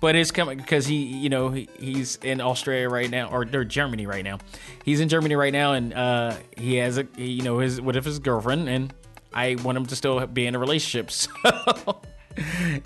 but 0.00 0.14
it's 0.14 0.30
coming 0.30 0.58
because 0.58 0.86
he, 0.86 0.96
you 0.96 1.28
know, 1.28 1.50
he, 1.50 1.68
he's 1.78 2.16
in 2.16 2.40
Australia 2.40 2.88
right 2.88 3.10
now 3.10 3.28
or, 3.28 3.46
or, 3.52 3.64
Germany 3.64 4.06
right 4.06 4.24
now. 4.24 4.38
He's 4.84 5.00
in 5.00 5.08
Germany 5.08 5.36
right 5.36 5.52
now, 5.52 5.72
and 5.72 5.94
uh, 5.94 6.36
he 6.56 6.76
has 6.76 6.98
a, 6.98 7.06
you 7.16 7.42
know, 7.42 7.58
his 7.58 7.80
with 7.80 8.04
his 8.04 8.18
girlfriend, 8.18 8.68
and 8.68 8.92
I 9.32 9.56
want 9.62 9.78
him 9.78 9.86
to 9.86 9.96
still 9.96 10.26
be 10.26 10.46
in 10.46 10.54
a 10.54 10.58
relationship. 10.58 11.10
So 11.44 12.00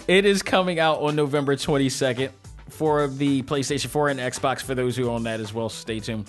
it 0.07 0.25
is 0.25 0.43
coming 0.43 0.79
out 0.79 1.01
on 1.01 1.17
November 1.17 1.57
22nd 1.57 2.31
for 2.69 3.09
the 3.09 3.43
PlayStation 3.43 3.89
4 3.89 4.11
and 4.11 4.21
Xbox 4.21 4.63
for 4.63 4.75
those 4.75 4.97
who 4.97 5.09
own 5.09 5.25
that 5.25 5.41
as 5.41 5.53
well. 5.53 5.69
Stay 5.69 6.01
tuned. 6.01 6.27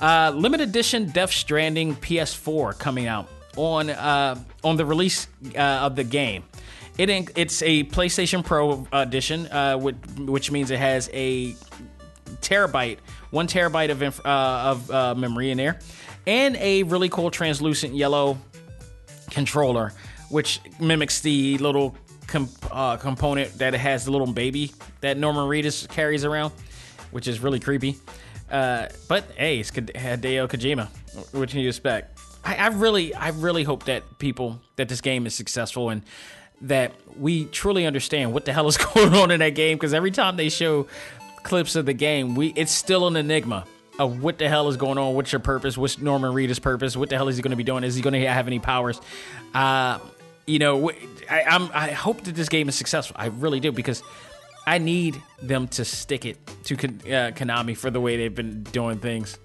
Uh, 0.00 0.32
limited 0.34 0.68
edition 0.68 1.10
Death 1.10 1.32
Stranding 1.32 1.96
PS4 1.96 2.78
coming 2.78 3.06
out 3.06 3.28
on 3.56 3.90
uh, 3.90 4.36
on 4.62 4.76
the 4.76 4.84
release 4.84 5.28
uh, 5.56 5.58
of 5.58 5.96
the 5.96 6.04
game. 6.04 6.44
It 6.98 7.10
it's 7.36 7.62
a 7.62 7.84
PlayStation 7.84 8.44
Pro 8.44 8.86
edition, 8.92 9.46
uh, 9.46 9.78
which, 9.78 9.96
which, 10.18 10.50
means 10.50 10.72
it 10.72 10.80
has 10.80 11.08
a 11.12 11.52
terabyte, 12.40 12.98
one 13.30 13.46
terabyte 13.46 13.90
of 13.90 14.02
uh, 14.02 14.28
of 14.28 14.90
uh, 14.90 15.14
memory 15.14 15.52
in 15.52 15.58
there, 15.58 15.78
and 16.26 16.56
a 16.56 16.82
really 16.82 17.08
cool 17.08 17.30
translucent 17.30 17.94
yellow 17.94 18.36
controller, 19.30 19.92
which 20.28 20.60
mimics 20.80 21.20
the 21.20 21.56
little 21.58 21.96
uh, 22.72 22.96
component 22.96 23.56
that 23.58 23.74
it 23.74 23.78
has 23.78 24.04
the 24.04 24.10
little 24.10 24.32
baby 24.32 24.72
that 25.00 25.16
Norman 25.16 25.44
Reedus 25.44 25.88
carries 25.88 26.24
around, 26.24 26.52
which 27.12 27.28
is 27.28 27.38
really 27.38 27.60
creepy. 27.60 27.96
Uh, 28.50 28.88
but 29.08 29.24
hey, 29.36 29.60
it's 29.60 29.70
Hideo 29.70 30.48
Kojima. 30.48 30.88
Can 31.48 31.60
you 31.60 31.68
expect? 31.68 32.18
I, 32.44 32.56
I 32.56 32.66
really, 32.68 33.14
I 33.14 33.28
really 33.28 33.62
hope 33.62 33.84
that 33.84 34.02
people 34.18 34.60
that 34.76 34.88
this 34.88 35.00
game 35.00 35.26
is 35.26 35.34
successful 35.34 35.90
and 35.90 36.02
that 36.62 36.92
we 37.16 37.44
truly 37.46 37.86
understand 37.86 38.32
what 38.32 38.44
the 38.44 38.52
hell 38.52 38.66
is 38.66 38.76
going 38.94 39.14
on 39.14 39.30
in 39.30 39.40
that 39.40 39.54
game 39.54 39.76
because 39.76 39.94
every 39.94 40.10
time 40.10 40.36
they 40.36 40.48
show 40.48 40.86
clips 41.42 41.76
of 41.76 41.86
the 41.86 41.92
game, 41.92 42.34
we 42.34 42.48
it's 42.56 42.72
still 42.72 43.06
an 43.06 43.16
enigma 43.16 43.64
of 43.98 44.22
what 44.22 44.38
the 44.38 44.48
hell 44.48 44.68
is 44.68 44.76
going 44.76 44.96
on, 44.96 45.14
what's 45.14 45.32
your 45.32 45.40
purpose, 45.40 45.76
what's 45.76 45.98
Norman 45.98 46.32
Reedus' 46.32 46.62
purpose, 46.62 46.96
what 46.96 47.08
the 47.10 47.16
hell 47.16 47.28
is 47.28 47.36
he 47.36 47.42
going 47.42 47.50
to 47.50 47.56
be 47.56 47.64
doing, 47.64 47.82
is 47.82 47.96
he 47.96 48.02
going 48.02 48.14
to 48.14 48.28
have 48.28 48.46
any 48.46 48.60
powers? 48.60 49.00
Uh, 49.52 49.98
you 50.46 50.60
know, 50.60 50.90
I, 51.28 51.42
I'm, 51.42 51.70
I 51.74 51.90
hope 51.90 52.22
that 52.24 52.34
this 52.34 52.48
game 52.48 52.68
is 52.68 52.76
successful. 52.76 53.16
I 53.18 53.26
really 53.26 53.58
do 53.58 53.72
because 53.72 54.02
I 54.66 54.78
need 54.78 55.20
them 55.42 55.66
to 55.68 55.84
stick 55.84 56.24
it 56.24 56.38
to 56.64 56.74
uh, 56.74 57.32
Konami 57.32 57.76
for 57.76 57.90
the 57.90 58.00
way 58.00 58.16
they've 58.16 58.34
been 58.34 58.62
doing 58.64 58.98
things. 58.98 59.38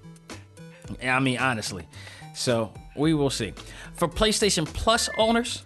I 1.02 1.20
mean, 1.20 1.40
honestly. 1.40 1.88
So 2.36 2.74
we 2.96 3.14
will 3.14 3.30
see. 3.30 3.54
For 3.96 4.08
PlayStation 4.08 4.66
Plus 4.66 5.10
owners, 5.18 5.64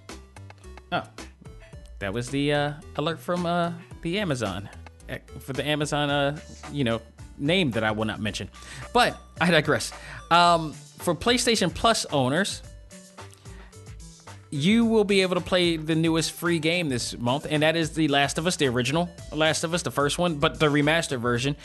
that 1.99 2.13
was 2.13 2.29
the 2.29 2.53
uh, 2.53 2.73
alert 2.95 3.19
from 3.19 3.45
uh, 3.45 3.73
the 4.01 4.19
Amazon 4.19 4.69
eh, 5.09 5.19
for 5.39 5.53
the 5.53 5.65
Amazon, 5.65 6.09
uh, 6.09 6.39
you 6.71 6.83
know, 6.83 7.01
name 7.37 7.71
that 7.71 7.83
I 7.83 7.91
will 7.91 8.05
not 8.05 8.19
mention. 8.19 8.49
But 8.93 9.17
I 9.39 9.51
digress. 9.51 9.91
Um, 10.31 10.73
for 10.73 11.15
PlayStation 11.15 11.73
Plus 11.73 12.05
owners, 12.05 12.61
you 14.49 14.85
will 14.85 15.03
be 15.03 15.21
able 15.21 15.35
to 15.35 15.41
play 15.41 15.77
the 15.77 15.95
newest 15.95 16.31
free 16.31 16.59
game 16.59 16.89
this 16.89 17.17
month, 17.17 17.45
and 17.49 17.63
that 17.63 17.75
is 17.75 17.93
The 17.93 18.07
Last 18.07 18.37
of 18.37 18.47
Us, 18.47 18.55
the 18.55 18.67
original 18.67 19.09
Last 19.33 19.63
of 19.63 19.73
Us, 19.73 19.83
the 19.83 19.91
first 19.91 20.17
one, 20.17 20.35
but 20.35 20.59
the 20.59 20.67
remastered 20.67 21.19
version, 21.19 21.55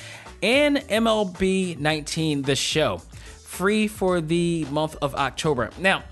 and 0.43 0.79
MLB 0.79 1.79
19, 1.79 2.43
the 2.43 2.57
show, 2.57 2.99
free 2.99 3.87
for 3.87 4.21
the 4.21 4.67
month 4.71 4.97
of 5.01 5.15
October. 5.15 5.71
Now, 5.79 6.03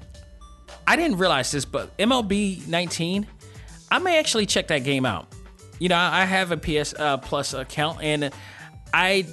I 0.87 0.97
didn't 0.97 1.19
realize 1.19 1.51
this, 1.51 1.65
but 1.65 1.97
MLB 1.99 2.67
19 2.69 3.27
I 3.91 3.99
may 3.99 4.19
actually 4.19 4.47
check 4.47 4.69
that 4.69 4.85
game 4.85 5.05
out. 5.05 5.27
You 5.79 5.89
know, 5.89 5.97
I 5.97 6.25
have 6.25 6.53
a 6.53 6.57
PS 6.57 6.95
uh, 6.95 7.17
Plus 7.17 7.55
account, 7.55 8.03
and 8.03 8.33
I 8.93 9.27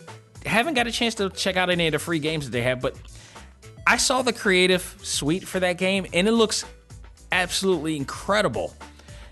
haven't 0.46 0.76
got 0.76 0.88
a 0.88 0.92
chance 0.92 1.16
to 1.16 1.30
check 1.30 1.58
out 1.58 1.70
any 1.70 1.88
of 1.88 1.92
the 1.92 2.00
free 2.00 2.20
games 2.20 2.46
that 2.46 2.52
they 2.52 2.62
have, 2.64 2.82
but 2.82 2.96
I 3.86 3.98
saw 3.98 4.22
the 4.22 4.34
creative 4.34 4.98
suite 5.02 5.48
for 5.48 5.60
that 5.60 5.78
game, 5.78 6.06
and 6.14 6.28
it 6.28 6.32
looks 6.32 6.66
absolutely 7.32 7.98
incredible. 7.98 8.74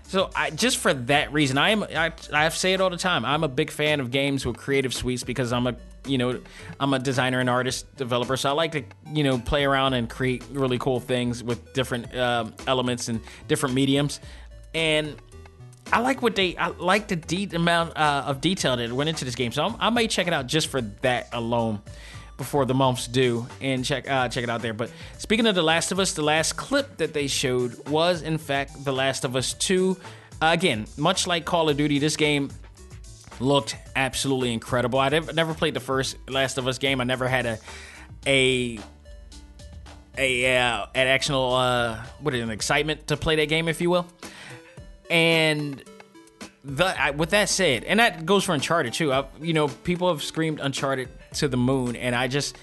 So 0.08 0.30
I, 0.36 0.50
just 0.50 0.76
for 0.76 0.94
that 0.94 1.32
reason, 1.32 1.58
I 1.58 1.70
am 1.70 1.82
I, 1.82 2.12
I 2.32 2.48
say 2.50 2.72
it 2.72 2.80
all 2.80 2.90
the 2.90 2.96
time. 2.96 3.24
I'm 3.24 3.42
a 3.42 3.48
big 3.48 3.70
fan 3.70 3.98
of 3.98 4.10
games 4.10 4.46
with 4.46 4.56
creative 4.56 4.94
suites 4.94 5.24
because 5.24 5.52
I'm 5.52 5.66
a 5.66 5.76
you 6.06 6.16
know 6.16 6.40
I'm 6.78 6.94
a 6.94 7.00
designer 7.00 7.40
and 7.40 7.50
artist 7.50 7.94
developer, 7.96 8.36
so 8.36 8.50
I 8.50 8.52
like 8.52 8.72
to 8.72 8.84
you 9.12 9.24
know 9.24 9.38
play 9.38 9.64
around 9.64 9.94
and 9.94 10.08
create 10.08 10.44
really 10.52 10.78
cool 10.78 11.00
things 11.00 11.42
with 11.42 11.72
different 11.72 12.16
um, 12.16 12.54
elements 12.68 13.08
and 13.08 13.20
different 13.48 13.74
mediums 13.74 14.20
and 14.76 15.16
I 15.90 16.00
like 16.00 16.20
what 16.20 16.36
they 16.36 16.56
I 16.56 16.68
like 16.68 17.08
the 17.08 17.16
deep 17.16 17.54
amount 17.54 17.96
uh, 17.96 18.24
of 18.26 18.40
detail 18.40 18.76
that 18.76 18.92
went 18.92 19.08
into 19.08 19.24
this 19.24 19.34
game. 19.34 19.50
So 19.50 19.64
I'm, 19.64 19.76
i 19.80 19.90
may 19.90 20.06
check 20.06 20.26
it 20.26 20.32
out 20.32 20.46
just 20.46 20.68
for 20.68 20.82
that 20.82 21.28
alone 21.32 21.80
before 22.36 22.66
the 22.66 22.74
months 22.74 23.08
do 23.08 23.46
and 23.62 23.82
check 23.84 24.08
uh, 24.08 24.28
check 24.28 24.44
it 24.44 24.50
out 24.50 24.60
there. 24.60 24.74
But 24.74 24.90
speaking 25.18 25.46
of 25.46 25.54
The 25.54 25.62
Last 25.62 25.92
of 25.92 25.98
Us, 25.98 26.12
the 26.12 26.22
last 26.22 26.56
clip 26.56 26.98
that 26.98 27.14
they 27.14 27.26
showed 27.26 27.88
was 27.88 28.22
in 28.22 28.36
fact 28.36 28.84
The 28.84 28.92
Last 28.92 29.24
of 29.24 29.34
Us 29.34 29.54
2. 29.54 29.96
Uh, 30.42 30.50
again, 30.52 30.86
much 30.98 31.26
like 31.26 31.46
Call 31.46 31.70
of 31.70 31.78
Duty, 31.78 31.98
this 31.98 32.16
game 32.16 32.50
looked 33.40 33.76
absolutely 33.94 34.52
incredible. 34.52 34.98
I 34.98 35.08
never, 35.08 35.54
played 35.54 35.72
the 35.72 35.80
first 35.80 36.16
Last 36.28 36.58
of 36.58 36.68
Us 36.68 36.76
game. 36.76 37.00
I 37.00 37.04
never 37.04 37.26
had 37.26 37.46
a 37.46 37.58
a 38.26 38.78
a 40.18 40.58
uh, 40.58 40.86
an 40.94 41.06
actual 41.06 41.54
uh, 41.54 42.02
what 42.20 42.34
an 42.34 42.50
excitement 42.50 43.06
to 43.06 43.16
play 43.16 43.36
that 43.36 43.48
game, 43.48 43.68
if 43.68 43.80
you 43.80 43.88
will 43.88 44.06
and 45.10 45.82
the, 46.64 47.00
I, 47.00 47.10
with 47.10 47.30
that 47.30 47.48
said, 47.48 47.84
and 47.84 48.00
that 48.00 48.26
goes 48.26 48.44
for 48.44 48.54
Uncharted 48.54 48.92
too. 48.92 49.12
I, 49.12 49.26
you 49.40 49.52
know, 49.52 49.68
people 49.68 50.08
have 50.08 50.22
screamed 50.22 50.60
Uncharted 50.60 51.08
to 51.34 51.48
the 51.48 51.56
moon, 51.56 51.96
and 51.96 52.14
I 52.14 52.28
just, 52.28 52.56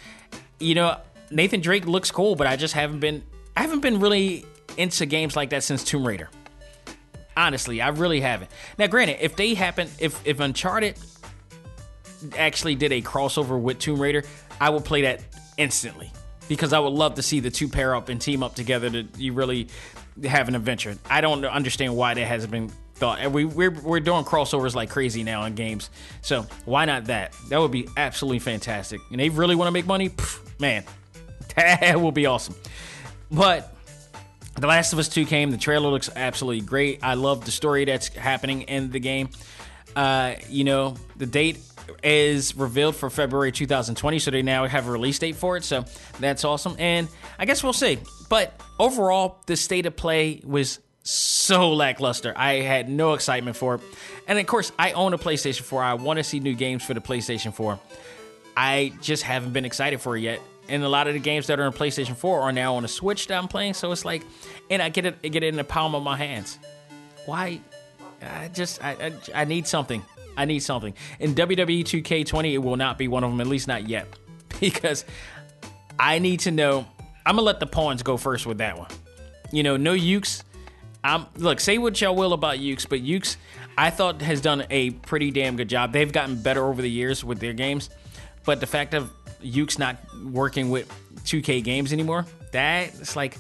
you 0.60 0.76
know, 0.76 0.98
Nathan 1.32 1.62
Drake 1.62 1.86
looks 1.86 2.12
cool, 2.12 2.36
but 2.36 2.48
I 2.48 2.56
just 2.56 2.74
haven't 2.74 3.00
been, 3.00 3.24
I 3.56 3.62
haven't 3.62 3.80
been 3.80 4.00
really 4.00 4.46
into 4.78 5.06
games 5.06 5.36
like 5.36 5.52
that 5.52 5.64
since 5.64 5.84
Tomb 5.84 6.06
Raider. 6.06 6.30
Honestly, 7.36 7.82
I 7.82 7.90
really 7.90 8.22
haven't. 8.22 8.52
Now, 8.78 8.88
granted, 8.88 9.18
if 9.20 9.36
they 9.36 9.56
happen, 9.56 9.88
if 10.00 10.22
if 10.26 10.40
Uncharted 10.40 11.00
actually 12.38 12.76
did 12.76 12.92
a 12.92 13.02
crossover 13.02 13.60
with 13.60 13.80
Tomb 13.80 14.00
Raider, 14.00 14.24
I 14.62 14.70
would 14.70 14.86
play 14.86 15.02
that 15.04 15.24
instantly 15.58 16.12
because 16.48 16.74
I 16.74 16.80
would 16.80 16.94
love 16.94 17.16
to 17.16 17.24
see 17.24 17.40
the 17.40 17.50
two 17.50 17.68
pair 17.68 17.96
up 17.96 18.10
and 18.10 18.20
team 18.20 18.44
up 18.44 18.56
together 18.56 18.90
to 18.90 19.08
you 19.18 19.34
really 19.34 19.68
have 20.24 20.48
an 20.48 20.56
adventure. 20.56 20.98
I 21.10 21.22
don't 21.22 21.44
understand 21.46 21.96
why 21.96 22.14
that 22.14 22.26
hasn't 22.26 22.52
been 22.52 22.70
thought. 22.96 23.20
And 23.20 23.34
we 23.34 23.46
we're, 23.46 23.72
we're 23.72 24.00
doing 24.00 24.24
crossovers 24.24 24.76
like 24.76 24.90
crazy 24.90 25.24
now 25.24 25.46
in 25.46 25.56
games, 25.56 25.90
so 26.22 26.46
why 26.66 26.86
not 26.86 27.06
that? 27.06 27.36
That 27.50 27.60
would 27.60 27.72
be 27.72 27.88
absolutely 27.98 28.40
fantastic. 28.40 29.02
And 29.12 29.20
they 29.20 29.30
really 29.30 29.56
want 29.56 29.68
to 29.68 29.72
make 29.72 29.86
money, 29.86 30.10
Pff, 30.10 30.60
man, 30.60 30.84
that 31.56 32.00
will 32.00 32.12
be 32.12 32.26
awesome. 32.26 32.56
But 33.32 33.76
the 34.56 34.68
Last 34.68 34.94
of 34.94 35.00
Us 35.00 35.10
2 35.10 35.26
came. 35.26 35.52
The 35.52 35.58
trailer 35.58 35.90
looks 35.90 36.10
absolutely 36.16 36.62
great. 36.62 37.00
I 37.04 37.16
love 37.16 37.46
the 37.46 37.52
story 37.52 37.86
that's 37.86 38.10
happening 38.10 38.64
in 38.64 38.92
the 38.92 39.00
game. 39.00 39.30
Uh, 39.96 40.36
you 40.50 40.64
know, 40.64 40.96
the 41.18 41.26
date 41.26 41.58
is 42.04 42.56
revealed 42.56 42.96
for 42.96 43.10
February 43.10 43.52
2020, 43.52 44.20
so 44.20 44.32
they 44.32 44.42
now 44.42 44.66
have 44.66 44.88
a 44.88 44.92
release 44.92 45.20
date 45.20 45.36
for 45.36 45.58
it. 45.58 45.64
So 45.64 45.86
that's 46.20 46.44
awesome. 46.44 46.76
And 46.80 47.08
I 47.40 47.46
guess 47.46 47.64
we'll 47.64 47.74
see. 47.74 48.00
But 48.30 48.60
overall, 48.80 49.42
the 49.46 49.56
state 49.56 49.86
of 49.86 49.96
play 49.96 50.42
was 50.44 50.80
so 51.04 51.74
lackluster. 51.74 52.34
I 52.36 52.62
had 52.62 52.90
no 52.90 53.14
excitement 53.14 53.58
for 53.58 53.76
it. 53.76 53.82
And 54.28 54.40
of 54.40 54.48
course, 54.48 54.72
I 54.80 54.94
own 54.94 55.14
a 55.14 55.18
PlayStation 55.18 55.62
4. 55.62 55.84
I 55.84 55.94
want 55.96 56.18
to 56.18 56.24
see 56.24 56.40
new 56.40 56.56
games 56.56 56.84
for 56.84 56.94
the 56.94 57.02
PlayStation 57.02 57.54
4. 57.54 57.80
I 58.56 58.94
just 59.02 59.24
haven't 59.24 59.54
been 59.54 59.66
excited 59.66 60.00
for 60.00 60.16
it 60.16 60.22
yet. 60.22 60.40
And 60.70 60.84
a 60.84 60.90
lot 60.90 61.08
of 61.08 61.14
the 61.14 61.20
games 61.20 61.48
that 61.48 61.60
are 61.60 61.66
on 61.66 61.74
PlayStation 61.74 62.16
4 62.16 62.42
are 62.42 62.52
now 62.54 62.76
on 62.76 62.86
a 62.86 62.88
Switch 62.88 63.28
that 63.28 63.38
I'm 63.38 63.50
playing. 63.50 63.74
So 63.74 63.92
it's 63.92 64.06
like, 64.06 64.24
and 64.70 64.82
I 64.82 64.90
get 64.90 65.06
it, 65.06 65.18
I 65.24 65.28
get 65.28 65.44
it 65.44 65.48
in 65.48 65.58
the 65.58 65.64
palm 65.64 65.94
of 65.94 66.04
my 66.04 66.16
hands. 66.16 66.58
Why? 67.26 67.60
I 68.22 68.48
just, 68.48 68.82
I, 68.82 68.92
I, 69.36 69.42
I 69.42 69.46
need 69.46 69.68
something. 69.68 70.04
I 70.38 70.46
need 70.46 70.60
something. 70.60 70.94
In 71.20 71.36
WWE 71.36 71.84
2K20, 71.84 72.54
it 72.54 72.58
will 72.58 72.78
not 72.78 72.98
be 72.98 73.08
one 73.08 73.24
of 73.24 73.32
them, 73.32 73.42
at 73.42 73.48
least 73.48 73.68
not 73.68 73.88
yet. 73.88 74.08
Because 74.60 75.04
I 76.00 76.20
need 76.20 76.42
to 76.42 76.52
know. 76.52 76.86
I'm 77.26 77.36
gonna 77.36 77.42
let 77.42 77.60
the 77.60 77.66
pawns 77.66 78.02
go 78.02 78.16
first 78.16 78.46
with 78.46 78.60
that 78.60 78.78
one. 78.78 78.90
You 79.52 79.62
know, 79.64 79.76
no 79.76 79.94
Yuke's. 79.94 80.44
I'm 81.04 81.26
look, 81.36 81.60
say 81.60 81.78
what 81.80 82.00
y'all 82.00 82.16
will 82.16 82.32
about 82.32 82.60
Yuke's, 82.60 82.86
but 82.86 83.02
Yuke's 83.02 83.36
I 83.78 83.90
thought 83.90 84.22
has 84.22 84.40
done 84.40 84.66
a 84.70 84.92
pretty 84.92 85.32
damn 85.32 85.58
good 85.58 85.68
job. 85.68 85.92
They've 85.92 86.12
gotten 86.12 86.42
better 86.42 86.66
over 86.66 86.82
the 86.82 86.90
years 86.90 87.24
with 87.26 87.40
their 87.40 87.52
games. 87.52 87.90
But 88.46 88.60
the 88.60 88.68
fact 88.68 88.94
of 88.94 89.12
Yuke's 89.42 89.80
not 89.80 89.98
working 90.24 90.70
with 90.70 90.88
2K 91.26 91.64
games 91.64 91.92
anymore, 91.92 92.26
that's 92.52 93.16
like 93.16 93.38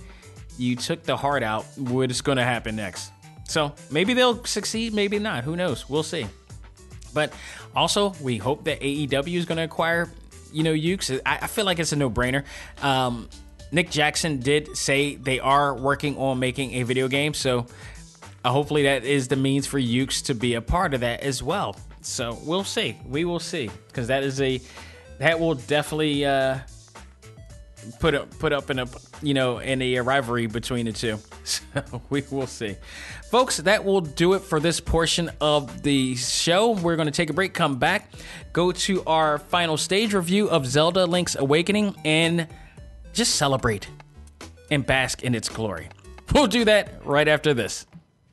you 0.57 0.75
took 0.75 1.03
the 1.03 1.15
heart 1.15 1.43
out. 1.43 1.65
What 1.77 2.11
is 2.11 2.21
gonna 2.21 2.43
happen 2.43 2.75
next? 2.75 3.11
So 3.47 3.73
maybe 3.91 4.13
they'll 4.13 4.43
succeed, 4.45 4.93
maybe 4.93 5.19
not. 5.19 5.43
Who 5.43 5.55
knows? 5.55 5.89
We'll 5.89 6.03
see. 6.03 6.27
But 7.13 7.33
also, 7.75 8.13
we 8.21 8.37
hope 8.37 8.65
that 8.65 8.81
AEW 8.81 9.35
is 9.35 9.45
going 9.45 9.57
to 9.57 9.63
acquire, 9.63 10.09
you 10.51 10.63
know, 10.63 10.73
Yuke's. 10.73 11.11
I, 11.25 11.39
I, 11.41 11.47
feel 11.47 11.65
like 11.65 11.79
it's 11.79 11.91
a 11.91 11.95
no 11.95 12.09
brainer. 12.09 12.43
Um, 12.81 13.29
Nick 13.71 13.89
Jackson 13.89 14.39
did 14.39 14.77
say 14.77 15.15
they 15.15 15.39
are 15.39 15.73
working 15.73 16.17
on 16.17 16.39
making 16.39 16.73
a 16.75 16.83
video 16.83 17.07
game, 17.07 17.33
so 17.33 17.65
uh, 18.43 18.51
hopefully 18.51 18.83
that 18.83 19.03
is 19.03 19.27
the 19.27 19.35
means 19.35 19.65
for 19.65 19.79
Yuke's 19.79 20.21
to 20.23 20.35
be 20.35 20.53
a 20.53 20.61
part 20.61 20.93
of 20.93 20.99
that 21.01 21.21
as 21.21 21.41
well. 21.41 21.75
So 22.01 22.37
we'll 22.43 22.63
see. 22.63 22.97
We 23.05 23.25
will 23.25 23.39
see 23.39 23.69
because 23.87 24.07
that 24.07 24.23
is 24.23 24.41
a 24.41 24.61
that 25.19 25.39
will 25.39 25.55
definitely 25.55 26.25
uh, 26.25 26.59
put 27.99 28.13
up 28.13 28.29
put 28.39 28.53
up 28.53 28.69
in 28.69 28.79
a 28.79 28.87
you 29.21 29.33
know 29.33 29.59
in 29.59 29.81
a 29.81 29.99
rivalry 30.01 30.47
between 30.47 30.85
the 30.85 30.93
two. 30.93 31.17
So 31.45 32.01
we 32.09 32.23
will 32.31 32.47
see. 32.47 32.77
Folks, 33.33 33.57
that 33.57 33.83
will 33.83 34.01
do 34.01 34.33
it 34.33 34.43
for 34.43 34.59
this 34.59 34.79
portion 34.79 35.31
of 35.41 35.81
the 35.81 36.13
show. 36.13 36.69
We're 36.69 36.95
going 36.95 37.07
to 37.07 37.11
take 37.11 37.31
a 37.31 37.33
break, 37.33 37.55
come 37.55 37.79
back, 37.79 38.11
go 38.53 38.71
to 38.71 39.03
our 39.05 39.39
final 39.39 39.75
stage 39.75 40.13
review 40.13 40.51
of 40.51 40.67
Zelda 40.67 41.07
Link's 41.07 41.35
Awakening, 41.35 41.95
and 42.05 42.47
just 43.11 43.33
celebrate 43.33 43.87
and 44.69 44.85
bask 44.85 45.23
in 45.23 45.33
its 45.33 45.49
glory. 45.49 45.89
We'll 46.31 46.45
do 46.45 46.63
that 46.65 47.03
right 47.07 47.27
after 47.27 47.55
this. 47.55 47.87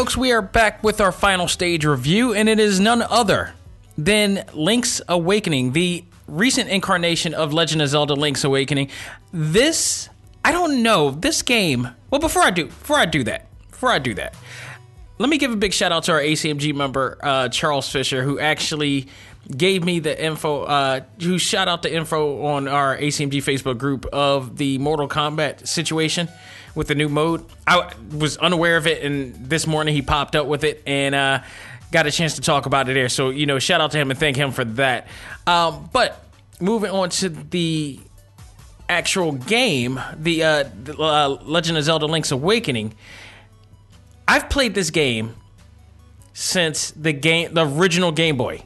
Folks, 0.00 0.16
we 0.16 0.32
are 0.32 0.40
back 0.40 0.82
with 0.82 0.98
our 0.98 1.12
final 1.12 1.46
stage 1.46 1.84
review, 1.84 2.32
and 2.32 2.48
it 2.48 2.58
is 2.58 2.80
none 2.80 3.02
other 3.02 3.52
than 3.98 4.42
Link's 4.54 5.02
Awakening, 5.06 5.72
the 5.72 6.02
recent 6.26 6.70
incarnation 6.70 7.34
of 7.34 7.52
Legend 7.52 7.82
of 7.82 7.88
Zelda 7.90 8.14
Link's 8.14 8.42
Awakening. 8.42 8.88
This, 9.30 10.08
I 10.42 10.52
don't 10.52 10.82
know, 10.82 11.10
this 11.10 11.42
game. 11.42 11.86
Well, 12.10 12.18
before 12.18 12.40
I 12.40 12.50
do, 12.50 12.64
before 12.64 12.96
I 12.96 13.04
do 13.04 13.24
that, 13.24 13.48
before 13.70 13.90
I 13.90 13.98
do 13.98 14.14
that, 14.14 14.34
let 15.18 15.28
me 15.28 15.36
give 15.36 15.52
a 15.52 15.56
big 15.56 15.74
shout 15.74 15.92
out 15.92 16.04
to 16.04 16.12
our 16.12 16.20
ACMG 16.20 16.74
member, 16.74 17.18
uh, 17.22 17.50
Charles 17.50 17.86
Fisher, 17.92 18.22
who 18.22 18.40
actually 18.40 19.06
gave 19.54 19.84
me 19.84 19.98
the 19.98 20.18
info, 20.18 20.62
uh, 20.62 21.00
who 21.20 21.38
shout 21.38 21.68
out 21.68 21.82
the 21.82 21.94
info 21.94 22.46
on 22.46 22.68
our 22.68 22.96
ACMG 22.96 23.42
Facebook 23.42 23.76
group 23.76 24.06
of 24.06 24.56
the 24.56 24.78
Mortal 24.78 25.08
Kombat 25.08 25.68
situation 25.68 26.30
with 26.74 26.88
the 26.88 26.94
new 26.94 27.08
mode. 27.08 27.44
I 27.66 27.92
was 28.12 28.36
unaware 28.36 28.76
of 28.76 28.86
it, 28.86 29.02
and 29.02 29.34
this 29.48 29.66
morning 29.66 29.94
he 29.94 30.02
popped 30.02 30.36
up 30.36 30.46
with 30.46 30.64
it 30.64 30.82
and 30.86 31.14
uh, 31.14 31.42
got 31.92 32.06
a 32.06 32.10
chance 32.10 32.36
to 32.36 32.40
talk 32.40 32.66
about 32.66 32.88
it 32.88 32.94
there. 32.94 33.08
So, 33.08 33.30
you 33.30 33.46
know, 33.46 33.58
shout 33.58 33.80
out 33.80 33.90
to 33.92 33.98
him 33.98 34.10
and 34.10 34.18
thank 34.18 34.36
him 34.36 34.52
for 34.52 34.64
that. 34.64 35.08
Um, 35.46 35.90
but 35.92 36.24
moving 36.60 36.90
on 36.90 37.10
to 37.10 37.28
the 37.28 38.00
actual 38.88 39.32
game, 39.32 40.00
the, 40.16 40.42
uh, 40.42 40.64
the 40.84 40.96
uh, 40.98 41.28
Legend 41.42 41.78
of 41.78 41.84
Zelda 41.84 42.06
Link's 42.06 42.30
Awakening. 42.30 42.94
I've 44.26 44.48
played 44.48 44.74
this 44.74 44.90
game 44.90 45.34
since 46.32 46.92
the 46.92 47.12
game, 47.12 47.52
the 47.52 47.66
original 47.66 48.12
Game 48.12 48.36
Boy, 48.36 48.62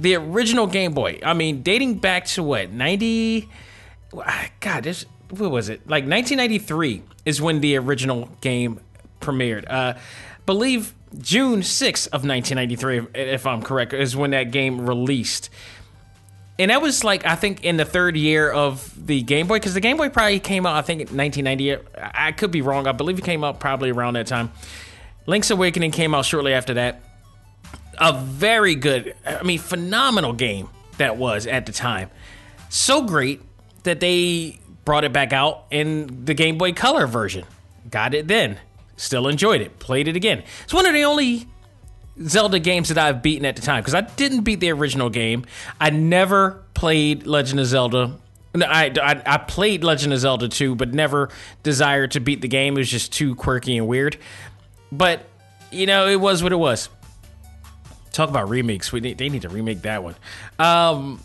the 0.00 0.16
original 0.16 0.66
Game 0.66 0.92
Boy. 0.92 1.20
I 1.24 1.34
mean, 1.34 1.62
dating 1.62 1.98
back 1.98 2.26
to 2.26 2.42
what 2.42 2.72
ninety? 2.72 3.48
God, 4.60 4.82
this 4.82 5.06
what 5.34 5.50
was 5.50 5.68
it? 5.68 5.80
Like 5.86 6.04
1993 6.04 7.02
is 7.24 7.40
when 7.40 7.60
the 7.60 7.76
original 7.76 8.28
game 8.40 8.80
premiered. 9.20 9.64
Uh, 9.68 9.94
believe 10.46 10.94
June 11.18 11.60
6th 11.60 12.06
of 12.08 12.24
1993, 12.24 13.06
if 13.14 13.46
I'm 13.46 13.62
correct, 13.62 13.92
is 13.92 14.16
when 14.16 14.30
that 14.30 14.50
game 14.50 14.86
released. 14.86 15.50
And 16.58 16.70
that 16.70 16.80
was 16.80 17.02
like 17.02 17.26
I 17.26 17.34
think 17.34 17.64
in 17.64 17.76
the 17.76 17.84
third 17.84 18.16
year 18.16 18.50
of 18.50 19.06
the 19.06 19.22
Game 19.22 19.48
Boy 19.48 19.56
because 19.56 19.74
the 19.74 19.80
Game 19.80 19.96
Boy 19.96 20.08
probably 20.08 20.38
came 20.38 20.66
out 20.66 20.76
I 20.76 20.82
think 20.82 21.00
in 21.00 21.16
1990. 21.16 21.88
I 21.96 22.32
could 22.32 22.52
be 22.52 22.62
wrong. 22.62 22.86
I 22.86 22.92
believe 22.92 23.18
it 23.18 23.24
came 23.24 23.42
out 23.42 23.58
probably 23.58 23.90
around 23.90 24.14
that 24.14 24.28
time. 24.28 24.52
Link's 25.26 25.50
Awakening 25.50 25.90
came 25.90 26.14
out 26.14 26.24
shortly 26.24 26.52
after 26.52 26.74
that. 26.74 27.00
A 27.98 28.12
very 28.12 28.74
good, 28.74 29.14
I 29.24 29.42
mean, 29.42 29.58
phenomenal 29.58 30.32
game 30.32 30.68
that 30.98 31.16
was 31.16 31.46
at 31.46 31.66
the 31.66 31.72
time. 31.72 32.10
So 32.68 33.02
great 33.02 33.40
that 33.84 34.00
they 34.00 34.58
brought 34.84 35.04
it 35.04 35.12
back 35.12 35.32
out 35.32 35.64
in 35.70 36.24
the 36.24 36.34
Game 36.34 36.58
Boy 36.58 36.72
Color 36.72 37.06
version. 37.06 37.44
Got 37.90 38.14
it 38.14 38.28
then. 38.28 38.58
Still 38.96 39.28
enjoyed 39.28 39.60
it. 39.60 39.78
Played 39.78 40.08
it 40.08 40.16
again. 40.16 40.42
It's 40.62 40.74
one 40.74 40.86
of 40.86 40.92
the 40.92 41.04
only 41.04 41.48
Zelda 42.22 42.58
games 42.58 42.88
that 42.88 42.98
I've 42.98 43.22
beaten 43.22 43.44
at 43.44 43.56
the 43.56 43.62
time 43.62 43.82
because 43.82 43.94
I 43.94 44.02
didn't 44.02 44.42
beat 44.42 44.60
the 44.60 44.70
original 44.70 45.10
game. 45.10 45.44
I 45.80 45.90
never 45.90 46.62
played 46.74 47.26
Legend 47.26 47.60
of 47.60 47.66
Zelda. 47.66 48.16
No, 48.54 48.66
I, 48.66 48.92
I, 49.02 49.22
I 49.26 49.38
played 49.38 49.82
Legend 49.82 50.12
of 50.12 50.20
Zelda 50.20 50.48
2, 50.48 50.76
but 50.76 50.94
never 50.94 51.28
desired 51.64 52.12
to 52.12 52.20
beat 52.20 52.40
the 52.40 52.48
game. 52.48 52.76
It 52.76 52.80
was 52.80 52.90
just 52.90 53.12
too 53.12 53.34
quirky 53.34 53.76
and 53.76 53.88
weird. 53.88 54.16
But, 54.92 55.26
you 55.72 55.86
know, 55.86 56.06
it 56.06 56.20
was 56.20 56.42
what 56.42 56.52
it 56.52 56.56
was. 56.56 56.88
Talk 58.12 58.28
about 58.28 58.48
remakes. 58.48 58.92
We 58.92 59.00
need, 59.00 59.18
they 59.18 59.28
need 59.28 59.42
to 59.42 59.48
remake 59.48 59.82
that 59.82 60.04
one. 60.04 60.14
Um, 60.60 61.20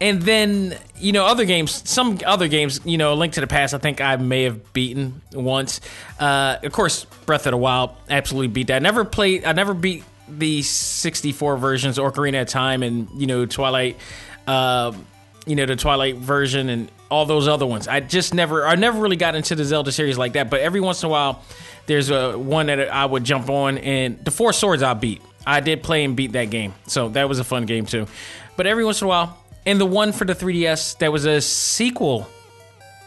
and 0.00 0.22
then 0.22 0.76
you 0.96 1.12
know 1.12 1.26
other 1.26 1.44
games 1.44 1.88
some 1.88 2.18
other 2.24 2.48
games 2.48 2.80
you 2.84 2.98
know 2.98 3.14
link 3.14 3.34
to 3.34 3.40
the 3.40 3.46
past 3.46 3.74
i 3.74 3.78
think 3.78 4.00
i 4.00 4.16
may 4.16 4.44
have 4.44 4.72
beaten 4.72 5.20
once. 5.32 5.80
Uh, 6.18 6.56
of 6.62 6.72
course 6.72 7.04
breath 7.26 7.46
of 7.46 7.52
the 7.52 7.56
wild 7.56 7.94
absolutely 8.08 8.48
beat 8.48 8.68
that. 8.68 8.76
I 8.76 8.78
never 8.78 9.04
played 9.04 9.44
i 9.44 9.52
never 9.52 9.74
beat 9.74 10.04
the 10.28 10.62
64 10.62 11.56
versions 11.56 11.98
ocarina 11.98 12.42
of 12.42 12.48
time 12.48 12.82
and 12.82 13.08
you 13.16 13.26
know 13.26 13.46
twilight 13.46 13.96
uh, 14.46 14.92
you 15.46 15.56
know 15.56 15.66
the 15.66 15.76
twilight 15.76 16.16
version 16.16 16.68
and 16.68 16.90
all 17.10 17.26
those 17.26 17.48
other 17.48 17.66
ones. 17.66 17.88
I 17.88 18.00
just 18.00 18.34
never 18.34 18.66
i 18.66 18.74
never 18.74 19.00
really 19.00 19.16
got 19.16 19.34
into 19.34 19.54
the 19.54 19.64
zelda 19.64 19.92
series 19.92 20.16
like 20.16 20.34
that 20.34 20.48
but 20.50 20.60
every 20.60 20.80
once 20.80 21.02
in 21.02 21.08
a 21.08 21.10
while 21.10 21.42
there's 21.86 22.10
a 22.10 22.38
one 22.38 22.66
that 22.66 22.88
i 22.88 23.04
would 23.04 23.24
jump 23.24 23.50
on 23.50 23.78
and 23.78 24.24
the 24.24 24.30
four 24.30 24.52
swords 24.52 24.82
i 24.82 24.94
beat. 24.94 25.20
I 25.46 25.60
did 25.60 25.82
play 25.82 26.04
and 26.04 26.14
beat 26.14 26.32
that 26.32 26.50
game 26.50 26.74
so 26.86 27.08
that 27.10 27.28
was 27.28 27.38
a 27.38 27.44
fun 27.44 27.66
game 27.66 27.86
too. 27.86 28.06
But 28.56 28.66
every 28.66 28.84
once 28.84 29.00
in 29.00 29.06
a 29.06 29.08
while 29.08 29.39
and 29.66 29.80
the 29.80 29.86
one 29.86 30.12
for 30.12 30.24
the 30.24 30.34
3DS 30.34 30.98
that 30.98 31.12
was 31.12 31.24
a 31.24 31.40
sequel 31.40 32.28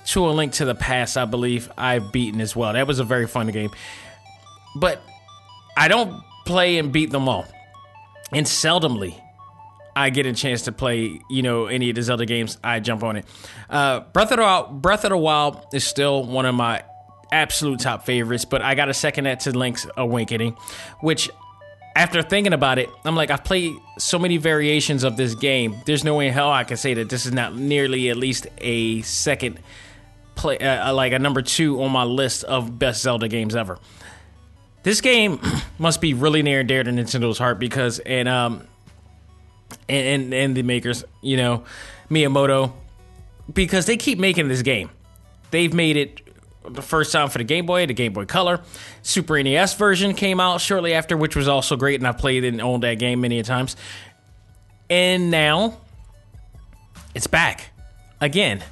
to 0.06 0.28
A 0.28 0.32
Link 0.32 0.54
to 0.54 0.66
the 0.66 0.76
Past, 0.76 1.18
I 1.18 1.26
believe 1.26 1.72
I've 1.78 2.12
beaten 2.12 2.42
as 2.42 2.56
well. 2.56 2.74
That 2.74 2.88
was 2.88 3.00
a 3.00 3.04
very 3.04 3.28
fun 3.28 3.48
game. 3.48 3.72
But 4.76 5.02
I 5.78 5.88
don't 5.88 6.22
play 6.46 6.78
and 6.78 6.92
beat 6.92 7.12
them 7.12 7.30
all. 7.30 7.46
And 8.32 8.46
seldomly 8.46 9.20
I 9.96 10.10
get 10.10 10.26
a 10.26 10.34
chance 10.34 10.64
to 10.64 10.72
play, 10.72 11.20
you 11.30 11.42
know, 11.42 11.68
any 11.68 11.90
of 11.90 11.96
the 11.96 12.02
Zelda 12.02 12.26
games, 12.26 12.58
I 12.64 12.80
jump 12.80 13.04
on 13.04 13.18
it. 13.18 13.26
Uh, 13.70 14.02
Breath 14.02 14.32
of 14.32 14.38
the 14.38 14.44
Wild, 14.44 14.82
Breath 14.82 15.04
of 15.04 15.12
the 15.12 15.18
Wild 15.18 15.66
is 15.74 15.84
still 15.84 16.26
one 16.26 16.46
of 16.46 16.56
my 16.56 16.84
absolute 17.32 17.80
top 17.80 18.06
favorites, 18.06 18.46
but 18.46 18.62
I 18.62 18.76
got 18.76 18.86
to 18.86 18.94
second 18.94 19.26
that 19.26 19.42
to 19.42 19.52
Link's 19.52 19.88
Awakening, 19.98 20.56
which 21.02 21.30
after 21.96 22.22
thinking 22.24 22.54
about 22.54 22.80
it, 22.80 22.90
I'm 23.06 23.16
like, 23.16 23.30
I've 23.30 23.44
played 23.44 23.76
so 23.98 24.18
many 24.18 24.38
variations 24.38 25.04
of 25.04 25.16
this 25.16 25.36
game. 25.36 25.76
There's 25.86 26.04
no 26.04 26.16
way 26.16 26.28
in 26.28 26.34
hell 26.34 26.52
I 26.52 26.64
can 26.64 26.78
say 26.78 26.96
that 26.96 27.10
this 27.10 27.26
is 27.26 27.32
not 27.32 27.56
nearly 27.56 28.10
at 28.10 28.18
least 28.18 28.48
a 28.58 29.02
second 29.04 29.60
play, 30.36 30.58
uh, 30.58 30.90
uh 30.90 30.94
like 30.94 31.14
a 31.14 31.20
number 31.20 31.42
two 31.42 31.82
on 31.84 31.92
my 31.92 32.04
list 32.04 32.44
of 32.46 32.80
best 32.80 33.04
Zelda 33.04 33.28
games 33.28 33.56
ever. 33.56 33.78
This 34.82 35.02
game 35.02 35.40
must 35.78 36.02
be 36.02 36.14
really 36.14 36.42
near 36.42 36.62
and 36.62 36.68
dear 36.68 36.84
to 36.84 36.92
Nintendo's 36.92 37.38
heart 37.38 37.60
because, 37.60 38.00
and 38.00 38.28
um, 38.28 38.68
and 39.88 40.24
and, 40.24 40.34
and 40.34 40.58
the 40.58 40.64
makers, 40.64 41.04
you 41.22 41.38
know, 41.38 41.64
Miyamoto, 42.10 42.74
because 43.52 43.86
they 43.86 43.98
keep 43.98 44.18
making 44.18 44.48
this 44.48 44.64
game. 44.64 44.90
They've 45.52 45.74
made 45.74 45.98
it 45.98 46.22
the 46.70 46.82
first 46.82 47.12
time 47.12 47.30
for 47.30 47.38
the 47.38 47.44
Game 47.44 47.66
Boy, 47.66 47.86
the 47.86 47.94
Game 47.94 48.14
Boy 48.14 48.26
Color. 48.26 48.62
Super 49.02 49.42
NES 49.42 49.74
version 49.76 50.14
came 50.14 50.40
out 50.40 50.62
shortly 50.62 50.94
after, 50.94 51.18
which 51.18 51.36
was 51.36 51.48
also 51.48 51.76
great, 51.76 52.00
and 52.00 52.08
I 52.08 52.12
played 52.12 52.44
and 52.44 52.62
owned 52.62 52.84
that 52.84 52.96
game 52.96 53.22
many 53.22 53.40
a 53.40 53.44
times. 53.44 53.76
And 54.90 55.32
now 55.32 55.78
it's 57.16 57.28
back 57.28 57.72
again 58.22 58.64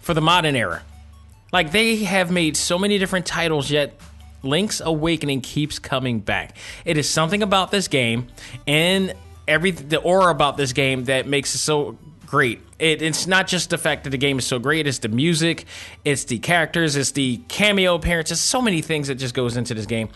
for 0.00 0.14
the 0.14 0.20
modern 0.20 0.56
era. 0.56 0.82
Like 1.52 1.72
they 1.72 1.96
have 1.96 2.30
made 2.30 2.56
so 2.56 2.78
many 2.78 2.98
different 2.98 3.26
titles, 3.26 3.70
yet 3.70 3.98
Link's 4.42 4.80
Awakening 4.80 5.40
keeps 5.40 5.78
coming 5.78 6.20
back. 6.20 6.56
It 6.84 6.96
is 6.96 7.08
something 7.08 7.42
about 7.42 7.70
this 7.70 7.88
game 7.88 8.28
and 8.66 9.14
every 9.48 9.72
the 9.72 9.98
aura 9.98 10.30
about 10.30 10.56
this 10.56 10.72
game 10.72 11.04
that 11.04 11.26
makes 11.26 11.54
it 11.54 11.58
so 11.58 11.98
great. 12.30 12.60
It, 12.78 13.02
it's 13.02 13.26
not 13.26 13.48
just 13.48 13.70
the 13.70 13.78
fact 13.78 14.04
that 14.04 14.10
the 14.10 14.18
game 14.18 14.38
is 14.38 14.46
so 14.46 14.58
great; 14.58 14.86
it's 14.86 15.00
the 15.00 15.08
music, 15.08 15.66
it's 16.04 16.24
the 16.24 16.38
characters, 16.38 16.96
it's 16.96 17.10
the 17.10 17.38
cameo 17.48 17.96
appearances. 17.96 18.40
So 18.40 18.62
many 18.62 18.80
things 18.80 19.08
that 19.08 19.16
just 19.16 19.34
goes 19.34 19.56
into 19.56 19.74
this 19.74 19.86
game. 19.86 20.08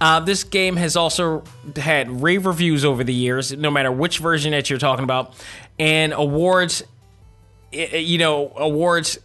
Uh, 0.00 0.20
this 0.20 0.44
game 0.44 0.76
has 0.76 0.96
also 0.96 1.44
had 1.76 2.22
rave 2.22 2.46
reviews 2.46 2.84
over 2.84 3.04
the 3.04 3.12
years, 3.12 3.52
no 3.52 3.70
matter 3.70 3.92
which 3.92 4.18
version 4.18 4.52
that 4.52 4.70
you're 4.70 4.78
talking 4.78 5.04
about, 5.04 5.34
and 5.78 6.12
awards. 6.12 6.82
Eh, 7.72 7.88
eh, 7.92 7.96
you 7.98 8.16
know, 8.16 8.50
awards 8.56 9.18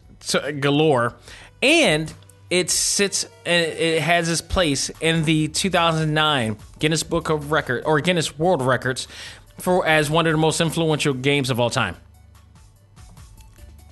galore, 0.60 1.16
and 1.62 2.14
it 2.50 2.70
sits 2.70 3.26
eh, 3.46 3.52
it 3.52 4.02
has 4.02 4.30
its 4.30 4.42
place 4.42 4.92
in 5.00 5.24
the 5.24 5.48
2009 5.48 6.58
Guinness 6.78 7.04
Book 7.04 7.30
of 7.30 7.54
Record 7.54 7.84
or 7.86 8.02
Guinness 8.02 8.38
World 8.38 8.62
Records 8.62 9.08
for 9.60 9.86
as 9.88 10.10
one 10.10 10.28
of 10.28 10.34
the 10.34 10.38
most 10.38 10.60
influential 10.60 11.14
games 11.14 11.50
of 11.50 11.60
all 11.60 11.70
time 11.70 11.96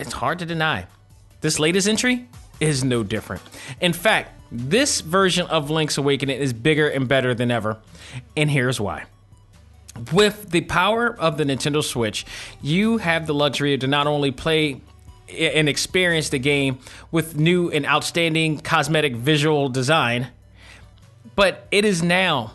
it's 0.02 0.14
hard 0.14 0.40
to 0.40 0.46
deny. 0.46 0.88
This 1.42 1.60
latest 1.60 1.88
entry 1.88 2.28
is 2.60 2.84
no 2.84 3.04
different. 3.04 3.42
In 3.80 3.94
fact, 3.94 4.40
this 4.52 5.02
version 5.02 5.48
of 5.48 5.70
Link's 5.70 5.98
Awakening 5.98 6.40
is 6.40 6.52
bigger 6.52 6.90
and 6.90 7.08
better 7.08 7.34
than 7.34 7.52
ever. 7.52 7.78
And 8.36 8.52
here's 8.52 8.82
why. 8.82 9.06
With 10.12 10.52
the 10.52 10.62
power 10.62 11.16
of 11.18 11.38
the 11.38 11.44
Nintendo 11.44 11.84
Switch, 11.84 12.26
you 12.62 12.98
have 12.98 13.28
the 13.28 13.34
luxury 13.34 13.78
to 13.78 13.88
not 13.88 14.08
only 14.08 14.32
play 14.32 14.82
and 15.30 15.70
experience 15.70 16.30
the 16.30 16.40
game 16.40 16.80
with 17.12 17.38
new 17.38 17.70
and 17.70 17.86
outstanding 17.86 18.60
cosmetic 18.60 19.16
visual 19.16 19.70
design, 19.70 20.28
but 21.36 21.68
it 21.72 21.86
is 21.86 22.04
now 22.04 22.54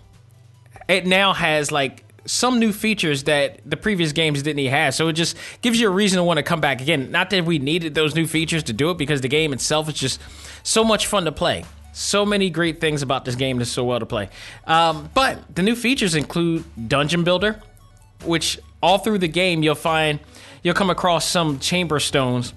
it 0.88 1.07
now 1.07 1.32
has 1.32 1.72
like 1.72 2.05
some 2.27 2.59
new 2.59 2.72
features 2.72 3.24
that 3.24 3.61
the 3.64 3.77
previous 3.77 4.12
games 4.12 4.43
didn't 4.43 4.64
have. 4.66 4.95
So 4.95 5.09
it 5.09 5.14
just 5.14 5.37
gives 5.62 5.81
you 5.81 5.89
a 5.89 5.91
reason 5.91 6.18
to 6.18 6.24
want 6.24 6.39
to 6.39 6.43
come 6.43 6.61
back 6.61 6.81
again. 6.81 7.11
Not 7.11 7.31
that 7.31 7.45
we 7.45 7.59
needed 7.59 7.95
those 7.95 8.14
new 8.14 8.27
features 8.27 8.62
to 8.64 8.72
do 8.72 8.91
it 8.91 8.99
because 8.99 9.20
the 9.20 9.29
game 9.29 9.53
itself 9.53 9.89
is 9.89 9.95
just 9.95 10.20
so 10.62 10.85
much 10.85 11.07
fun 11.07 11.24
to 11.24 11.33
play. 11.33 11.64
So 11.93 12.27
many 12.27 12.51
great 12.51 12.81
things 12.81 13.03
about 13.03 13.24
this 13.24 13.37
game 13.37 13.59
that's 13.59 13.70
so 13.70 13.85
well 13.85 14.01
to 14.01 14.07
play. 14.07 14.29
Um, 14.66 15.09
but 15.14 15.55
the 15.55 15.62
new 15.62 15.74
features 15.74 16.14
include 16.14 16.64
Dungeon 16.89 17.24
Builder, 17.24 17.61
which 18.24 18.59
all 18.83 18.99
through 18.99 19.18
the 19.18 19.29
game 19.29 19.62
you'll 19.62 19.74
find 19.74 20.20
you'll 20.62 20.74
come 20.74 20.91
across 20.91 21.27
some 21.27 21.59
chamber 21.59 22.01
stones 22.01 22.53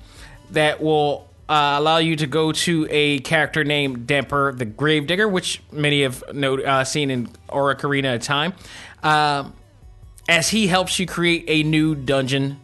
that 0.51 0.81
will 0.81 1.29
uh, 1.47 1.75
allow 1.77 1.97
you 1.97 2.15
to 2.15 2.27
go 2.27 2.51
to 2.51 2.87
a 2.89 3.19
character 3.19 3.63
named 3.63 4.07
Dampé 4.07 4.57
the 4.57 4.65
Gravedigger, 4.65 5.27
which 5.27 5.61
many 5.71 6.03
have 6.03 6.21
uh, 6.23 6.83
seen 6.83 7.09
in 7.09 7.27
Ocarina 7.49 8.15
of 8.15 8.21
Time. 8.21 8.53
Um, 9.03 9.53
as 10.29 10.49
he 10.49 10.67
helps 10.67 10.99
you 10.99 11.07
create 11.07 11.43
a 11.47 11.63
new 11.63 11.95
dungeon, 11.95 12.59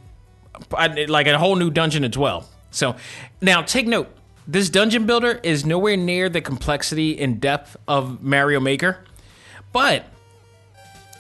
like 1.08 1.26
a 1.26 1.38
whole 1.38 1.56
new 1.56 1.72
dungeon 1.72 2.06
as 2.06 2.16
well. 2.16 2.48
So 2.70 2.96
now 3.42 3.64
take 3.64 3.88
note 3.88 4.08
this 4.48 4.70
dungeon 4.70 5.08
builder 5.08 5.40
is 5.42 5.66
nowhere 5.66 5.98
near 5.98 6.30
the 6.30 6.42
complexity 6.42 7.20
and 7.20 7.42
depth 7.42 7.76
of 7.88 8.22
Mario 8.22 8.60
Maker, 8.60 9.00
but 9.74 10.06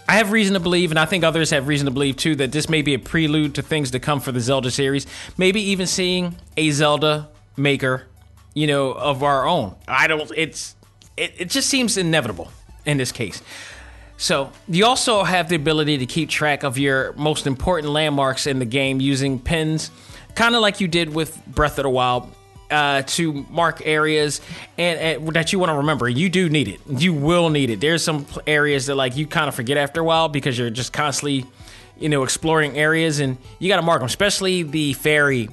I 0.07 0.17
have 0.17 0.31
reason 0.31 0.53
to 0.53 0.59
believe, 0.59 0.91
and 0.91 0.99
I 0.99 1.05
think 1.05 1.23
others 1.23 1.49
have 1.49 1.67
reason 1.67 1.85
to 1.85 1.91
believe 1.91 2.15
too, 2.17 2.35
that 2.35 2.51
this 2.51 2.69
may 2.69 2.83
be 2.83 2.93
a 2.93 2.99
prelude 2.99 3.55
to 3.55 3.63
things 3.63 3.89
to 3.91 3.99
come 3.99 4.19
for 4.19 4.31
the 4.31 4.39
Zelda 4.39 4.69
series. 4.69 5.07
Maybe 5.37 5.59
even 5.61 5.87
seeing 5.87 6.35
a 6.55 6.69
Zelda 6.69 7.29
Maker, 7.57 8.05
you 8.53 8.67
know, 8.67 8.91
of 8.91 9.23
our 9.23 9.47
own. 9.47 9.75
I 9.87 10.05
don't. 10.05 10.31
It's 10.37 10.75
it, 11.17 11.33
it 11.39 11.49
just 11.49 11.69
seems 11.69 11.97
inevitable 11.97 12.51
in 12.85 12.97
this 12.97 13.11
case. 13.11 13.41
So 14.17 14.51
you 14.67 14.85
also 14.85 15.23
have 15.23 15.49
the 15.49 15.55
ability 15.55 15.97
to 15.97 16.05
keep 16.05 16.29
track 16.29 16.63
of 16.63 16.77
your 16.77 17.13
most 17.13 17.47
important 17.47 17.91
landmarks 17.91 18.47
in 18.47 18.59
the 18.59 18.65
game 18.65 19.01
using 19.01 19.39
pins, 19.39 19.91
kind 20.35 20.55
of 20.55 20.61
like 20.61 20.79
you 20.79 20.87
did 20.87 21.13
with 21.13 21.45
Breath 21.45 21.77
of 21.79 21.83
the 21.83 21.89
Wild. 21.89 22.31
Uh, 22.67 23.03
to 23.03 23.45
mark 23.51 23.83
areas 23.85 24.41
and, 24.79 24.99
and 24.99 25.27
that 25.35 25.53
you 25.53 25.59
want 25.59 25.69
to 25.69 25.75
remember. 25.75 26.09
You 26.09 26.29
do 26.29 26.49
need 26.49 26.67
it. 26.67 26.81
You 26.89 27.13
will 27.13 27.51
need 27.51 27.69
it. 27.69 27.79
There's 27.79 28.03
some 28.03 28.25
areas 28.47 28.87
that 28.87 28.95
like 28.95 29.15
you 29.15 29.27
kind 29.27 29.47
of 29.47 29.53
forget 29.53 29.77
after 29.77 30.01
a 30.01 30.03
while 30.03 30.29
because 30.29 30.57
you're 30.57 30.71
just 30.71 30.91
constantly, 30.91 31.45
you 31.99 32.09
know, 32.09 32.23
exploring 32.23 32.75
areas, 32.75 33.19
and 33.19 33.37
you 33.59 33.67
got 33.67 33.75
to 33.75 33.83
mark 33.83 33.99
them, 33.99 34.07
especially 34.07 34.63
the 34.63 34.93
fairy, 34.93 35.47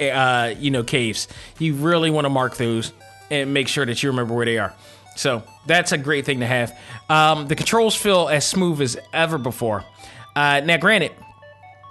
uh, 0.00 0.54
you 0.58 0.72
know, 0.72 0.82
caves. 0.82 1.28
You 1.60 1.74
really 1.74 2.10
want 2.10 2.24
to 2.24 2.30
mark 2.30 2.56
those 2.56 2.92
and 3.30 3.54
make 3.54 3.68
sure 3.68 3.86
that 3.86 4.02
you 4.02 4.10
remember 4.10 4.34
where 4.34 4.44
they 4.44 4.58
are. 4.58 4.74
So 5.16 5.42
that's 5.66 5.92
a 5.92 5.98
great 5.98 6.24
thing 6.24 6.40
to 6.40 6.46
have. 6.46 6.78
Um, 7.08 7.48
the 7.48 7.56
controls 7.56 7.96
feel 7.96 8.28
as 8.28 8.46
smooth 8.46 8.80
as 8.80 8.96
ever 9.12 9.38
before. 9.38 9.84
Uh, 10.36 10.60
now, 10.64 10.76
granted, 10.76 11.12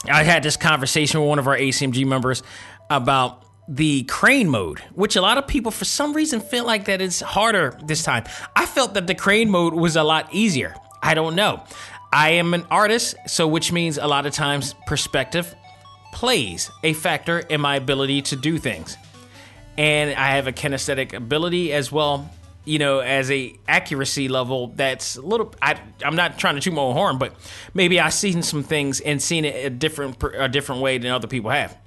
I 0.10 0.24
had 0.24 0.44
this 0.44 0.56
conversation 0.56 1.20
with 1.20 1.28
one 1.28 1.40
of 1.40 1.48
our 1.48 1.58
ACMG 1.58 2.06
members 2.06 2.44
about 2.90 3.44
the 3.68 4.04
crane 4.04 4.50
mode, 4.50 4.80
which 4.94 5.16
a 5.16 5.22
lot 5.22 5.38
of 5.40 5.48
people 5.48 5.72
for 5.72 5.86
some 5.86 6.14
reason 6.14 6.40
feel 6.40 6.66
like 6.66 6.86
that 6.86 7.02
it's 7.02 7.22
harder 7.22 7.78
this 7.84 8.04
time. 8.04 8.24
I 8.56 8.68
felt 8.68 8.94
that 8.94 9.08
the 9.08 9.16
crane 9.16 9.50
mode 9.50 9.74
was 9.74 9.96
a 9.96 10.04
lot 10.04 10.32
easier. 10.32 10.76
I 11.02 11.16
don't 11.16 11.36
know. 11.36 11.64
I 12.14 12.32
am 12.32 12.54
an 12.54 12.66
artist, 12.70 13.16
so 13.28 13.48
which 13.48 13.72
means 13.72 13.98
a 13.98 14.08
lot 14.08 14.26
of 14.26 14.34
times 14.34 14.76
perspective 14.86 15.56
plays 16.14 16.70
a 16.84 16.94
factor 16.94 17.40
in 17.40 17.60
my 17.60 17.76
ability 17.76 18.22
to 18.24 18.36
do 18.36 18.58
things. 18.58 18.98
And 19.78 20.12
I 20.12 20.36
have 20.36 20.48
a 20.48 20.54
kinesthetic 20.54 21.14
ability 21.14 21.74
as 21.74 21.92
well, 21.92 22.30
you 22.66 22.80
know, 22.80 23.00
as 23.00 23.32
a 23.32 23.56
accuracy 23.68 24.28
level 24.28 24.68
that's 24.76 25.16
a 25.16 25.22
little. 25.22 25.54
I, 25.62 25.80
I'm 26.04 26.16
not 26.16 26.38
trying 26.38 26.56
to 26.56 26.62
toot 26.62 26.74
my 26.74 26.82
own 26.82 26.94
horn, 26.94 27.18
but 27.18 27.36
maybe 27.74 28.00
I've 28.00 28.14
seen 28.14 28.42
some 28.42 28.64
things 28.64 29.00
and 29.00 29.22
seen 29.22 29.46
it 29.46 29.66
a 29.66 29.70
different 29.70 30.22
a 30.36 30.50
different 30.50 30.82
way 30.82 30.98
than 30.98 31.12
other 31.12 31.28
people 31.28 31.52
have. 31.52 31.78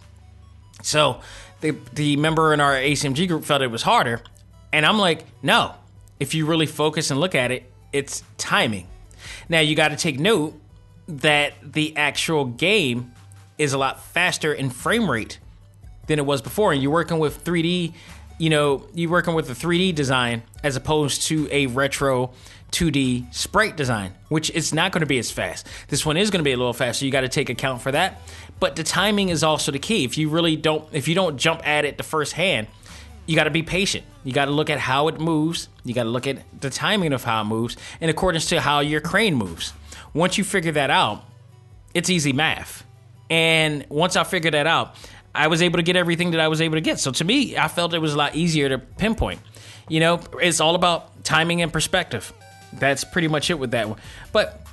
So 0.82 1.20
the 1.60 1.76
the 1.92 2.16
member 2.16 2.54
in 2.54 2.60
our 2.60 2.74
ACMG 2.74 3.28
group 3.28 3.44
felt 3.44 3.62
it 3.62 3.70
was 3.70 3.82
harder, 3.82 4.22
and 4.72 4.86
I'm 4.86 4.98
like, 4.98 5.26
no. 5.42 5.74
If 6.20 6.34
you 6.34 6.46
really 6.46 6.66
focus 6.66 7.12
and 7.12 7.20
look 7.20 7.36
at 7.36 7.52
it, 7.52 7.70
it's 7.92 8.24
timing. 8.38 8.88
Now 9.48 9.60
you 9.60 9.76
got 9.76 9.88
to 9.88 9.96
take 9.96 10.18
note 10.18 10.60
that 11.06 11.54
the 11.62 11.96
actual 11.96 12.44
game 12.44 13.12
is 13.56 13.72
a 13.72 13.78
lot 13.78 14.02
faster 14.02 14.52
in 14.52 14.70
frame 14.70 15.10
rate 15.10 15.38
than 16.06 16.18
it 16.18 16.26
was 16.26 16.42
before, 16.42 16.72
and 16.72 16.82
you're 16.82 16.92
working 16.92 17.18
with 17.18 17.44
3D. 17.44 17.94
You 18.38 18.50
know, 18.50 18.86
you're 18.94 19.10
working 19.10 19.34
with 19.34 19.50
a 19.50 19.54
3D 19.54 19.94
design 19.94 20.42
as 20.62 20.76
opposed 20.76 21.22
to 21.22 21.48
a 21.50 21.66
retro 21.66 22.32
2D 22.70 23.34
sprite 23.34 23.76
design, 23.76 24.14
which 24.28 24.50
is 24.50 24.72
not 24.72 24.92
going 24.92 25.00
to 25.00 25.06
be 25.06 25.18
as 25.18 25.30
fast. 25.30 25.66
This 25.88 26.06
one 26.06 26.16
is 26.16 26.30
going 26.30 26.40
to 26.40 26.44
be 26.44 26.52
a 26.52 26.56
little 26.56 26.72
faster. 26.72 27.04
You 27.04 27.10
got 27.10 27.22
to 27.22 27.28
take 27.28 27.50
account 27.50 27.82
for 27.82 27.90
that. 27.92 28.20
But 28.60 28.76
the 28.76 28.84
timing 28.84 29.30
is 29.30 29.42
also 29.42 29.72
the 29.72 29.78
key. 29.78 30.04
If 30.04 30.18
you 30.18 30.28
really 30.28 30.56
don't, 30.56 30.86
if 30.92 31.08
you 31.08 31.14
don't 31.14 31.36
jump 31.36 31.66
at 31.66 31.84
it 31.84 31.96
the 31.96 32.02
first 32.02 32.34
hand, 32.34 32.68
you 33.26 33.36
got 33.36 33.44
to 33.44 33.50
be 33.50 33.62
patient. 33.62 34.04
You 34.24 34.32
got 34.32 34.46
to 34.46 34.50
look 34.50 34.70
at 34.70 34.78
how 34.78 35.08
it 35.08 35.20
moves. 35.20 35.68
You 35.84 35.94
got 35.94 36.04
to 36.04 36.08
look 36.08 36.26
at 36.26 36.38
the 36.60 36.70
timing 36.70 37.12
of 37.12 37.24
how 37.24 37.42
it 37.42 37.44
moves 37.44 37.76
in 38.00 38.08
accordance 38.08 38.46
to 38.50 38.60
how 38.60 38.80
your 38.80 39.00
crane 39.00 39.34
moves. 39.34 39.72
Once 40.14 40.38
you 40.38 40.44
figure 40.44 40.72
that 40.72 40.90
out, 40.90 41.24
it's 41.94 42.10
easy 42.10 42.32
math. 42.32 42.84
And 43.30 43.84
once 43.88 44.16
I 44.16 44.24
figured 44.24 44.54
that 44.54 44.66
out, 44.66 44.94
I 45.38 45.46
was 45.46 45.62
able 45.62 45.78
to 45.78 45.82
get 45.82 45.96
everything 45.96 46.32
that 46.32 46.40
I 46.40 46.48
was 46.48 46.60
able 46.60 46.74
to 46.74 46.80
get. 46.80 46.98
So 46.98 47.12
to 47.12 47.24
me, 47.24 47.56
I 47.56 47.68
felt 47.68 47.94
it 47.94 48.00
was 48.00 48.12
a 48.12 48.18
lot 48.18 48.34
easier 48.34 48.68
to 48.68 48.78
pinpoint. 48.78 49.40
You 49.88 50.00
know, 50.00 50.20
it's 50.42 50.60
all 50.60 50.74
about 50.74 51.24
timing 51.24 51.62
and 51.62 51.72
perspective. 51.72 52.32
That's 52.72 53.04
pretty 53.04 53.28
much 53.28 53.48
it 53.48 53.58
with 53.58 53.70
that 53.70 53.88
one. 53.88 53.98
But 54.32 54.66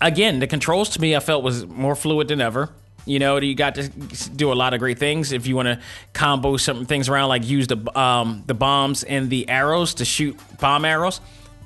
again, 0.00 0.38
the 0.38 0.46
controls 0.46 0.90
to 0.90 1.00
me 1.00 1.16
I 1.16 1.20
felt 1.20 1.42
was 1.42 1.66
more 1.66 1.96
fluid 1.96 2.28
than 2.28 2.40
ever. 2.40 2.68
You 3.06 3.18
know, 3.18 3.38
you 3.38 3.54
got 3.54 3.76
to 3.76 3.88
do 3.88 4.52
a 4.52 4.54
lot 4.54 4.74
of 4.74 4.80
great 4.80 4.98
things 4.98 5.32
if 5.32 5.46
you 5.46 5.56
want 5.56 5.66
to 5.66 5.80
combo 6.12 6.58
some 6.58 6.84
things 6.84 7.08
around, 7.08 7.30
like 7.30 7.44
use 7.44 7.66
the 7.66 7.98
um, 7.98 8.44
the 8.46 8.54
bombs 8.54 9.02
and 9.02 9.30
the 9.30 9.48
arrows 9.48 9.94
to 9.94 10.04
shoot 10.04 10.38
bomb 10.60 10.84
arrows. 10.84 11.20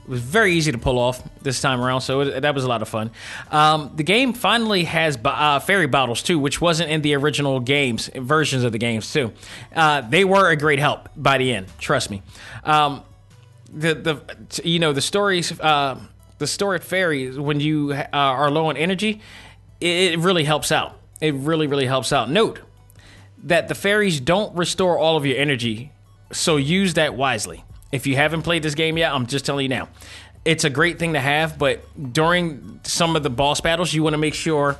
It 0.04 0.10
was 0.10 0.20
very 0.20 0.52
easy 0.52 0.70
to 0.70 0.76
pull 0.76 0.98
off 0.98 1.22
this 1.40 1.62
time 1.62 1.80
around, 1.80 2.02
so 2.02 2.20
it, 2.20 2.42
that 2.42 2.54
was 2.54 2.64
a 2.64 2.68
lot 2.68 2.82
of 2.82 2.88
fun. 2.88 3.10
Um, 3.50 3.90
the 3.94 4.02
game 4.02 4.34
finally 4.34 4.84
has 4.84 5.18
uh, 5.24 5.60
fairy 5.60 5.86
bottles 5.86 6.22
too, 6.22 6.38
which 6.38 6.60
wasn't 6.60 6.90
in 6.90 7.00
the 7.00 7.14
original 7.14 7.58
games 7.58 8.10
versions 8.14 8.64
of 8.64 8.72
the 8.72 8.78
games 8.78 9.10
too. 9.10 9.32
Uh, 9.74 10.02
they 10.02 10.26
were 10.26 10.50
a 10.50 10.56
great 10.56 10.78
help 10.78 11.08
by 11.16 11.38
the 11.38 11.54
end, 11.54 11.68
trust 11.78 12.10
me. 12.10 12.22
Um, 12.64 13.02
the 13.72 13.94
the 13.94 14.62
you 14.62 14.78
know 14.78 14.92
the 14.92 15.00
stories 15.00 15.58
uh, 15.58 15.98
the 16.38 16.46
stored 16.46 16.84
fairies 16.84 17.38
when 17.38 17.60
you 17.60 17.92
uh, 17.92 18.06
are 18.12 18.50
low 18.50 18.66
on 18.66 18.76
energy, 18.76 19.22
it, 19.80 20.12
it 20.12 20.18
really 20.18 20.44
helps 20.44 20.70
out. 20.70 20.98
It 21.20 21.34
really 21.34 21.66
really 21.66 21.86
helps 21.86 22.12
out. 22.12 22.30
Note 22.30 22.60
that 23.42 23.68
the 23.68 23.74
fairies 23.74 24.20
don't 24.20 24.54
restore 24.56 24.98
all 24.98 25.16
of 25.16 25.24
your 25.24 25.38
energy, 25.38 25.92
so 26.30 26.56
use 26.56 26.94
that 26.94 27.14
wisely. 27.14 27.64
If 27.94 28.08
you 28.08 28.16
haven't 28.16 28.42
played 28.42 28.64
this 28.64 28.74
game 28.74 28.98
yet, 28.98 29.12
I'm 29.12 29.26
just 29.26 29.46
telling 29.46 29.62
you 29.62 29.68
now. 29.68 29.88
It's 30.44 30.64
a 30.64 30.70
great 30.70 30.98
thing 30.98 31.12
to 31.12 31.20
have, 31.20 31.58
but 31.58 31.84
during 32.12 32.80
some 32.82 33.14
of 33.14 33.22
the 33.22 33.30
boss 33.30 33.60
battles, 33.60 33.94
you 33.94 34.02
want 34.02 34.14
to 34.14 34.18
make 34.18 34.34
sure 34.34 34.76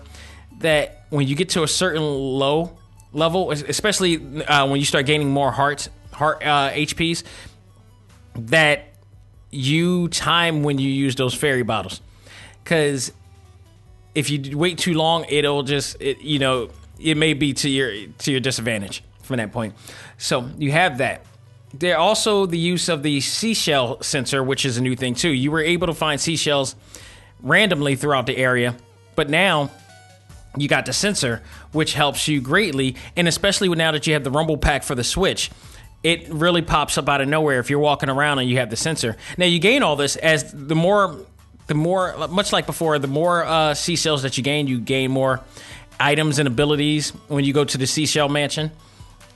that 0.58 1.06
when 1.10 1.28
you 1.28 1.36
get 1.36 1.50
to 1.50 1.62
a 1.62 1.68
certain 1.68 2.02
low 2.02 2.76
level, 3.12 3.52
especially 3.52 4.16
uh, 4.42 4.66
when 4.66 4.80
you 4.80 4.84
start 4.84 5.06
gaining 5.06 5.30
more 5.30 5.52
hearts, 5.52 5.88
heart 6.12 6.42
uh, 6.42 6.70
HPs, 6.70 7.22
that 8.34 8.88
you 9.52 10.08
time 10.08 10.64
when 10.64 10.78
you 10.78 10.90
use 10.90 11.14
those 11.14 11.34
fairy 11.34 11.62
bottles, 11.62 12.00
because 12.64 13.12
if 14.16 14.28
you 14.28 14.58
wait 14.58 14.76
too 14.76 14.94
long, 14.94 15.24
it'll 15.28 15.62
just 15.62 15.96
it, 16.00 16.20
you 16.20 16.40
know 16.40 16.68
it 16.98 17.16
may 17.16 17.32
be 17.32 17.52
to 17.54 17.70
your 17.70 17.92
to 18.18 18.32
your 18.32 18.40
disadvantage 18.40 19.04
from 19.22 19.36
that 19.36 19.52
point. 19.52 19.74
So 20.18 20.50
you 20.58 20.72
have 20.72 20.98
that. 20.98 21.24
There 21.76 21.98
also 21.98 22.46
the 22.46 22.58
use 22.58 22.88
of 22.88 23.02
the 23.02 23.20
seashell 23.20 24.00
sensor, 24.00 24.44
which 24.44 24.64
is 24.64 24.76
a 24.76 24.80
new 24.80 24.94
thing 24.94 25.14
too. 25.14 25.30
You 25.30 25.50
were 25.50 25.60
able 25.60 25.88
to 25.88 25.94
find 25.94 26.20
seashells 26.20 26.76
randomly 27.42 27.96
throughout 27.96 28.26
the 28.26 28.36
area, 28.36 28.76
but 29.16 29.28
now 29.28 29.70
you 30.56 30.68
got 30.68 30.86
the 30.86 30.92
sensor, 30.92 31.42
which 31.72 31.94
helps 31.94 32.28
you 32.28 32.40
greatly, 32.40 32.94
and 33.16 33.26
especially 33.26 33.68
now 33.70 33.90
that 33.90 34.06
you 34.06 34.12
have 34.12 34.22
the 34.22 34.30
Rumble 34.30 34.56
Pack 34.56 34.84
for 34.84 34.94
the 34.94 35.02
Switch, 35.02 35.50
it 36.04 36.28
really 36.28 36.62
pops 36.62 36.96
up 36.96 37.08
out 37.08 37.20
of 37.20 37.26
nowhere 37.26 37.58
if 37.58 37.70
you're 37.70 37.80
walking 37.80 38.08
around 38.08 38.38
and 38.38 38.48
you 38.48 38.58
have 38.58 38.70
the 38.70 38.76
sensor. 38.76 39.16
Now 39.36 39.46
you 39.46 39.58
gain 39.58 39.82
all 39.82 39.96
this 39.96 40.14
as 40.14 40.52
the 40.52 40.76
more, 40.76 41.26
the 41.66 41.74
more, 41.74 42.28
much 42.28 42.52
like 42.52 42.66
before, 42.66 43.00
the 43.00 43.08
more 43.08 43.44
uh, 43.44 43.74
seashells 43.74 44.22
that 44.22 44.38
you 44.38 44.44
gain, 44.44 44.68
you 44.68 44.78
gain 44.78 45.10
more 45.10 45.40
items 45.98 46.38
and 46.38 46.46
abilities 46.46 47.10
when 47.26 47.44
you 47.44 47.52
go 47.52 47.64
to 47.64 47.78
the 47.78 47.86
seashell 47.88 48.28
mansion 48.28 48.70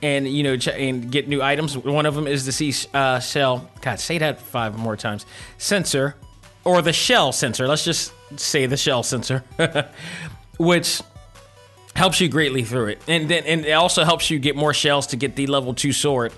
and 0.01 0.27
you 0.27 0.43
know 0.43 0.57
and 0.73 1.11
get 1.11 1.27
new 1.27 1.41
items. 1.41 1.77
One 1.77 2.05
of 2.05 2.15
them 2.15 2.27
is 2.27 2.45
the 2.45 2.51
sea 2.51 2.73
uh, 2.93 3.19
shell. 3.19 3.69
God, 3.81 3.99
say 3.99 4.17
that 4.17 4.41
five 4.41 4.77
more 4.77 4.95
times. 4.95 5.25
Sensor 5.57 6.15
or 6.63 6.81
the 6.81 6.93
shell 6.93 7.31
sensor. 7.31 7.67
Let's 7.67 7.85
just 7.85 8.13
say 8.37 8.65
the 8.65 8.77
shell 8.77 9.03
sensor, 9.03 9.43
which 10.57 11.01
helps 11.95 12.21
you 12.21 12.29
greatly 12.29 12.63
through 12.63 12.87
it, 12.87 13.01
and 13.07 13.29
then 13.29 13.43
and 13.45 13.65
it 13.65 13.71
also 13.71 14.03
helps 14.03 14.29
you 14.29 14.39
get 14.39 14.55
more 14.55 14.73
shells 14.73 15.07
to 15.07 15.15
get 15.15 15.35
the 15.35 15.47
level 15.47 15.73
two 15.73 15.93
sword. 15.93 16.33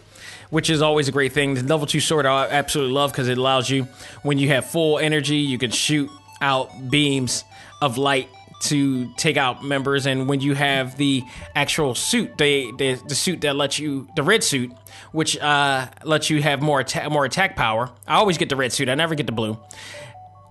Which 0.50 0.70
is 0.70 0.82
always 0.82 1.08
a 1.08 1.14
great 1.14 1.32
thing. 1.32 1.54
The 1.54 1.64
level 1.64 1.88
two 1.88 2.02
sword 2.02 2.26
I 2.26 2.46
absolutely 2.50 2.94
love 2.94 3.14
because 3.14 3.30
it 3.30 3.38
allows 3.38 3.70
you, 3.70 3.88
when 4.22 4.38
you 4.38 4.50
have 4.50 4.66
full 4.66 5.00
energy, 5.00 5.38
you 5.38 5.58
can 5.58 5.72
shoot 5.72 6.10
out 6.42 6.90
beams 6.90 7.46
of 7.82 7.98
light 7.98 8.28
to 8.62 9.12
take 9.16 9.38
out 9.38 9.64
members 9.64 10.06
and 10.06 10.30
when 10.30 10.40
you 10.40 10.54
have 10.54 10.96
the 10.98 11.24
actual 11.56 11.96
suit 11.96 12.38
the, 12.38 12.72
the, 12.78 12.94
the 13.08 13.16
suit 13.16 13.42
that 13.42 13.56
lets 13.56 13.80
you 13.80 14.08
the 14.16 14.24
red 14.24 14.44
suit 14.44 14.72
which 15.12 15.38
uh, 15.40 15.88
lets 16.04 16.30
you 16.30 16.42
have 16.42 16.62
more 16.62 16.80
attack 16.80 17.10
more 17.12 17.26
attack 17.26 17.56
power. 17.56 17.90
I 18.08 18.16
always 18.16 18.38
get 18.38 18.50
the 18.50 18.56
red 18.56 18.72
suit. 18.72 18.90
I 18.90 18.96
never 18.96 19.16
get 19.16 19.26
the 19.26 19.32
blue. 19.32 19.58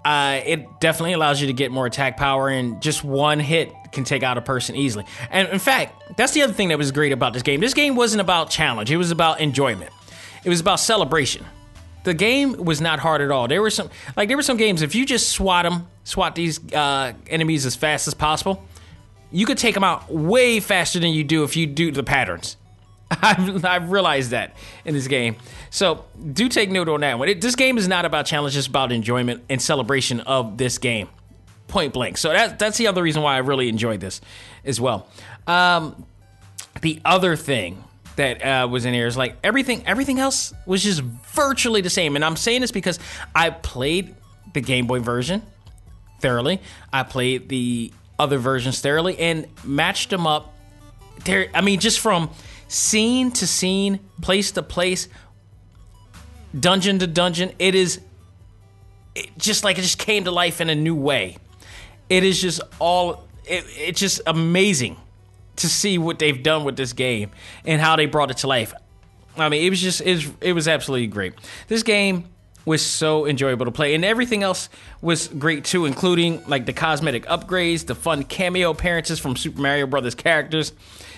Uh, 0.05 0.41
it 0.45 0.81
definitely 0.81 1.13
allows 1.13 1.41
you 1.41 1.47
to 1.47 1.53
get 1.53 1.71
more 1.71 1.87
attack 1.87 2.17
power 2.17 2.49
and 2.49 2.81
just 2.81 3.05
one 3.05 3.39
hit 3.39 3.73
can 3.93 4.05
take 4.05 4.23
out 4.23 4.39
a 4.39 4.43
person 4.43 4.75
easily. 4.75 5.05
And 5.31 5.49
in 5.49 5.59
fact 5.59 6.17
that's 6.17 6.33
the 6.33 6.43
other 6.43 6.53
thing 6.53 6.69
that 6.69 6.79
was 6.79 6.91
great 6.91 7.13
about 7.13 7.33
this 7.33 7.43
game. 7.43 7.61
This 7.61 7.75
game 7.75 7.97
wasn't 7.97 8.21
about 8.21 8.51
challenge. 8.51 8.91
It 8.91 8.97
was 8.97 9.11
about 9.11 9.41
enjoyment. 9.41 9.93
It 10.43 10.49
was 10.49 10.61
about 10.61 10.81
celebration 10.81 11.45
the 12.05 12.15
game 12.15 12.65
was 12.65 12.81
not 12.81 12.99
hard 12.99 13.21
at 13.21 13.31
all. 13.31 13.49
There 13.49 13.61
were 13.61 13.71
some 13.71 13.91
like 14.17 14.29
there 14.29 14.37
were 14.37 14.43
some 14.43 14.57
games 14.57 14.83
if 14.83 14.95
you 14.95 15.05
just 15.05 15.31
swat 15.31 15.65
them, 15.65 15.89
swat 16.05 16.35
these 16.35 16.61
uh, 16.73 17.13
enemies 17.29 17.67
as 17.67 17.77
fast 17.77 18.09
as 18.09 18.15
possible, 18.15 18.65
you 19.31 19.47
could 19.47 19.59
take 19.59 19.75
them 19.75 19.85
out 19.85 20.13
way 20.13 20.61
faster 20.61 20.99
than 20.99 21.11
you 21.11 21.25
do 21.25 21.45
if 21.45 21.57
you 21.57 21.67
do 21.67 21.91
the 21.91 22.03
patterns. 22.03 22.57
I've, 23.11 23.65
I've 23.65 23.91
realized 23.91 24.31
that 24.31 24.55
in 24.85 24.95
this 24.95 25.09
game. 25.09 25.37
So 25.71 26.05
do 26.33 26.49
take 26.49 26.71
note 26.71 26.89
on 26.89 27.01
that 27.01 27.19
one. 27.19 27.29
It, 27.29 27.41
this 27.41 27.57
game 27.57 27.77
is 27.77 27.89
not 27.89 28.05
about 28.05 28.27
challenge; 28.27 28.57
it's 28.57 28.67
about 28.67 28.93
enjoyment 28.93 29.45
and 29.49 29.61
celebration 29.61 30.21
of 30.21 30.59
this 30.59 30.79
game, 30.79 31.09
point 31.69 31.93
blank. 31.93 32.19
So 32.19 32.31
that, 32.31 32.59
that's 32.59 32.79
the 32.79 32.87
other 32.87 33.03
reason 33.03 33.23
why 33.23 33.35
I 33.35 33.39
really 33.39 33.69
enjoyed 33.69 34.01
this 34.01 34.21
as 34.65 34.81
well. 34.81 35.09
Um, 35.47 36.07
the 36.83 37.01
other 37.05 37.37
thing 37.37 37.85
that 38.21 38.45
uh, 38.45 38.69
was 38.69 38.85
in 38.85 38.95
here 38.95 39.07
is 39.07 39.17
like 39.17 39.37
everything 39.43 39.83
everything 39.87 40.19
else 40.19 40.53
was 40.67 40.83
just 40.83 41.01
virtually 41.01 41.81
the 41.81 41.91
same. 41.91 42.17
And 42.17 42.25
i'm 42.25 42.37
saying 42.37 42.61
this 42.61 42.71
because 42.71 42.99
i 43.35 43.51
played 43.51 44.15
the 44.53 44.61
game 44.61 44.87
boy 44.87 45.01
version 45.01 45.43
thoroughly. 46.21 46.61
I 46.93 47.03
played 47.03 47.49
the 47.49 47.93
other 48.19 48.39
versions 48.39 48.81
thoroughly 48.81 49.19
and 49.19 49.47
matched 49.65 50.11
them 50.11 50.27
up 50.27 50.55
there 51.25 51.49
i 51.55 51.61
mean 51.61 51.81
just 51.81 52.01
from 52.01 52.31
scene 52.69 53.31
to 53.31 53.47
scene 53.47 53.99
place 54.21 54.53
to 54.53 54.63
place 54.63 55.09
dungeon 56.59 56.99
to 56.99 57.07
dungeon 57.07 57.53
it 57.59 57.75
is 57.75 58.01
it 59.15 59.37
just 59.39 59.65
like 59.65 59.79
it 59.79 59.83
just 59.83 59.99
came 59.99 60.25
to 60.25 60.31
life 60.31 60.61
in 60.61 60.69
a 60.69 60.75
new 60.75 60.95
way. 60.95 61.37
It 62.09 62.25
is 62.25 62.41
just 62.41 62.61
all 62.79 63.29
it, 63.45 63.65
it's 63.77 64.01
just 64.01 64.21
amazing 64.27 64.97
to 65.57 65.69
see 65.69 65.99
what 65.99 66.19
they've 66.19 66.43
done 66.43 66.65
with 66.65 66.77
this 66.77 66.93
game 66.93 67.31
and 67.65 67.81
how 67.81 67.97
they 67.97 68.07
brought 68.07 68.31
it 68.31 68.39
to 68.39 68.47
life. 68.47 68.73
I 69.37 69.49
mean, 69.49 69.65
it 69.65 69.71
was 69.71 69.81
just 69.81 70.01
it 70.01 70.15
was, 70.15 70.31
it 70.41 70.53
was 70.53 70.69
absolutely 70.69 71.07
great. 71.07 71.35
This 71.69 71.83
game 71.83 72.25
was 72.65 72.85
so 72.85 73.27
enjoyable 73.27 73.65
to 73.65 73.73
play, 73.73 73.95
and 73.95 74.05
everything 74.05 74.43
else 74.43 74.69
was 75.01 75.29
great 75.29 75.65
too, 75.65 75.87
including 75.87 76.43
like 76.47 76.67
the 76.67 76.73
cosmetic 76.73 77.27
upgrades, 77.27 77.87
the 77.87 77.95
fun 77.95 78.23
cameo 78.25 78.71
appearances 78.71 79.19
from 79.19 79.37
Super 79.37 79.61
Mario 79.61 79.87
Brothers 79.87 80.15
characters, 80.15 80.73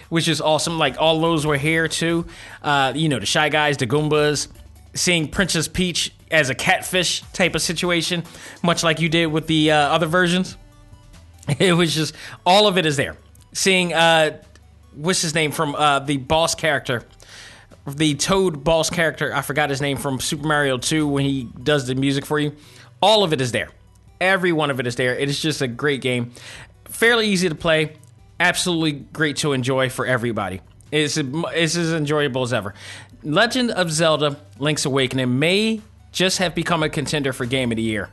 which 0.09 0.28
is 0.28 0.41
awesome. 0.41 0.78
Like 0.78 1.01
all 1.01 1.20
those 1.20 1.47
were 1.47 1.57
here 1.57 1.89
too. 1.89 2.26
Uh, 2.62 2.93
you 2.95 3.09
know, 3.09 3.18
the 3.18 3.26
Shy 3.26 3.49
Guys, 3.49 3.76
the 3.76 3.87
Goombas, 3.87 4.49
seeing 4.95 5.28
Princess 5.28 5.68
Peach 5.68 6.12
as 6.30 6.49
a 6.51 6.55
catfish 6.55 7.22
type 7.33 7.55
of 7.55 7.62
situation, 7.62 8.24
much 8.62 8.83
like 8.83 9.01
you 9.01 9.09
did 9.09 9.26
with 9.26 9.47
the 9.47 9.72
uh, 9.72 9.76
other 9.76 10.07
versions. 10.07 10.57
It 11.59 11.72
was 11.72 11.93
just 11.93 12.14
all 12.47 12.68
of 12.68 12.78
it 12.78 12.87
is 12.87 12.97
there. 12.97 13.16
Seeing 13.53 13.93
uh, 13.93 14.43
what's 14.95 15.23
his 15.23 15.35
name 15.35 15.53
from 15.53 15.75
uh, 15.75 16.01
the 16.01 16.17
boss 16.17 16.55
character, 16.55 17.05
the 17.87 18.15
Toad 18.15 18.65
boss 18.65 18.91
character. 18.91 19.35
I 19.35 19.43
forgot 19.43 19.71
his 19.71 19.81
name 19.81 19.97
from 19.97 20.21
Super 20.21 20.47
Mario 20.47 20.79
2 20.79 21.07
when 21.07 21.25
he 21.25 21.45
does 21.63 21.87
the 21.87 21.95
music 21.95 22.25
for 22.25 22.39
you. 22.39 22.55
All 23.01 23.25
of 23.25 23.33
it 23.33 23.41
is 23.41 23.53
there. 23.53 23.71
Every 24.21 24.53
one 24.53 24.71
of 24.71 24.79
it 24.79 24.87
is 24.87 24.97
there. 24.97 25.17
It 25.17 25.29
is 25.29 25.41
just 25.41 25.63
a 25.63 25.69
great 25.69 26.01
game. 26.01 26.33
Fairly 26.85 27.29
easy 27.29 27.49
to 27.49 27.55
play. 27.55 27.97
Absolutely 28.39 28.93
great 28.93 29.37
to 29.39 29.53
enjoy 29.53 29.89
for 29.89 30.07
everybody. 30.07 30.61
It's, 30.91 31.17
it's 31.17 31.77
as 31.77 31.93
enjoyable 31.93 32.43
as 32.43 32.53
ever. 32.53 32.75
Legend 33.23 33.71
of 33.71 33.91
Zelda 33.91 34.39
Link's 34.59 34.85
Awakening 34.85 35.39
may 35.39 35.81
just 36.13 36.39
have 36.39 36.55
become 36.55 36.83
a 36.83 36.89
contender 36.89 37.33
for 37.33 37.47
Game 37.47 37.73
of 37.73 37.77
the 37.77 37.83
Year. 37.83 38.11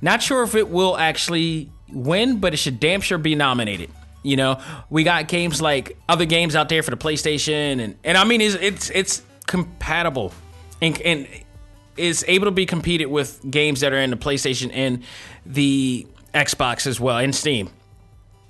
Not 0.00 0.22
sure 0.22 0.42
if 0.42 0.54
it 0.54 0.68
will 0.70 0.96
actually 0.96 1.70
win, 1.92 2.38
but 2.38 2.54
it 2.54 2.58
should 2.58 2.78
damn 2.78 3.00
sure 3.00 3.18
be 3.18 3.34
nominated. 3.34 3.90
You 4.22 4.36
know, 4.36 4.60
we 4.90 5.02
got 5.02 5.28
games 5.28 5.62
like 5.62 5.96
other 6.08 6.26
games 6.26 6.54
out 6.54 6.68
there 6.68 6.82
for 6.82 6.90
the 6.90 6.96
PlayStation, 6.96 7.80
and 7.80 7.96
and 8.04 8.18
I 8.18 8.24
mean, 8.24 8.40
it's 8.40 8.54
it's, 8.54 8.90
it's 8.90 9.22
compatible, 9.46 10.32
and 10.82 11.00
and 11.02 11.28
is 11.96 12.24
able 12.28 12.46
to 12.46 12.50
be 12.50 12.66
competed 12.66 13.08
with 13.08 13.40
games 13.50 13.80
that 13.80 13.92
are 13.92 13.98
in 13.98 14.10
the 14.10 14.16
PlayStation 14.16 14.70
and 14.72 15.02
the 15.46 16.06
Xbox 16.34 16.86
as 16.86 17.00
well, 17.00 17.18
and 17.18 17.34
Steam. 17.34 17.70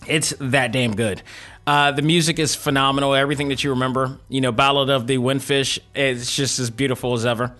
It's 0.06 0.34
that 0.40 0.72
damn 0.72 0.96
good. 0.96 1.22
Uh, 1.66 1.92
the 1.92 2.02
music 2.02 2.38
is 2.38 2.54
phenomenal. 2.54 3.14
Everything 3.14 3.48
that 3.48 3.62
you 3.62 3.70
remember, 3.70 4.18
you 4.28 4.40
know, 4.40 4.50
Ballad 4.50 4.88
of 4.90 5.06
the 5.06 5.18
Windfish, 5.18 5.78
it's 5.94 6.34
just 6.34 6.58
as 6.58 6.70
beautiful 6.70 7.14
as 7.14 7.26
ever 7.26 7.54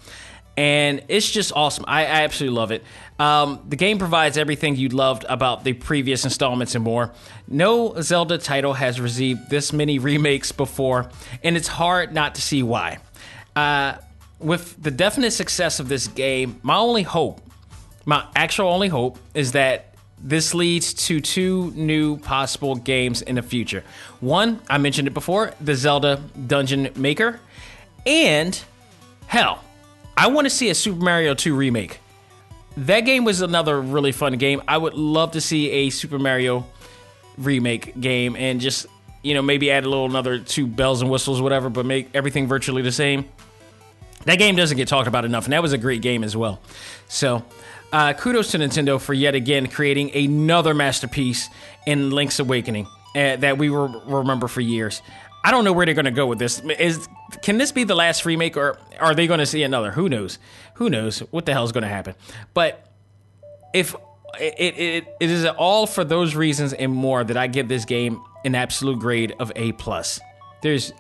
and 0.56 1.02
it's 1.08 1.30
just 1.30 1.52
awesome. 1.54 1.84
I, 1.88 2.02
I 2.02 2.22
absolutely 2.22 2.56
love 2.56 2.70
it. 2.72 2.84
Um, 3.18 3.64
the 3.68 3.76
game 3.76 3.98
provides 3.98 4.36
everything 4.38 4.76
you 4.76 4.88
loved 4.88 5.24
about 5.28 5.64
the 5.64 5.72
previous 5.72 6.24
installments 6.24 6.74
and 6.74 6.84
more. 6.84 7.12
No 7.48 8.00
Zelda 8.00 8.38
title 8.38 8.74
has 8.74 9.00
received 9.00 9.50
this 9.50 9.72
many 9.72 9.98
remakes 10.10 10.52
before, 10.52 11.10
and 11.42 11.56
it's 11.56 11.68
hard 11.68 12.12
not 12.12 12.34
to 12.36 12.42
see 12.42 12.62
why. 12.62 12.98
Uh, 13.54 13.94
with 14.38 14.82
the 14.82 14.90
definite 14.90 15.32
success 15.32 15.80
of 15.80 15.88
this 15.88 16.08
game, 16.08 16.58
my 16.62 16.76
only 16.76 17.02
hope, 17.02 17.40
my 18.06 18.26
actual 18.34 18.68
only 18.68 18.88
hope, 18.88 19.18
is 19.34 19.52
that 19.52 19.94
this 20.22 20.54
leads 20.54 20.92
to 20.92 21.20
two 21.20 21.70
new 21.74 22.18
possible 22.18 22.74
games 22.74 23.22
in 23.22 23.36
the 23.36 23.42
future. 23.42 23.82
One, 24.20 24.60
I 24.68 24.78
mentioned 24.78 25.08
it 25.08 25.14
before, 25.14 25.54
the 25.60 25.74
Zelda 25.74 26.22
Dungeon 26.46 26.90
Maker, 26.96 27.40
and 28.04 28.60
hell, 29.26 29.62
I 30.20 30.26
want 30.26 30.44
to 30.44 30.50
see 30.50 30.68
a 30.68 30.74
Super 30.74 31.02
Mario 31.02 31.32
2 31.32 31.56
remake. 31.56 31.98
That 32.76 33.00
game 33.06 33.24
was 33.24 33.40
another 33.40 33.80
really 33.80 34.12
fun 34.12 34.34
game. 34.34 34.60
I 34.68 34.76
would 34.76 34.92
love 34.92 35.30
to 35.30 35.40
see 35.40 35.70
a 35.70 35.88
Super 35.88 36.18
Mario 36.18 36.66
remake 37.38 37.98
game 37.98 38.36
and 38.36 38.60
just, 38.60 38.84
you 39.22 39.32
know, 39.32 39.40
maybe 39.40 39.70
add 39.70 39.84
a 39.84 39.88
little 39.88 40.04
another 40.04 40.38
two 40.38 40.66
bells 40.66 41.00
and 41.00 41.10
whistles, 41.10 41.40
whatever, 41.40 41.70
but 41.70 41.86
make 41.86 42.10
everything 42.12 42.46
virtually 42.46 42.82
the 42.82 42.92
same. 42.92 43.30
That 44.26 44.36
game 44.36 44.56
doesn't 44.56 44.76
get 44.76 44.88
talked 44.88 45.08
about 45.08 45.24
enough, 45.24 45.44
and 45.44 45.54
that 45.54 45.62
was 45.62 45.72
a 45.72 45.78
great 45.78 46.02
game 46.02 46.22
as 46.22 46.36
well. 46.36 46.60
So, 47.08 47.42
uh, 47.90 48.12
kudos 48.12 48.50
to 48.50 48.58
Nintendo 48.58 49.00
for 49.00 49.14
yet 49.14 49.34
again 49.34 49.68
creating 49.68 50.14
another 50.14 50.74
masterpiece 50.74 51.48
in 51.86 52.10
Link's 52.10 52.38
Awakening 52.38 52.86
uh, 53.16 53.36
that 53.36 53.56
we 53.56 53.70
will 53.70 53.88
remember 54.02 54.48
for 54.48 54.60
years. 54.60 55.00
I 55.42 55.50
don't 55.50 55.64
know 55.64 55.72
where 55.72 55.86
they're 55.86 55.94
going 55.94 56.04
to 56.04 56.10
go 56.10 56.26
with 56.26 56.38
this. 56.38 56.60
Is 56.60 57.08
can 57.42 57.58
this 57.58 57.72
be 57.72 57.84
the 57.84 57.94
last 57.94 58.26
remake, 58.26 58.56
or 58.56 58.78
are 58.98 59.14
they 59.14 59.26
going 59.26 59.40
to 59.40 59.46
see 59.46 59.62
another? 59.62 59.90
Who 59.90 60.08
knows? 60.08 60.38
Who 60.74 60.90
knows 60.90 61.20
what 61.30 61.46
the 61.46 61.52
hell 61.52 61.64
is 61.64 61.72
going 61.72 61.82
to 61.82 61.88
happen? 61.88 62.14
But 62.52 62.86
if 63.72 63.94
it, 64.38 64.78
it 64.78 65.16
it 65.20 65.30
is 65.30 65.46
all 65.46 65.86
for 65.86 66.04
those 66.04 66.34
reasons 66.34 66.72
and 66.72 66.92
more 66.92 67.24
that 67.24 67.36
I 67.36 67.46
give 67.46 67.68
this 67.68 67.84
game 67.84 68.20
an 68.44 68.54
absolute 68.54 68.98
grade 68.98 69.34
of 69.38 69.50
A 69.56 69.72
plus. 69.72 70.20
There's 70.62 70.92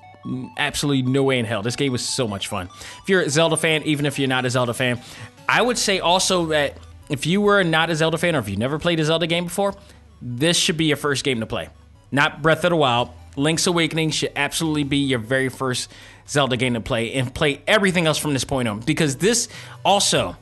absolutely 0.58 1.10
no 1.10 1.22
way 1.22 1.38
in 1.38 1.44
hell. 1.44 1.62
This 1.62 1.76
game 1.76 1.92
was 1.92 2.06
so 2.06 2.28
much 2.28 2.48
fun. 2.48 2.68
If 3.02 3.08
you're 3.08 3.22
a 3.22 3.30
Zelda 3.30 3.56
fan, 3.56 3.82
even 3.84 4.06
if 4.06 4.18
you're 4.18 4.28
not 4.28 4.44
a 4.44 4.50
Zelda 4.50 4.74
fan, 4.74 5.00
I 5.48 5.62
would 5.62 5.78
say 5.78 6.00
also 6.00 6.46
that 6.46 6.76
if 7.08 7.26
you 7.26 7.40
were 7.40 7.62
not 7.62 7.90
a 7.90 7.96
Zelda 7.96 8.18
fan 8.18 8.36
or 8.36 8.38
if 8.38 8.48
you 8.48 8.56
never 8.56 8.78
played 8.78 9.00
a 9.00 9.04
Zelda 9.04 9.26
game 9.26 9.44
before, 9.44 9.74
this 10.22 10.56
should 10.56 10.76
be 10.76 10.86
your 10.86 10.96
first 10.96 11.24
game 11.24 11.40
to 11.40 11.46
play. 11.46 11.68
Not 12.12 12.42
Breath 12.42 12.64
of 12.64 12.70
the 12.70 12.76
Wild, 12.76 13.10
Link's 13.36 13.66
Awakening 13.66 14.10
should 14.10 14.32
absolutely 14.36 14.84
be 14.84 14.98
your 14.98 15.18
very 15.18 15.48
first 15.48 15.90
Zelda 16.28 16.56
game 16.56 16.74
to 16.74 16.80
play 16.80 17.12
and 17.14 17.34
play 17.34 17.60
everything 17.66 18.06
else 18.06 18.18
from 18.18 18.32
this 18.32 18.44
point 18.44 18.68
on 18.68 18.80
because 18.80 19.16
this 19.16 19.48
also 19.84 20.36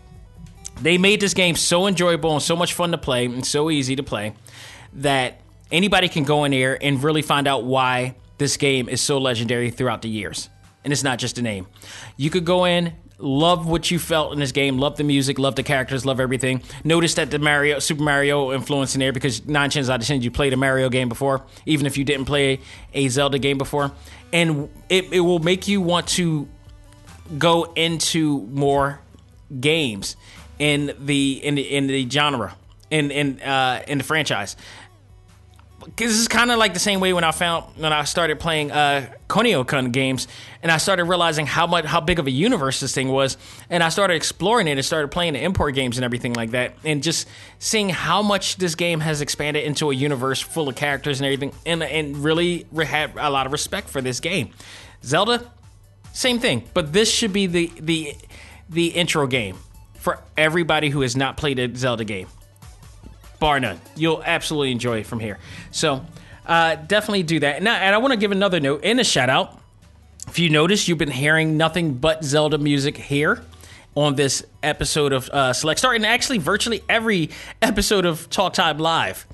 they 0.81 0.99
made 0.99 1.21
this 1.21 1.35
game 1.35 1.57
so 1.57 1.87
enjoyable 1.87 2.33
and 2.33 2.43
so 2.43 2.57
much 2.57 2.75
fun 2.75 2.93
to 2.93 2.99
play 2.99 3.25
and 3.25 3.45
so 3.47 3.71
easy 3.71 3.97
to 3.97 4.03
play 4.03 4.35
that 4.95 5.41
anybody 5.71 6.09
can 6.09 6.25
go 6.25 6.45
in 6.45 6.53
there 6.53 6.83
and 6.83 7.03
really 7.03 7.23
find 7.23 7.47
out 7.47 7.65
why 7.65 8.15
this 8.39 8.57
game 8.57 8.89
is 8.89 9.01
so 9.01 9.19
legendary 9.19 9.71
throughout 9.71 10.03
the 10.03 10.09
years. 10.09 10.49
And 10.85 10.93
it's 10.93 11.03
not 11.03 11.19
just 11.19 11.39
a 11.39 11.43
name. 11.43 11.67
You 12.17 12.31
could 12.31 12.45
go 12.45 12.65
in, 12.65 12.95
love 13.19 13.67
what 13.67 13.91
you 13.91 13.99
felt 13.99 14.33
in 14.33 14.39
this 14.39 14.53
game, 14.53 14.79
love 14.79 14.97
the 14.97 15.05
music, 15.05 15.39
love 15.39 15.57
the 15.57 15.63
characters, 15.63 16.07
love 16.07 16.21
everything. 16.21 16.63
Notice 16.85 17.15
that 17.15 17.31
the 17.31 17.39
Mario 17.39 17.79
Super 17.81 18.03
Mario 18.03 18.53
influence 18.53 18.95
in 18.95 19.01
there 19.01 19.13
because 19.13 19.47
nine 19.47 19.71
chances 19.71 19.91
out 19.91 20.01
of 20.01 20.07
ten 20.07 20.23
you 20.23 20.31
played 20.31 20.53
a 20.53 20.57
Mario 20.57 20.89
game 20.89 21.09
before, 21.09 21.43
even 21.67 21.87
if 21.87 21.99
you 21.99 22.05
didn't 22.05 22.27
play 22.27 22.61
a 22.95 23.09
Zelda 23.09 23.39
game 23.39 23.59
before, 23.59 23.91
and 24.33 24.69
it, 24.89 25.13
it 25.13 25.21
will 25.21 25.41
make 25.41 25.69
you 25.69 25.81
want 25.81 26.07
to 26.09 26.49
go 27.37 27.65
into 27.75 28.43
more 28.47 29.01
games 29.61 30.17
in 30.59 30.95
the 30.99 31.45
in 31.45 31.55
the 31.57 31.63
in 31.63 31.87
the 31.87 32.09
genre 32.09 32.57
in 32.91 33.11
in 33.11 33.41
uh, 33.41 33.83
in 33.87 33.99
the 33.99 34.05
franchise 34.05 34.57
because 35.89 36.13
this 36.13 36.21
is 36.21 36.29
kind 36.29 36.51
of 36.51 36.59
like 36.59 36.75
the 36.75 36.81
same 36.81 37.01
way 37.01 37.13
when 37.13 37.25
I 37.25 37.31
found 37.31 37.65
when 37.77 37.93
I 37.93 38.05
started 38.05 38.39
playing 38.39 38.71
uh, 38.71 39.13
Kunio-kun 39.29 39.91
games, 39.91 40.29
and 40.63 40.71
I 40.71 40.77
started 40.77 41.05
realizing 41.05 41.47
how 41.47 41.67
much 41.67 41.85
how 41.85 42.01
big 42.01 42.19
of 42.19 42.27
a 42.27 42.31
universe 42.31 42.81
this 42.81 42.95
thing 42.95 43.09
was, 43.09 43.37
and 43.71 43.83
I 43.83 43.89
started 43.89 44.15
exploring 44.15 44.69
it 44.69 44.73
and 44.73 44.85
started 44.85 45.09
playing 45.09 45.33
the 45.33 45.43
import 45.43 45.75
games 45.75 45.97
and 45.97 46.05
everything 46.05 46.35
like 46.35 46.51
that, 46.53 46.75
and 46.85 47.03
just 47.03 47.27
seeing 47.59 47.89
how 47.89 48.23
much 48.23 48.57
this 48.57 48.75
game 48.75 49.01
has 49.01 49.21
expanded 49.21 49.65
into 49.65 49.91
a 49.91 49.95
universe 49.95 50.41
full 50.41 50.69
of 50.69 50.77
characters 50.77 51.21
and 51.21 51.27
everything, 51.27 51.53
and 51.67 51.83
and 51.83 52.19
really 52.19 52.67
had 52.85 53.13
a 53.17 53.31
lot 53.31 53.47
of 53.47 53.53
respect 53.53 53.89
for 53.89 54.01
this 54.01 54.21
game. 54.21 54.51
Zelda, 55.03 55.51
same 56.13 56.39
thing, 56.39 56.65
but 56.75 56.93
this 56.93 57.13
should 57.13 57.33
be 57.33 57.47
the 57.47 57.73
the 57.81 58.15
the 58.69 58.89
intro 58.89 59.27
game 59.27 59.57
for 59.95 60.23
everybody 60.37 60.91
who 60.91 61.01
has 61.01 61.17
not 61.17 61.37
played 61.37 61.59
a 61.59 61.75
Zelda 61.75 62.05
game 62.05 62.29
bar 63.39 63.61
none. 63.61 63.81
You'll 63.97 64.23
absolutely 64.23 64.73
enjoy 64.73 65.01
it 65.01 65.07
from 65.07 65.21
here. 65.21 65.39
So 65.71 66.05
uh, 66.47 66.77
definitely 66.77 67.23
do 67.23 67.41
that. 67.41 67.57
And 67.57 67.69
I, 67.69 67.79
and 67.79 67.95
I 67.95 67.99
want 67.99 68.13
to 68.13 68.19
give 68.19 68.33
another 68.33 68.61
note 68.61 68.81
and 68.85 68.99
a 69.01 69.05
shout 69.05 69.31
out. 69.31 69.61
If 70.27 70.39
you 70.39 70.51
notice, 70.51 70.89
you've 70.89 70.99
been 70.99 71.11
hearing 71.11 71.57
nothing 71.57 71.95
but 71.95 72.25
Zelda 72.25 72.59
music 72.59 72.97
here 72.97 73.43
on 73.95 74.15
this 74.15 74.45
episode 74.63 75.13
of 75.13 75.29
uh, 75.31 75.53
Select 75.53 75.79
Start, 75.79 75.97
and 75.97 76.07
actually 76.07 76.39
virtually 76.39 76.83
every 76.89 77.31
episode 77.63 78.05
of 78.05 78.29
Talk 78.31 78.53
Time 78.53 78.79
Live 78.79 79.27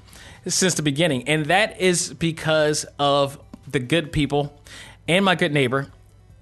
since 0.47 0.75
the 0.75 0.83
beginning. 0.83 1.29
And 1.29 1.47
that 1.47 1.81
is 1.81 2.13
because 2.15 2.85
of 2.99 3.39
the 3.67 3.81
good 3.81 4.13
people 4.13 4.59
and 5.09 5.25
my 5.25 5.35
good 5.35 5.53
neighbor 5.53 5.89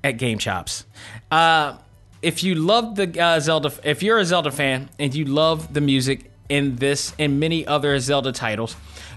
at 0.05 0.19
GameChops. 0.19 0.85
Uh, 1.31 1.79
if 2.21 2.45
you 2.45 2.55
love 2.55 2.97
the 2.97 3.21
uh, 3.21 3.41
Zelda, 3.41 3.73
if 3.85 4.03
you're 4.03 4.19
a 4.19 4.25
Zelda 4.25 4.51
fan 4.51 4.91
and 4.99 5.15
you 5.15 5.25
love 5.25 5.73
the 5.75 5.81
music 5.81 6.32
in 6.49 6.77
this 6.77 7.15
and 7.19 7.41
many 7.41 7.67
other 7.67 7.99
Zelda 7.99 8.33
titles. 8.33 8.77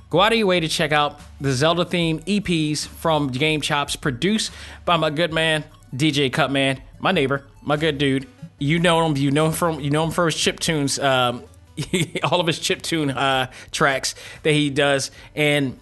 Go 0.10 0.22
out 0.22 0.32
of 0.32 0.38
your 0.38 0.48
way 0.48 0.60
to 0.60 0.68
check 0.68 0.92
out 0.92 1.20
the 1.42 1.52
Zelda 1.52 1.84
theme 1.84 2.20
EPs 2.22 2.88
from 2.88 3.32
GameChops, 3.32 4.00
produced 4.00 4.52
by 4.86 4.98
my 4.98 5.10
good 5.10 5.34
man 5.34 5.64
DJ 5.96 6.32
Cutman, 6.32 6.82
my 7.00 7.12
neighbor, 7.12 7.46
my 7.62 7.78
good 7.78 7.98
dude. 7.98 8.28
You 8.58 8.80
know 8.80 9.06
him. 9.06 9.18
You 9.18 9.32
know 9.32 9.48
him 9.48 9.52
from 9.52 9.80
you 9.80 9.90
know 9.90 10.06
him 10.06 10.12
for 10.12 10.26
his 10.26 10.36
chip 10.36 10.60
tunes. 10.60 10.98
Um, 11.00 11.44
all 12.24 12.40
of 12.40 12.48
his 12.48 12.60
chip 12.60 12.82
tune 12.82 13.12
uh, 13.12 13.52
tracks 13.72 14.16
that 14.44 14.54
he 14.54 14.70
does, 14.70 15.12
and 15.36 15.78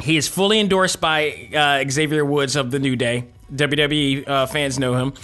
he 0.00 0.16
is 0.16 0.26
fully 0.26 0.58
endorsed 0.58 1.00
by 1.00 1.48
uh, 1.54 1.88
Xavier 1.88 2.24
Woods 2.24 2.56
of 2.56 2.70
the 2.70 2.78
New 2.78 2.96
Day. 2.96 3.26
WWE 3.54 4.26
uh, 4.26 4.46
fans 4.46 4.78
know 4.78 4.94
him. 4.94 5.14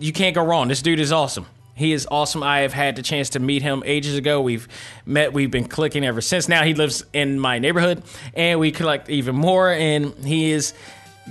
You 0.00 0.12
can't 0.12 0.34
go 0.34 0.44
wrong. 0.44 0.68
This 0.68 0.82
dude 0.82 0.98
is 0.98 1.12
awesome. 1.12 1.46
He 1.74 1.92
is 1.92 2.06
awesome. 2.10 2.42
I 2.42 2.60
have 2.60 2.72
had 2.72 2.96
the 2.96 3.02
chance 3.02 3.30
to 3.30 3.40
meet 3.40 3.62
him 3.62 3.82
ages 3.84 4.16
ago. 4.16 4.40
We've 4.40 4.68
met, 5.04 5.32
we've 5.32 5.50
been 5.50 5.66
clicking 5.66 6.04
ever 6.04 6.20
since. 6.20 6.48
Now 6.48 6.62
he 6.62 6.74
lives 6.74 7.04
in 7.12 7.40
my 7.40 7.58
neighborhood 7.58 8.02
and 8.34 8.60
we 8.60 8.70
collect 8.70 9.10
even 9.10 9.34
more. 9.34 9.70
And 9.70 10.14
he 10.24 10.52
is 10.52 10.72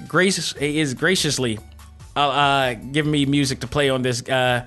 gracious, 0.07 0.53
he 0.53 0.79
is 0.79 0.93
graciously 0.93 1.59
uh, 2.15 2.19
uh, 2.19 2.73
giving 2.73 3.11
me 3.11 3.25
music 3.25 3.61
to 3.61 3.67
play 3.67 3.89
on 3.89 4.01
this, 4.01 4.27
uh, 4.27 4.65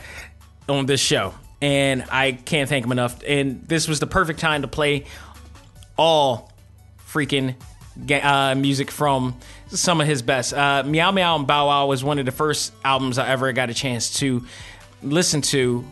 on 0.68 0.87
this 0.87 1.01
show. 1.01 1.35
And 1.61 2.05
I 2.11 2.33
can't 2.33 2.68
thank 2.68 2.85
him 2.85 2.93
enough. 2.93 3.20
And 3.27 3.66
this 3.68 3.87
was 3.87 4.01
the 4.01 4.07
perfect 4.07 4.41
time 4.41 4.62
to 4.62 4.68
play 4.68 5.05
all 5.99 6.53
freaking 7.07 7.55
uh, 8.22 8.55
music 8.55 8.91
from 8.91 9.37
some 9.68 10.01
of 10.01 10.07
his 10.07 10.22
best. 10.22 10.53
Uh, 10.53 10.83
Meow 10.85 11.11
Meow 11.11 11.37
and 11.37 11.47
Bow 11.47 11.66
Wow 11.66 11.87
was 11.87 12.05
one 12.05 12.18
of 12.18 12.27
the 12.27 12.33
first 12.33 12.72
albums 12.85 13.18
I 13.18 13.29
ever 13.29 13.53
got 13.53 13.70
a 13.70 13.74
chance 13.74 14.18
to 14.20 14.45
listen 15.03 15.43
to 15.43 15.85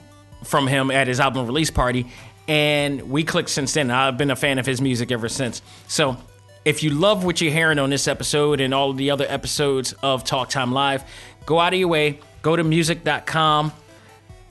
from 0.44 0.66
him 0.66 0.90
at 0.90 1.06
his 1.06 1.20
album 1.20 1.46
release 1.46 1.70
party, 1.70 2.06
and 2.48 3.10
we 3.10 3.24
clicked 3.24 3.50
since 3.50 3.72
then. 3.72 3.90
I've 3.90 4.18
been 4.18 4.30
a 4.30 4.36
fan 4.36 4.58
of 4.58 4.66
his 4.66 4.80
music 4.80 5.10
ever 5.10 5.28
since. 5.28 5.62
So, 5.88 6.16
if 6.64 6.82
you 6.82 6.90
love 6.90 7.24
what 7.24 7.40
you're 7.40 7.52
hearing 7.52 7.78
on 7.78 7.90
this 7.90 8.08
episode 8.08 8.60
and 8.60 8.72
all 8.72 8.90
of 8.90 8.96
the 8.96 9.10
other 9.10 9.26
episodes 9.28 9.92
of 10.02 10.24
Talk 10.24 10.48
Time 10.48 10.72
Live, 10.72 11.04
go 11.44 11.58
out 11.58 11.72
of 11.74 11.78
your 11.78 11.88
way, 11.88 12.20
go 12.42 12.56
to 12.56 12.64
music.com. 12.64 13.72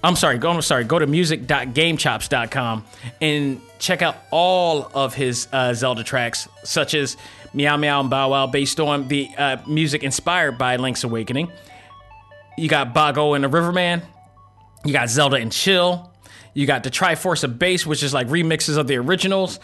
I'm 0.04 0.16
sorry, 0.16 0.38
go 0.38 0.51
I'm 0.51 0.62
sorry, 0.62 0.84
go 0.84 0.99
to 0.99 1.08
music.gamechops.com 1.08 2.86
and 3.22 3.62
check 3.80 4.01
out 4.01 4.18
all 4.32 4.91
of 4.93 5.14
his 5.14 5.47
uh, 5.51 5.74
Zelda 5.74 6.04
tracks, 6.04 6.47
such 6.64 6.93
as 6.93 7.16
Meow 7.54 7.78
Meow 7.78 8.01
and 8.01 8.10
Bow 8.10 8.32
Wow, 8.32 8.47
based 8.47 8.80
on 8.80 9.08
the 9.08 9.30
uh, 9.38 9.58
music 9.66 10.04
inspired 10.04 10.58
by 10.58 10.76
Link's 10.76 11.04
Awakening. 11.04 11.51
You 12.58 12.68
got 12.68 12.93
Bago 12.93 13.34
and 13.34 13.43
the 13.43 13.47
Riverman, 13.47 14.01
you 14.86 14.93
got 14.93 15.09
Zelda 15.09 15.38
and 15.38 15.51
Chill. 15.51 16.11
You 16.53 16.67
got 16.67 16.84
the 16.84 16.91
Triforce 16.91 17.43
of 17.43 17.57
Bass, 17.57 17.84
which 17.86 18.03
is 18.03 18.13
like 18.13 18.27
remixes 18.27 18.77
of 18.77 18.88
the 18.88 18.97
originals. 18.97 19.59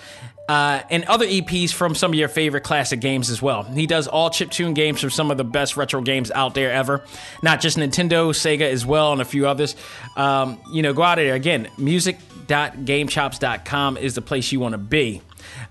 Uh, 0.47 0.81
and 0.89 1.03
other 1.05 1.27
EPs 1.27 1.71
from 1.71 1.93
some 1.93 2.11
of 2.11 2.15
your 2.15 2.27
favorite 2.27 2.63
classic 2.63 2.99
games 2.99 3.29
as 3.29 3.39
well. 3.39 3.61
He 3.61 3.85
does 3.85 4.07
all 4.07 4.31
chip 4.31 4.49
tune 4.49 4.73
games 4.73 4.99
from 4.99 5.11
some 5.11 5.29
of 5.29 5.37
the 5.37 5.43
best 5.43 5.77
retro 5.77 6.01
games 6.01 6.31
out 6.31 6.55
there 6.55 6.71
ever, 6.71 7.05
not 7.43 7.61
just 7.61 7.77
Nintendo, 7.77 8.31
Sega 8.31 8.61
as 8.61 8.83
well, 8.83 9.11
and 9.11 9.21
a 9.21 9.25
few 9.25 9.47
others. 9.47 9.75
Um, 10.17 10.57
you 10.73 10.81
know, 10.81 10.91
go 10.91 11.03
out 11.03 11.17
there 11.17 11.35
again. 11.35 11.69
Music.gamechops.com 11.77 13.97
is 13.97 14.15
the 14.15 14.23
place 14.23 14.51
you 14.51 14.59
want 14.59 14.71
to 14.71 14.79
be. 14.79 15.21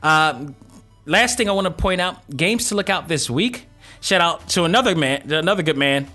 Uh, 0.00 0.46
last 1.06 1.36
thing 1.36 1.48
I 1.48 1.52
want 1.52 1.64
to 1.64 1.72
point 1.72 2.00
out: 2.00 2.30
games 2.30 2.68
to 2.68 2.76
look 2.76 2.88
out 2.88 3.08
this 3.08 3.28
week. 3.28 3.66
Shout 4.00 4.20
out 4.20 4.48
to 4.50 4.62
another 4.62 4.94
man, 4.94 5.32
another 5.32 5.64
good 5.64 5.76
man, 5.76 6.06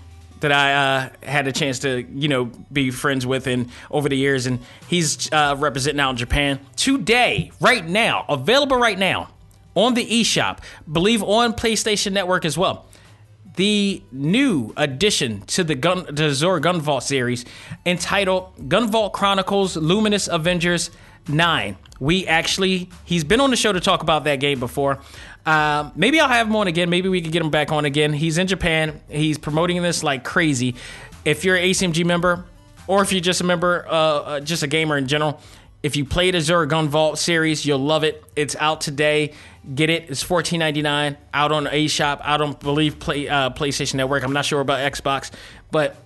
that 0.44 0.52
I 0.52 0.72
uh, 0.74 1.10
had 1.22 1.46
a 1.46 1.52
chance 1.52 1.78
to, 1.80 2.02
you 2.02 2.28
know, 2.28 2.50
be 2.70 2.90
friends 2.90 3.26
with 3.26 3.46
and 3.46 3.70
over 3.90 4.10
the 4.10 4.16
years, 4.16 4.44
and 4.44 4.58
he's 4.88 5.32
uh, 5.32 5.56
representing 5.58 6.00
out 6.00 6.10
in 6.10 6.16
Japan 6.18 6.60
today, 6.76 7.50
right 7.62 7.82
now, 7.82 8.26
available 8.28 8.76
right 8.76 8.98
now 8.98 9.30
on 9.74 9.94
the 9.94 10.04
eShop. 10.04 10.58
Believe 10.90 11.22
on 11.22 11.54
PlayStation 11.54 12.12
Network 12.12 12.44
as 12.44 12.58
well. 12.58 12.84
The 13.56 14.02
new 14.12 14.74
addition 14.76 15.40
to 15.46 15.64
the 15.64 15.74
Gun 15.74 16.14
to 16.14 16.34
Zora 16.34 16.60
Gunvolt 16.60 17.04
series, 17.04 17.46
entitled 17.86 18.68
Gunvolt 18.68 19.12
Chronicles: 19.12 19.78
Luminous 19.78 20.28
Avengers 20.28 20.90
9. 21.28 21.76
We 22.00 22.26
actually, 22.26 22.90
he's 23.04 23.24
been 23.24 23.40
on 23.40 23.50
the 23.50 23.56
show 23.56 23.72
to 23.72 23.80
talk 23.80 24.02
about 24.02 24.24
that 24.24 24.40
game 24.40 24.60
before. 24.60 25.00
Uh, 25.46 25.90
maybe 25.94 26.20
I'll 26.20 26.28
have 26.28 26.46
him 26.46 26.56
on 26.56 26.66
again. 26.66 26.90
Maybe 26.90 27.08
we 27.08 27.20
could 27.20 27.32
get 27.32 27.42
him 27.42 27.50
back 27.50 27.70
on 27.70 27.84
again. 27.84 28.12
He's 28.12 28.38
in 28.38 28.46
Japan. 28.46 29.00
He's 29.08 29.38
promoting 29.38 29.80
this 29.82 30.02
like 30.02 30.24
crazy. 30.24 30.74
If 31.24 31.44
you're 31.44 31.56
an 31.56 31.64
ACMG 31.64 32.04
member, 32.04 32.44
or 32.86 33.02
if 33.02 33.12
you're 33.12 33.20
just 33.20 33.40
a 33.40 33.44
member, 33.44 33.86
uh, 33.88 33.92
uh, 33.92 34.40
just 34.40 34.62
a 34.62 34.66
gamer 34.66 34.96
in 34.96 35.06
general, 35.06 35.40
if 35.82 35.96
you 35.96 36.04
played 36.04 36.34
Azure 36.34 36.66
Gunvolt 36.66 37.18
series, 37.18 37.66
you'll 37.66 37.78
love 37.78 38.04
it. 38.04 38.24
It's 38.36 38.56
out 38.56 38.80
today. 38.80 39.32
Get 39.74 39.90
it. 39.90 40.08
It's 40.08 40.24
$14.99 40.24 41.16
out 41.32 41.52
on 41.52 41.66
eShop, 41.66 42.20
out 42.22 42.40
on 42.40 42.54
believe 42.54 42.98
play, 42.98 43.28
uh, 43.28 43.50
PlayStation 43.50 43.96
Network. 43.96 44.24
I'm 44.24 44.32
not 44.32 44.46
sure 44.46 44.60
about 44.60 44.80
Xbox, 44.92 45.30
but 45.70 45.96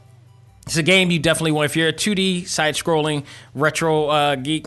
it's 0.66 0.76
a 0.76 0.82
game 0.82 1.12
you 1.12 1.20
definitely 1.20 1.52
want. 1.52 1.66
If 1.66 1.76
you're 1.76 1.88
a 1.88 1.92
2D 1.92 2.48
side 2.48 2.74
scrolling 2.74 3.24
retro 3.54 4.08
uh, 4.08 4.34
geek, 4.34 4.66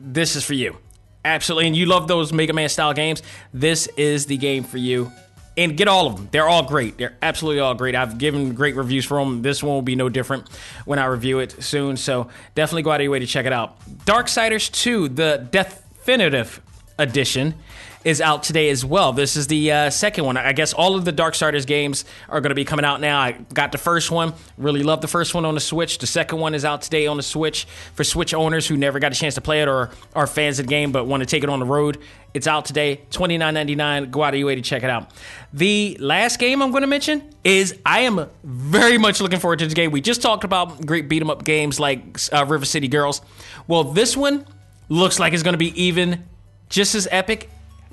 this 0.00 0.34
is 0.34 0.44
for 0.44 0.54
you. 0.54 0.76
Absolutely. 1.24 1.66
And 1.66 1.76
you 1.76 1.86
love 1.86 2.08
those 2.08 2.32
Mega 2.32 2.52
Man 2.52 2.68
style 2.68 2.94
games, 2.94 3.22
this 3.52 3.86
is 3.96 4.26
the 4.26 4.36
game 4.36 4.64
for 4.64 4.78
you. 4.78 5.12
And 5.56 5.76
get 5.76 5.88
all 5.88 6.06
of 6.06 6.16
them. 6.16 6.28
They're 6.30 6.48
all 6.48 6.62
great. 6.62 6.96
They're 6.96 7.16
absolutely 7.20 7.60
all 7.60 7.74
great. 7.74 7.94
I've 7.94 8.16
given 8.16 8.54
great 8.54 8.76
reviews 8.76 9.04
for 9.04 9.22
them. 9.22 9.42
This 9.42 9.62
one 9.62 9.74
will 9.74 9.82
be 9.82 9.96
no 9.96 10.08
different 10.08 10.48
when 10.86 10.98
I 10.98 11.04
review 11.06 11.40
it 11.40 11.62
soon. 11.62 11.98
So 11.98 12.28
definitely 12.54 12.82
go 12.82 12.92
out 12.92 13.00
of 13.00 13.04
your 13.04 13.10
way 13.10 13.18
to 13.18 13.26
check 13.26 13.44
it 13.44 13.52
out. 13.52 13.78
Darksiders 14.06 14.70
2, 14.72 15.08
the 15.08 15.48
definitive 15.50 16.62
edition 16.98 17.56
is 18.04 18.20
out 18.20 18.42
today 18.42 18.70
as 18.70 18.84
well. 18.84 19.12
This 19.12 19.36
is 19.36 19.46
the 19.46 19.70
uh, 19.72 19.90
second 19.90 20.24
one. 20.24 20.36
I 20.36 20.52
guess 20.52 20.72
all 20.72 20.96
of 20.96 21.04
the 21.04 21.12
Dark 21.12 21.30
Darksiders 21.30 21.66
games 21.66 22.04
are 22.28 22.40
going 22.40 22.50
to 22.50 22.54
be 22.54 22.64
coming 22.64 22.84
out 22.84 23.00
now. 23.00 23.20
I 23.20 23.32
got 23.32 23.72
the 23.72 23.78
first 23.78 24.10
one, 24.10 24.34
really 24.58 24.82
love 24.82 25.00
the 25.00 25.08
first 25.08 25.34
one 25.34 25.44
on 25.44 25.54
the 25.54 25.60
Switch. 25.60 25.98
The 25.98 26.06
second 26.06 26.38
one 26.38 26.54
is 26.54 26.64
out 26.64 26.82
today 26.82 27.06
on 27.06 27.16
the 27.16 27.22
Switch 27.22 27.66
for 27.94 28.04
Switch 28.04 28.34
owners 28.34 28.66
who 28.66 28.76
never 28.76 28.98
got 28.98 29.12
a 29.12 29.14
chance 29.14 29.34
to 29.36 29.40
play 29.40 29.62
it 29.62 29.68
or 29.68 29.90
are 30.14 30.26
fans 30.26 30.58
of 30.58 30.66
the 30.66 30.70
game 30.70 30.92
but 30.92 31.06
want 31.06 31.22
to 31.22 31.26
take 31.26 31.44
it 31.44 31.50
on 31.50 31.60
the 31.60 31.66
road. 31.66 31.98
It's 32.32 32.46
out 32.46 32.64
today, 32.64 33.00
twenty 33.10 33.38
nine 33.38 33.54
ninety 33.54 33.74
nine. 33.74 34.10
Go 34.10 34.22
out 34.22 34.34
of 34.34 34.38
your 34.38 34.46
way 34.46 34.54
to 34.54 34.62
check 34.62 34.82
it 34.82 34.90
out. 34.90 35.10
The 35.52 35.96
last 36.00 36.38
game 36.38 36.62
I'm 36.62 36.70
going 36.70 36.82
to 36.82 36.86
mention 36.86 37.28
is 37.44 37.76
I 37.84 38.00
am 38.00 38.28
very 38.44 38.98
much 38.98 39.20
looking 39.20 39.40
forward 39.40 39.58
to 39.60 39.66
this 39.66 39.74
game. 39.74 39.90
We 39.90 40.00
just 40.00 40.22
talked 40.22 40.44
about 40.44 40.86
great 40.86 41.08
beat 41.08 41.22
'em 41.22 41.30
up 41.30 41.44
games 41.44 41.78
like 41.80 42.18
uh, 42.32 42.46
River 42.46 42.64
City 42.64 42.88
Girls. 42.88 43.20
Well, 43.66 43.84
this 43.84 44.16
one 44.16 44.46
looks 44.88 45.18
like 45.18 45.32
it's 45.32 45.42
going 45.42 45.54
to 45.54 45.58
be 45.58 45.80
even 45.80 46.24
just 46.68 46.94
as 46.94 47.08
epic 47.10 47.50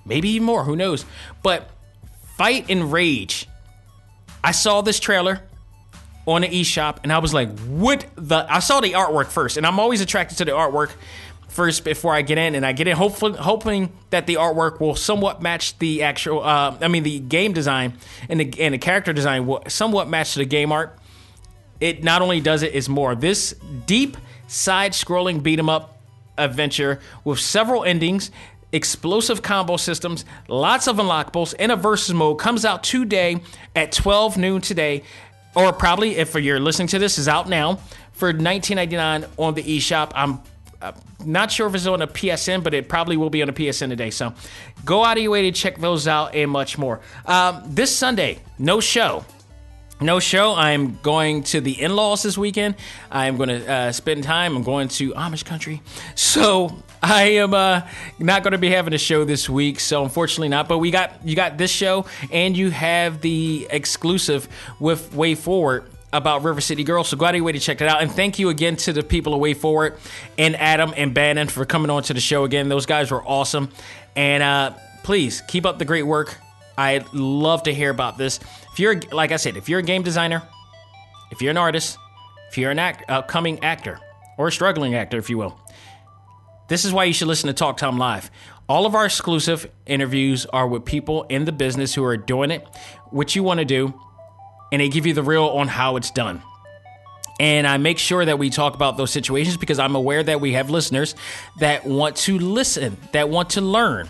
maybe 0.08 0.30
even 0.30 0.46
more. 0.46 0.64
Who 0.64 0.76
knows? 0.76 1.06
But 1.44 1.70
Fight'N 2.38 2.92
Rage. 2.92 3.48
I 4.44 4.52
saw 4.52 4.82
this 4.82 5.00
trailer 5.00 5.42
on 6.26 6.42
the 6.42 6.50
eShop, 6.50 6.98
and 7.04 7.12
I 7.12 7.20
was 7.20 7.34
like, 7.34 7.58
"What 7.60 8.06
the?" 8.16 8.46
I 8.50 8.60
saw 8.60 8.80
the 8.80 8.94
artwork 8.94 9.28
first, 9.28 9.58
and 9.58 9.66
I'm 9.66 9.80
always 9.80 10.02
attracted 10.02 10.38
to 10.40 10.46
the 10.46 10.52
artwork 10.52 10.92
first 11.48 11.84
before 11.84 12.14
I 12.14 12.22
get 12.22 12.38
in, 12.38 12.54
and 12.54 12.66
I 12.66 12.74
get 12.74 12.88
in 12.88 12.96
hopefully 12.96 13.38
hoping 13.38 13.92
that 14.12 14.28
the 14.28 14.36
artwork 14.36 14.80
will 14.80 14.96
somewhat 14.96 15.42
match 15.42 15.78
the 15.80 16.04
actual. 16.04 16.44
Uh, 16.44 16.78
I 16.82 16.88
mean, 16.88 17.04
the 17.04 17.20
game 17.20 17.54
design 17.54 17.94
and 18.30 18.40
the 18.40 18.62
and 18.62 18.74
the 18.74 18.78
character 18.78 19.14
design 19.14 19.48
will 19.48 19.64
somewhat 19.68 20.08
match 20.08 20.36
the 20.36 20.46
game 20.46 20.72
art. 20.72 20.98
It 21.80 22.04
not 22.04 22.22
only 22.22 22.42
does 22.42 22.62
it, 22.64 22.76
it's 22.76 22.90
more. 22.90 23.16
This 23.16 23.56
deep 23.86 24.18
side-scrolling 24.48 25.44
beat 25.44 25.60
'em 25.60 25.70
up 25.70 25.98
adventure 26.38 27.00
with 27.24 27.40
several 27.40 27.84
endings 27.84 28.32
explosive 28.78 29.42
combo 29.42 29.76
systems, 29.76 30.24
lots 30.48 30.88
of 30.88 30.96
unlockables, 30.96 31.54
and 31.60 31.72
a 31.72 31.76
versus 31.76 32.14
mode 32.14 32.40
comes 32.40 32.64
out 32.64 32.84
today 32.84 33.42
at 33.76 33.92
12 33.92 34.38
noon 34.38 34.62
today, 34.62 35.04
or 35.56 35.74
probably 35.74 36.16
if 36.16 36.34
you're 36.36 36.60
listening 36.60 36.88
to 36.90 37.00
this 37.00 37.18
is 37.18 37.28
out 37.28 37.50
now 37.50 37.80
for 38.14 38.34
19.99 38.34 39.28
on 39.38 39.54
the 39.54 39.64
eShop. 39.64 40.12
I'm 40.16 40.40
uh, 40.82 40.92
not 41.26 41.52
sure 41.52 41.68
if 41.68 41.76
it's 41.76 41.88
on 41.88 42.02
a 42.02 42.08
PSN, 42.08 42.64
but 42.64 42.74
it 42.74 42.88
probably 42.88 43.18
will 43.18 43.30
be 43.30 43.42
on 43.42 43.50
a 43.50 43.54
PSN 43.54 43.90
today. 43.90 44.12
So 44.12 44.34
go 44.86 45.04
out 45.04 45.18
of 45.18 45.24
your 45.24 45.32
way 45.32 45.42
to 45.44 45.52
check 45.52 45.78
those 45.80 46.08
out 46.08 46.36
and 46.36 46.50
much 46.52 46.78
more. 46.78 47.02
Um, 47.26 47.64
this 47.66 47.96
Sunday, 47.96 48.40
no 48.60 48.80
show. 48.80 49.26
No 50.00 50.20
show. 50.20 50.54
I'm 50.54 51.00
going 51.02 51.42
to 51.44 51.60
the 51.60 51.82
in 51.82 51.96
laws 51.96 52.22
this 52.22 52.38
weekend. 52.38 52.76
I'm 53.10 53.36
going 53.36 53.50
to 53.50 53.68
uh, 53.68 53.92
spend 53.92 54.24
time. 54.24 54.56
I'm 54.56 54.62
going 54.62 54.90
to 54.90 55.12
Amish 55.14 55.44
country. 55.44 55.82
So 56.14 56.84
I 57.02 57.24
am 57.32 57.56
uh, 57.56 57.82
not 58.20 58.44
going 58.44 58.52
to 58.52 58.60
be 58.60 58.70
having 58.70 58.94
a 58.94 59.00
show 59.00 59.26
this 59.26 59.50
week, 59.50 59.80
so 59.80 60.04
unfortunately 60.04 60.50
not. 60.50 60.68
But 60.68 60.78
we 60.78 60.92
got 60.92 61.26
you 61.26 61.36
got 61.36 61.58
this 61.58 61.72
show, 61.72 62.06
and 62.32 62.56
you 62.56 62.70
have 62.70 63.22
the 63.22 63.68
exclusive 63.72 64.48
with 64.80 65.14
WayForward 65.14 65.86
about 66.14 66.44
River 66.44 66.62
City 66.62 66.84
Girls. 66.84 67.10
So 67.10 67.18
go 67.18 67.26
out 67.26 67.30
of 67.30 67.38
your 67.38 67.46
way 67.46 67.54
to 67.54 67.60
check 67.60 67.82
it 67.82 67.88
out. 67.88 68.02
And 68.02 68.12
thank 68.12 68.38
you 68.38 68.50
again 68.50 68.76
to 68.78 68.94
the 68.94 69.02
people 69.02 69.34
of 69.34 69.42
WayForward 69.42 69.98
and 70.38 70.56
Adam 70.58 70.94
and 70.96 71.12
Bannon 71.12 71.48
for 71.48 71.66
coming 71.66 71.90
on 71.90 72.04
to 72.04 72.14
the 72.14 72.22
show 72.22 72.44
again. 72.44 72.70
Those 72.70 72.86
guys 72.86 73.10
were 73.10 73.24
awesome. 73.24 73.70
And 74.16 74.44
uh, 74.44 74.74
please 75.04 75.42
keep 75.48 75.66
up 75.66 75.80
the 75.80 75.86
great 75.86 76.04
work. 76.04 76.38
I'd 76.78 77.12
love 77.14 77.64
to 77.64 77.74
hear 77.74 77.90
about 77.90 78.18
this. 78.18 78.40
If 78.78 78.82
you're, 78.82 79.00
like 79.12 79.32
I 79.32 79.38
said, 79.38 79.58
if 79.58 79.68
you're 79.68 79.80
a 79.80 79.84
game 79.84 80.04
designer, 80.04 80.44
if 81.32 81.42
you're 81.42 81.50
an 81.50 81.58
artist, 81.58 81.98
if 82.52 82.60
you're 82.60 82.70
an 82.70 82.78
act, 82.78 83.10
upcoming 83.10 83.64
actor, 83.64 84.00
or 84.38 84.50
a 84.50 84.52
struggling 84.52 84.94
actor, 84.94 85.18
if 85.18 85.32
you 85.32 85.40
will, 85.40 85.60
this 86.68 86.86
is 86.86 86.94
why 86.94 87.06
you 87.06 87.14
should 87.14 87.28
listen 87.28 87.48
to 87.48 87.56
Talk 87.56 87.78
Time 87.78 87.98
Live. 87.98 88.30
All 88.70 88.86
of 88.86 88.94
our 88.94 89.04
exclusive 89.04 89.68
interviews 89.88 90.46
are 90.46 90.68
with 90.68 90.86
people 90.86 91.24
in 91.24 91.46
the 91.46 91.52
business 91.52 91.96
who 91.96 92.04
are 92.04 92.18
doing 92.18 92.52
it, 92.52 92.68
what 93.10 93.36
you 93.36 93.42
want 93.42 93.62
to 93.62 93.66
do, 93.66 94.00
and 94.72 94.80
they 94.80 94.90
give 94.90 95.08
you 95.08 95.16
the 95.16 95.24
real 95.24 95.46
on 95.46 95.68
how 95.68 95.96
it's 95.96 96.12
done. 96.12 96.44
And 97.40 97.66
I 97.66 97.78
make 97.78 97.98
sure 97.98 98.24
that 98.26 98.38
we 98.38 98.52
talk 98.52 98.76
about 98.76 98.96
those 98.96 99.10
situations 99.10 99.58
because 99.58 99.80
I'm 99.80 99.96
aware 99.96 100.22
that 100.22 100.40
we 100.40 100.54
have 100.54 100.70
listeners 100.70 101.16
that 101.58 101.84
want 101.88 102.16
to 102.18 102.38
listen, 102.38 102.98
that 103.14 103.28
want 103.28 103.50
to 103.52 103.62
learn, 103.62 104.08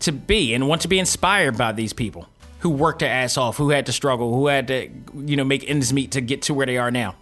to 0.00 0.12
be, 0.12 0.54
and 0.54 0.68
want 0.68 0.80
to 0.80 0.88
be 0.88 0.98
inspired 0.98 1.58
by 1.58 1.72
these 1.72 1.92
people 1.92 2.26
who 2.64 2.70
worked 2.70 3.00
their 3.00 3.10
ass 3.10 3.36
off, 3.36 3.58
who 3.58 3.68
had 3.68 3.84
to 3.84 3.92
struggle, 3.92 4.32
who 4.32 4.46
had 4.46 4.68
to, 4.68 4.88
you 5.14 5.36
know, 5.36 5.44
make 5.44 5.68
ends 5.68 5.92
meet 5.92 6.12
to 6.12 6.22
get 6.22 6.40
to 6.40 6.54
where 6.54 6.64
they 6.64 6.78
are 6.78 6.90
now. 6.90 7.14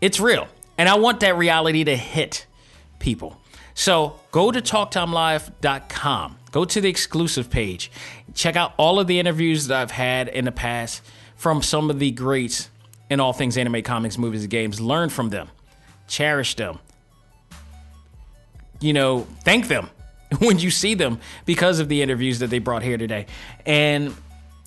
It's 0.00 0.18
real. 0.18 0.48
And 0.76 0.88
I 0.88 0.96
want 0.96 1.20
that 1.20 1.36
reality 1.36 1.84
to 1.84 1.96
hit 1.96 2.44
people. 2.98 3.40
So 3.74 4.18
go 4.32 4.50
to 4.50 4.60
talktimelive.com. 4.60 6.38
Go 6.50 6.64
to 6.64 6.80
the 6.80 6.88
exclusive 6.88 7.50
page. 7.50 7.88
Check 8.34 8.56
out 8.56 8.74
all 8.76 8.98
of 8.98 9.06
the 9.06 9.20
interviews 9.20 9.68
that 9.68 9.80
I've 9.80 9.92
had 9.92 10.26
in 10.26 10.44
the 10.44 10.50
past 10.50 11.02
from 11.36 11.62
some 11.62 11.88
of 11.88 12.00
the 12.00 12.10
greats 12.10 12.68
in 13.08 13.20
all 13.20 13.32
things 13.32 13.56
anime, 13.56 13.80
comics, 13.82 14.18
movies, 14.18 14.42
and 14.42 14.50
games. 14.50 14.80
Learn 14.80 15.08
from 15.08 15.30
them, 15.30 15.50
cherish 16.08 16.56
them. 16.56 16.80
You 18.80 18.92
know, 18.92 19.28
thank 19.44 19.68
them 19.68 19.88
when 20.40 20.58
you 20.58 20.72
see 20.72 20.94
them 20.94 21.20
because 21.44 21.78
of 21.78 21.88
the 21.88 22.02
interviews 22.02 22.40
that 22.40 22.50
they 22.50 22.58
brought 22.58 22.82
here 22.82 22.98
today. 22.98 23.26
And 23.64 24.16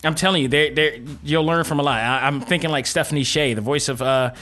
I'm 0.03 0.15
telling 0.15 0.43
you, 0.43 0.47
they're, 0.47 0.73
they're, 0.73 0.99
you'll 1.23 1.45
learn 1.45 1.63
from 1.63 1.79
a 1.79 1.83
lot. 1.83 1.99
I, 1.99 2.27
am 2.27 2.41
thinking 2.41 2.69
like 2.69 2.85
Stephanie 2.85 3.23
Sheh, 3.23 3.55
the 3.55 3.61
voice 3.61 3.89
of 3.89 4.01
uh, 4.01 4.33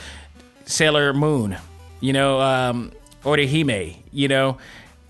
Sailor 0.66 1.14
Moon, 1.14 1.58
you 2.02 2.14
know, 2.14 2.42
um, 2.42 2.92
Orihime, 3.24 3.96
you 4.12 4.28
know, 4.28 4.58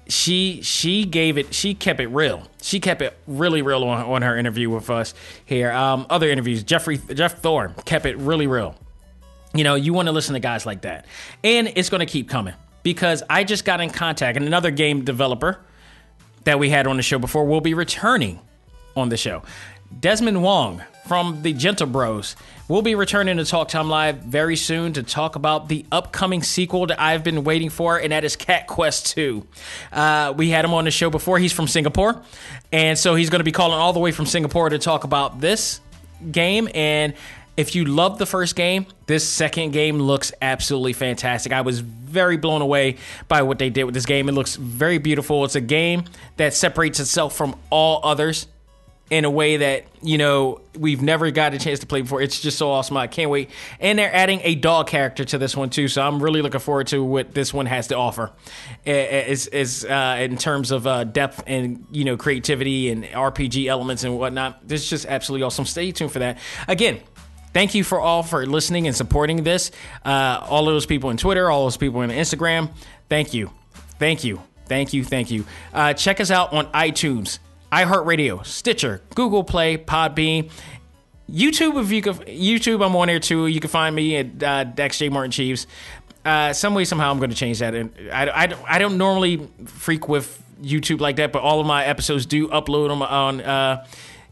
she 0.07 0.61
she 0.61 1.03
gave 1.05 1.37
it 1.37 1.53
she 1.53 1.73
kept 1.73 1.99
it 1.99 2.07
real. 2.07 2.43
She 2.61 2.79
kept 2.79 3.01
it 3.01 3.17
really 3.27 3.61
real 3.61 3.83
on, 3.83 4.05
on 4.05 4.21
her 4.21 4.37
interview 4.37 4.69
with 4.69 4.89
us 4.89 5.13
here. 5.45 5.71
Um, 5.71 6.05
other 6.09 6.29
interviews 6.29 6.63
jeffrey 6.63 6.99
jeff 7.13 7.39
thorne 7.39 7.73
kept 7.85 8.05
it 8.05 8.17
really 8.17 8.47
real. 8.47 8.75
You 9.53 9.63
know 9.63 9.75
you 9.75 9.93
want 9.93 10.07
to 10.07 10.11
listen 10.11 10.33
to 10.33 10.39
guys 10.39 10.65
like 10.65 10.81
that. 10.81 11.05
And 11.43 11.71
it's 11.75 11.89
going 11.89 12.01
to 12.01 12.05
keep 12.05 12.29
coming 12.29 12.53
because 12.83 13.23
i 13.31 13.43
just 13.43 13.65
got 13.65 13.81
in 13.81 13.89
contact 13.89 14.37
and 14.37 14.45
another 14.45 14.69
game 14.69 15.03
developer 15.03 15.59
that 16.43 16.59
we 16.59 16.69
had 16.69 16.85
on 16.85 16.97
the 16.97 17.03
show 17.03 17.17
before 17.17 17.43
will 17.45 17.61
be 17.61 17.73
returning 17.73 18.39
on 18.95 19.09
the 19.09 19.17
show 19.17 19.41
desmond 19.99 20.43
wong 20.43 20.83
from 21.07 21.41
the 21.43 21.53
Gentlebros. 21.53 22.35
We'll 22.67 22.81
be 22.81 22.95
returning 22.95 23.37
to 23.37 23.45
Talk 23.45 23.67
Time 23.67 23.89
Live 23.89 24.17
very 24.17 24.55
soon 24.55 24.93
to 24.93 25.03
talk 25.03 25.35
about 25.35 25.69
the 25.69 25.85
upcoming 25.91 26.41
sequel 26.41 26.87
that 26.87 26.99
I've 26.99 27.23
been 27.23 27.43
waiting 27.43 27.69
for, 27.69 27.97
and 27.97 28.11
that 28.11 28.23
is 28.23 28.35
Cat 28.35 28.65
Quest 28.65 29.07
2. 29.13 29.45
Uh, 29.91 30.33
we 30.35 30.49
had 30.49 30.65
him 30.65 30.73
on 30.73 30.85
the 30.85 30.91
show 30.91 31.11
before. 31.11 31.37
He's 31.37 31.53
from 31.53 31.67
Singapore, 31.67 32.23
and 32.71 32.97
so 32.97 33.13
he's 33.13 33.29
going 33.29 33.39
to 33.39 33.45
be 33.45 33.51
calling 33.51 33.77
all 33.77 33.93
the 33.93 33.99
way 33.99 34.11
from 34.11 34.25
Singapore 34.25 34.69
to 34.69 34.79
talk 34.79 35.03
about 35.03 35.39
this 35.39 35.79
game. 36.31 36.67
And 36.73 37.13
if 37.55 37.75
you 37.75 37.85
love 37.85 38.17
the 38.17 38.25
first 38.25 38.55
game, 38.55 38.87
this 39.05 39.27
second 39.27 39.71
game 39.71 39.99
looks 39.99 40.33
absolutely 40.41 40.93
fantastic. 40.93 41.53
I 41.53 41.61
was 41.61 41.79
very 41.79 42.37
blown 42.37 42.61
away 42.61 42.97
by 43.27 43.43
what 43.43 43.59
they 43.59 43.69
did 43.69 43.83
with 43.83 43.93
this 43.93 44.07
game. 44.07 44.27
It 44.27 44.31
looks 44.31 44.55
very 44.55 44.97
beautiful. 44.97 45.45
It's 45.45 45.55
a 45.55 45.61
game 45.61 46.05
that 46.37 46.55
separates 46.55 46.99
itself 46.99 47.35
from 47.35 47.55
all 47.69 48.01
others 48.03 48.47
in 49.09 49.23
a 49.23 49.29
way 49.29 49.57
that 49.57 49.85
you 50.01 50.17
know 50.17 50.61
we've 50.77 51.01
never 51.01 51.29
got 51.31 51.53
a 51.53 51.59
chance 51.59 51.79
to 51.79 51.85
play 51.85 52.01
before. 52.01 52.21
It's 52.21 52.39
just 52.39 52.57
so 52.57 52.71
awesome. 52.71 52.97
I 52.97 53.07
can't 53.07 53.29
wait. 53.29 53.49
And 53.79 53.99
they're 53.99 54.13
adding 54.13 54.41
a 54.43 54.55
dog 54.55 54.87
character 54.87 55.23
to 55.25 55.37
this 55.37 55.55
one 55.55 55.69
too, 55.69 55.87
so 55.87 56.01
I'm 56.01 56.21
really 56.21 56.41
looking 56.41 56.59
forward 56.59 56.87
to 56.87 57.03
what 57.03 57.33
this 57.33 57.53
one 57.53 57.67
has 57.67 57.87
to 57.87 57.95
offer. 57.95 58.31
Is 58.85 59.47
is 59.47 59.85
uh, 59.85 60.17
in 60.19 60.37
terms 60.37 60.71
of 60.71 60.87
uh, 60.87 61.03
depth 61.03 61.43
and 61.45 61.85
you 61.91 62.03
know 62.03 62.17
creativity 62.17 62.89
and 62.89 63.03
RPG 63.03 63.67
elements 63.67 64.03
and 64.03 64.17
whatnot. 64.17 64.67
This 64.67 64.83
is 64.83 64.89
just 64.89 65.05
absolutely 65.05 65.43
awesome. 65.45 65.65
Stay 65.65 65.91
tuned 65.91 66.11
for 66.11 66.19
that. 66.19 66.37
Again. 66.67 66.99
Thank 67.53 67.73
you 67.73 67.85
for 67.85 68.01
all 68.01 68.21
for 68.21 68.45
listening 68.45 68.85
and 68.85 68.93
supporting 68.93 69.45
this. 69.45 69.71
Uh, 70.03 70.45
all 70.49 70.67
of 70.67 70.75
those 70.75 70.85
people 70.85 71.09
on 71.09 71.15
Twitter, 71.15 71.49
all 71.49 71.63
those 71.63 71.77
people 71.77 72.01
on 72.01 72.09
Instagram. 72.09 72.69
Thank 73.07 73.33
you, 73.33 73.49
thank 73.97 74.25
you, 74.25 74.41
thank 74.65 74.91
you, 74.91 75.05
thank 75.05 75.31
you. 75.31 75.45
Uh, 75.73 75.93
check 75.93 76.19
us 76.19 76.31
out 76.31 76.51
on 76.51 76.65
iTunes 76.73 77.39
iHeartRadio, 77.75 78.45
Stitcher, 78.45 79.01
Google 79.15 79.43
Play, 79.43 79.77
Podbean. 79.77 80.49
YouTube, 81.29 81.81
if 81.81 81.91
you 81.91 82.01
could, 82.01 82.15
YouTube, 82.27 82.85
I'm 82.85 82.95
on 82.95 83.07
there 83.07 83.19
too. 83.19 83.47
You 83.47 83.59
can 83.59 83.69
find 83.69 83.93
me 83.93 84.15
at 84.15 84.43
uh, 84.43 84.63
Dax 84.63 84.97
J 84.97 85.09
Martin 85.09 85.31
Chiefs. 85.31 85.67
Uh, 86.23 86.53
some 86.53 86.73
way, 86.73 86.85
somehow, 86.85 87.11
I'm 87.11 87.17
going 87.17 87.31
to 87.31 87.35
change 87.35 87.59
that. 87.59 87.75
And 87.75 87.91
I, 88.13 88.45
I, 88.45 88.75
I 88.75 88.79
don't 88.79 88.97
normally 88.97 89.47
freak 89.65 90.07
with 90.07 90.41
YouTube 90.61 91.01
like 91.01 91.17
that, 91.17 91.33
but 91.33 91.41
all 91.41 91.59
of 91.59 91.67
my 91.67 91.83
episodes 91.83 92.25
do 92.25 92.47
upload 92.47 92.87
them 92.87 93.01
on 93.01 93.41
uh, 93.41 93.85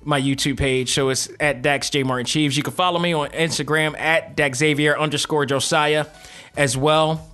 my 0.04 0.22
YouTube 0.22 0.58
page. 0.58 0.94
So 0.94 1.10
it's 1.10 1.30
at 1.40 1.62
Dax 1.62 1.90
J 1.90 2.04
Martin 2.04 2.26
Chiefs. 2.26 2.56
You 2.56 2.64
can 2.64 2.74
follow 2.74 3.00
me 3.00 3.12
on 3.12 3.30
Instagram 3.32 4.00
at 4.00 4.38
Daxavier 4.38 4.98
underscore 4.98 5.46
Josiah 5.46 6.06
as 6.56 6.78
well. 6.78 7.30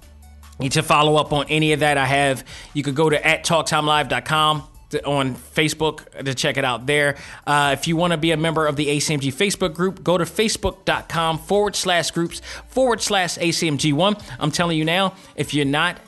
Need 0.60 0.72
to 0.74 0.84
follow 0.84 1.18
up 1.18 1.32
on 1.32 1.46
any 1.50 1.72
of 1.74 1.82
that 1.82 1.98
I 1.98 2.06
have. 2.06 2.44
You 2.74 2.82
could 2.82 2.96
go 2.96 3.10
to 3.10 3.26
at 3.26 3.46
talktimelive.com 3.46 4.69
on 5.06 5.36
Facebook 5.36 6.24
to 6.24 6.34
check 6.34 6.58
it 6.58 6.66
out 6.66 6.86
there. 6.86 7.18
Uh, 7.46 7.76
if 7.78 7.88
you 7.88 7.96
want 7.96 8.12
to 8.12 8.18
be 8.18 8.32
a 8.32 8.38
member 8.38 8.68
of 8.68 8.76
the 8.76 8.88
ACMG 8.88 9.34
Facebook 9.34 9.74
group, 9.74 10.04
go 10.04 10.18
to 10.18 10.24
facebook.com 10.24 11.38
forward 11.40 11.76
slash 11.76 12.12
groups 12.12 12.42
forward 12.68 13.02
slash 13.02 13.38
ACMG1. 13.38 14.22
I'm 14.40 14.52
telling 14.52 14.78
you 14.78 14.86
now, 14.86 15.14
if 15.36 15.54
you're 15.54 15.66
not 15.66 16.00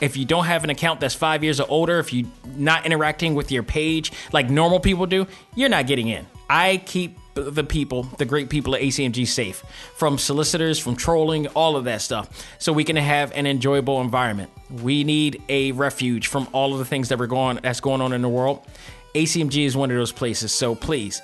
if 0.00 0.16
you 0.16 0.24
don't 0.24 0.46
have 0.46 0.64
an 0.64 0.70
account 0.70 1.00
that's 1.00 1.14
five 1.14 1.44
years 1.44 1.60
or 1.60 1.66
older, 1.68 1.98
if 1.98 2.12
you're 2.12 2.26
not 2.56 2.86
interacting 2.86 3.34
with 3.34 3.52
your 3.52 3.62
page 3.62 4.12
like 4.32 4.48
normal 4.48 4.80
people 4.80 5.04
do, 5.04 5.26
you're 5.54 5.68
not 5.68 5.86
getting 5.86 6.08
in. 6.08 6.26
I 6.48 6.78
keep 6.78 7.18
the 7.42 7.64
people, 7.64 8.04
the 8.18 8.24
great 8.24 8.48
people 8.48 8.74
at 8.74 8.82
ACMG 8.82 9.26
safe 9.26 9.64
from 9.94 10.18
solicitors, 10.18 10.78
from 10.78 10.96
trolling, 10.96 11.46
all 11.48 11.76
of 11.76 11.84
that 11.84 12.02
stuff, 12.02 12.46
so 12.58 12.72
we 12.72 12.84
can 12.84 12.96
have 12.96 13.32
an 13.32 13.46
enjoyable 13.46 14.00
environment. 14.00 14.50
We 14.82 15.04
need 15.04 15.42
a 15.48 15.72
refuge 15.72 16.26
from 16.26 16.48
all 16.52 16.72
of 16.72 16.78
the 16.78 16.84
things 16.84 17.08
that 17.08 17.18
we're 17.18 17.26
going 17.26 17.60
that's 17.62 17.80
going 17.80 18.00
on 18.00 18.12
in 18.12 18.22
the 18.22 18.28
world. 18.28 18.66
ACMG 19.14 19.64
is 19.64 19.76
one 19.76 19.90
of 19.90 19.96
those 19.96 20.12
places. 20.12 20.52
So 20.52 20.74
please, 20.74 21.20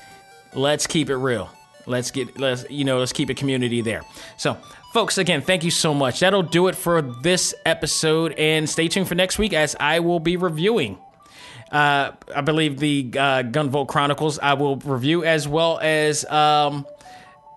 let's 0.54 0.86
keep 0.86 1.10
it 1.10 1.16
real. 1.16 1.50
Let's 1.86 2.10
get 2.10 2.38
let's 2.38 2.68
you 2.68 2.84
know 2.84 2.98
let's 2.98 3.12
keep 3.12 3.30
a 3.30 3.34
community 3.34 3.80
there. 3.80 4.02
So 4.36 4.56
folks 4.96 5.18
again 5.18 5.42
thank 5.42 5.62
you 5.62 5.70
so 5.70 5.92
much 5.92 6.20
that'll 6.20 6.42
do 6.42 6.68
it 6.68 6.74
for 6.74 7.02
this 7.02 7.54
episode 7.66 8.32
and 8.38 8.66
stay 8.66 8.88
tuned 8.88 9.06
for 9.06 9.14
next 9.14 9.38
week 9.38 9.52
as 9.52 9.76
i 9.78 10.00
will 10.00 10.20
be 10.20 10.38
reviewing 10.38 10.96
uh, 11.70 12.12
I 12.34 12.40
believe 12.42 12.78
the 12.78 13.10
uh, 13.12 13.42
Gunvolt 13.42 13.88
Chronicles 13.88 14.38
I 14.38 14.54
will 14.54 14.76
review 14.76 15.24
as 15.24 15.48
well 15.48 15.78
as 15.80 16.24
um, 16.26 16.86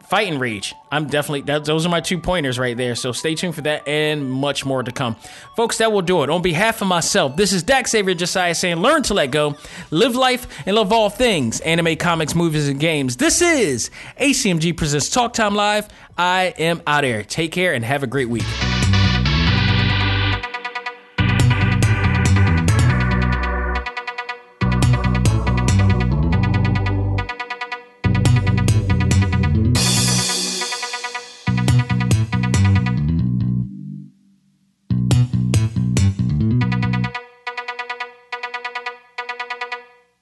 Fight'N 0.09 0.39
Rage. 0.39 0.73
I'm 0.91 1.05
definitely 1.05 1.41
that, 1.41 1.65
those 1.65 1.85
are 1.85 1.89
my 1.89 2.01
two 2.01 2.17
pointers 2.17 2.57
right 2.57 2.75
there. 2.75 2.95
So 2.95 3.11
stay 3.11 3.35
tuned 3.35 3.53
for 3.53 3.61
that 3.61 3.87
and 3.87 4.29
much 4.29 4.65
more 4.65 4.81
to 4.81 4.91
come, 4.91 5.15
folks. 5.55 5.77
That 5.77 5.91
will 5.91 6.01
do 6.01 6.23
it. 6.23 6.31
On 6.31 6.41
behalf 6.41 6.81
of 6.81 6.87
myself, 6.87 7.35
this 7.35 7.53
is 7.53 7.61
Dax 7.61 7.91
Xavier 7.91 8.15
Josiah 8.15 8.55
saying, 8.55 8.77
"Learn 8.77 9.03
to 9.03 9.13
let 9.13 9.29
go, 9.29 9.55
live 9.91 10.15
life, 10.15 10.47
and 10.65 10.75
love 10.75 10.91
all 10.91 11.11
things 11.11 11.59
anime, 11.61 11.95
comics, 11.95 12.33
movies, 12.33 12.67
and 12.67 12.79
games." 12.79 13.17
This 13.17 13.41
is 13.41 13.91
ACMG 14.19 14.73
presents 14.75 15.09
Talk 15.09 15.33
Time 15.33 15.53
Live. 15.53 15.87
I 16.17 16.55
am 16.57 16.81
out 16.87 17.03
here. 17.03 17.23
Take 17.23 17.51
care 17.51 17.73
and 17.73 17.85
have 17.85 18.01
a 18.01 18.07
great 18.07 18.29
week. 18.29 18.43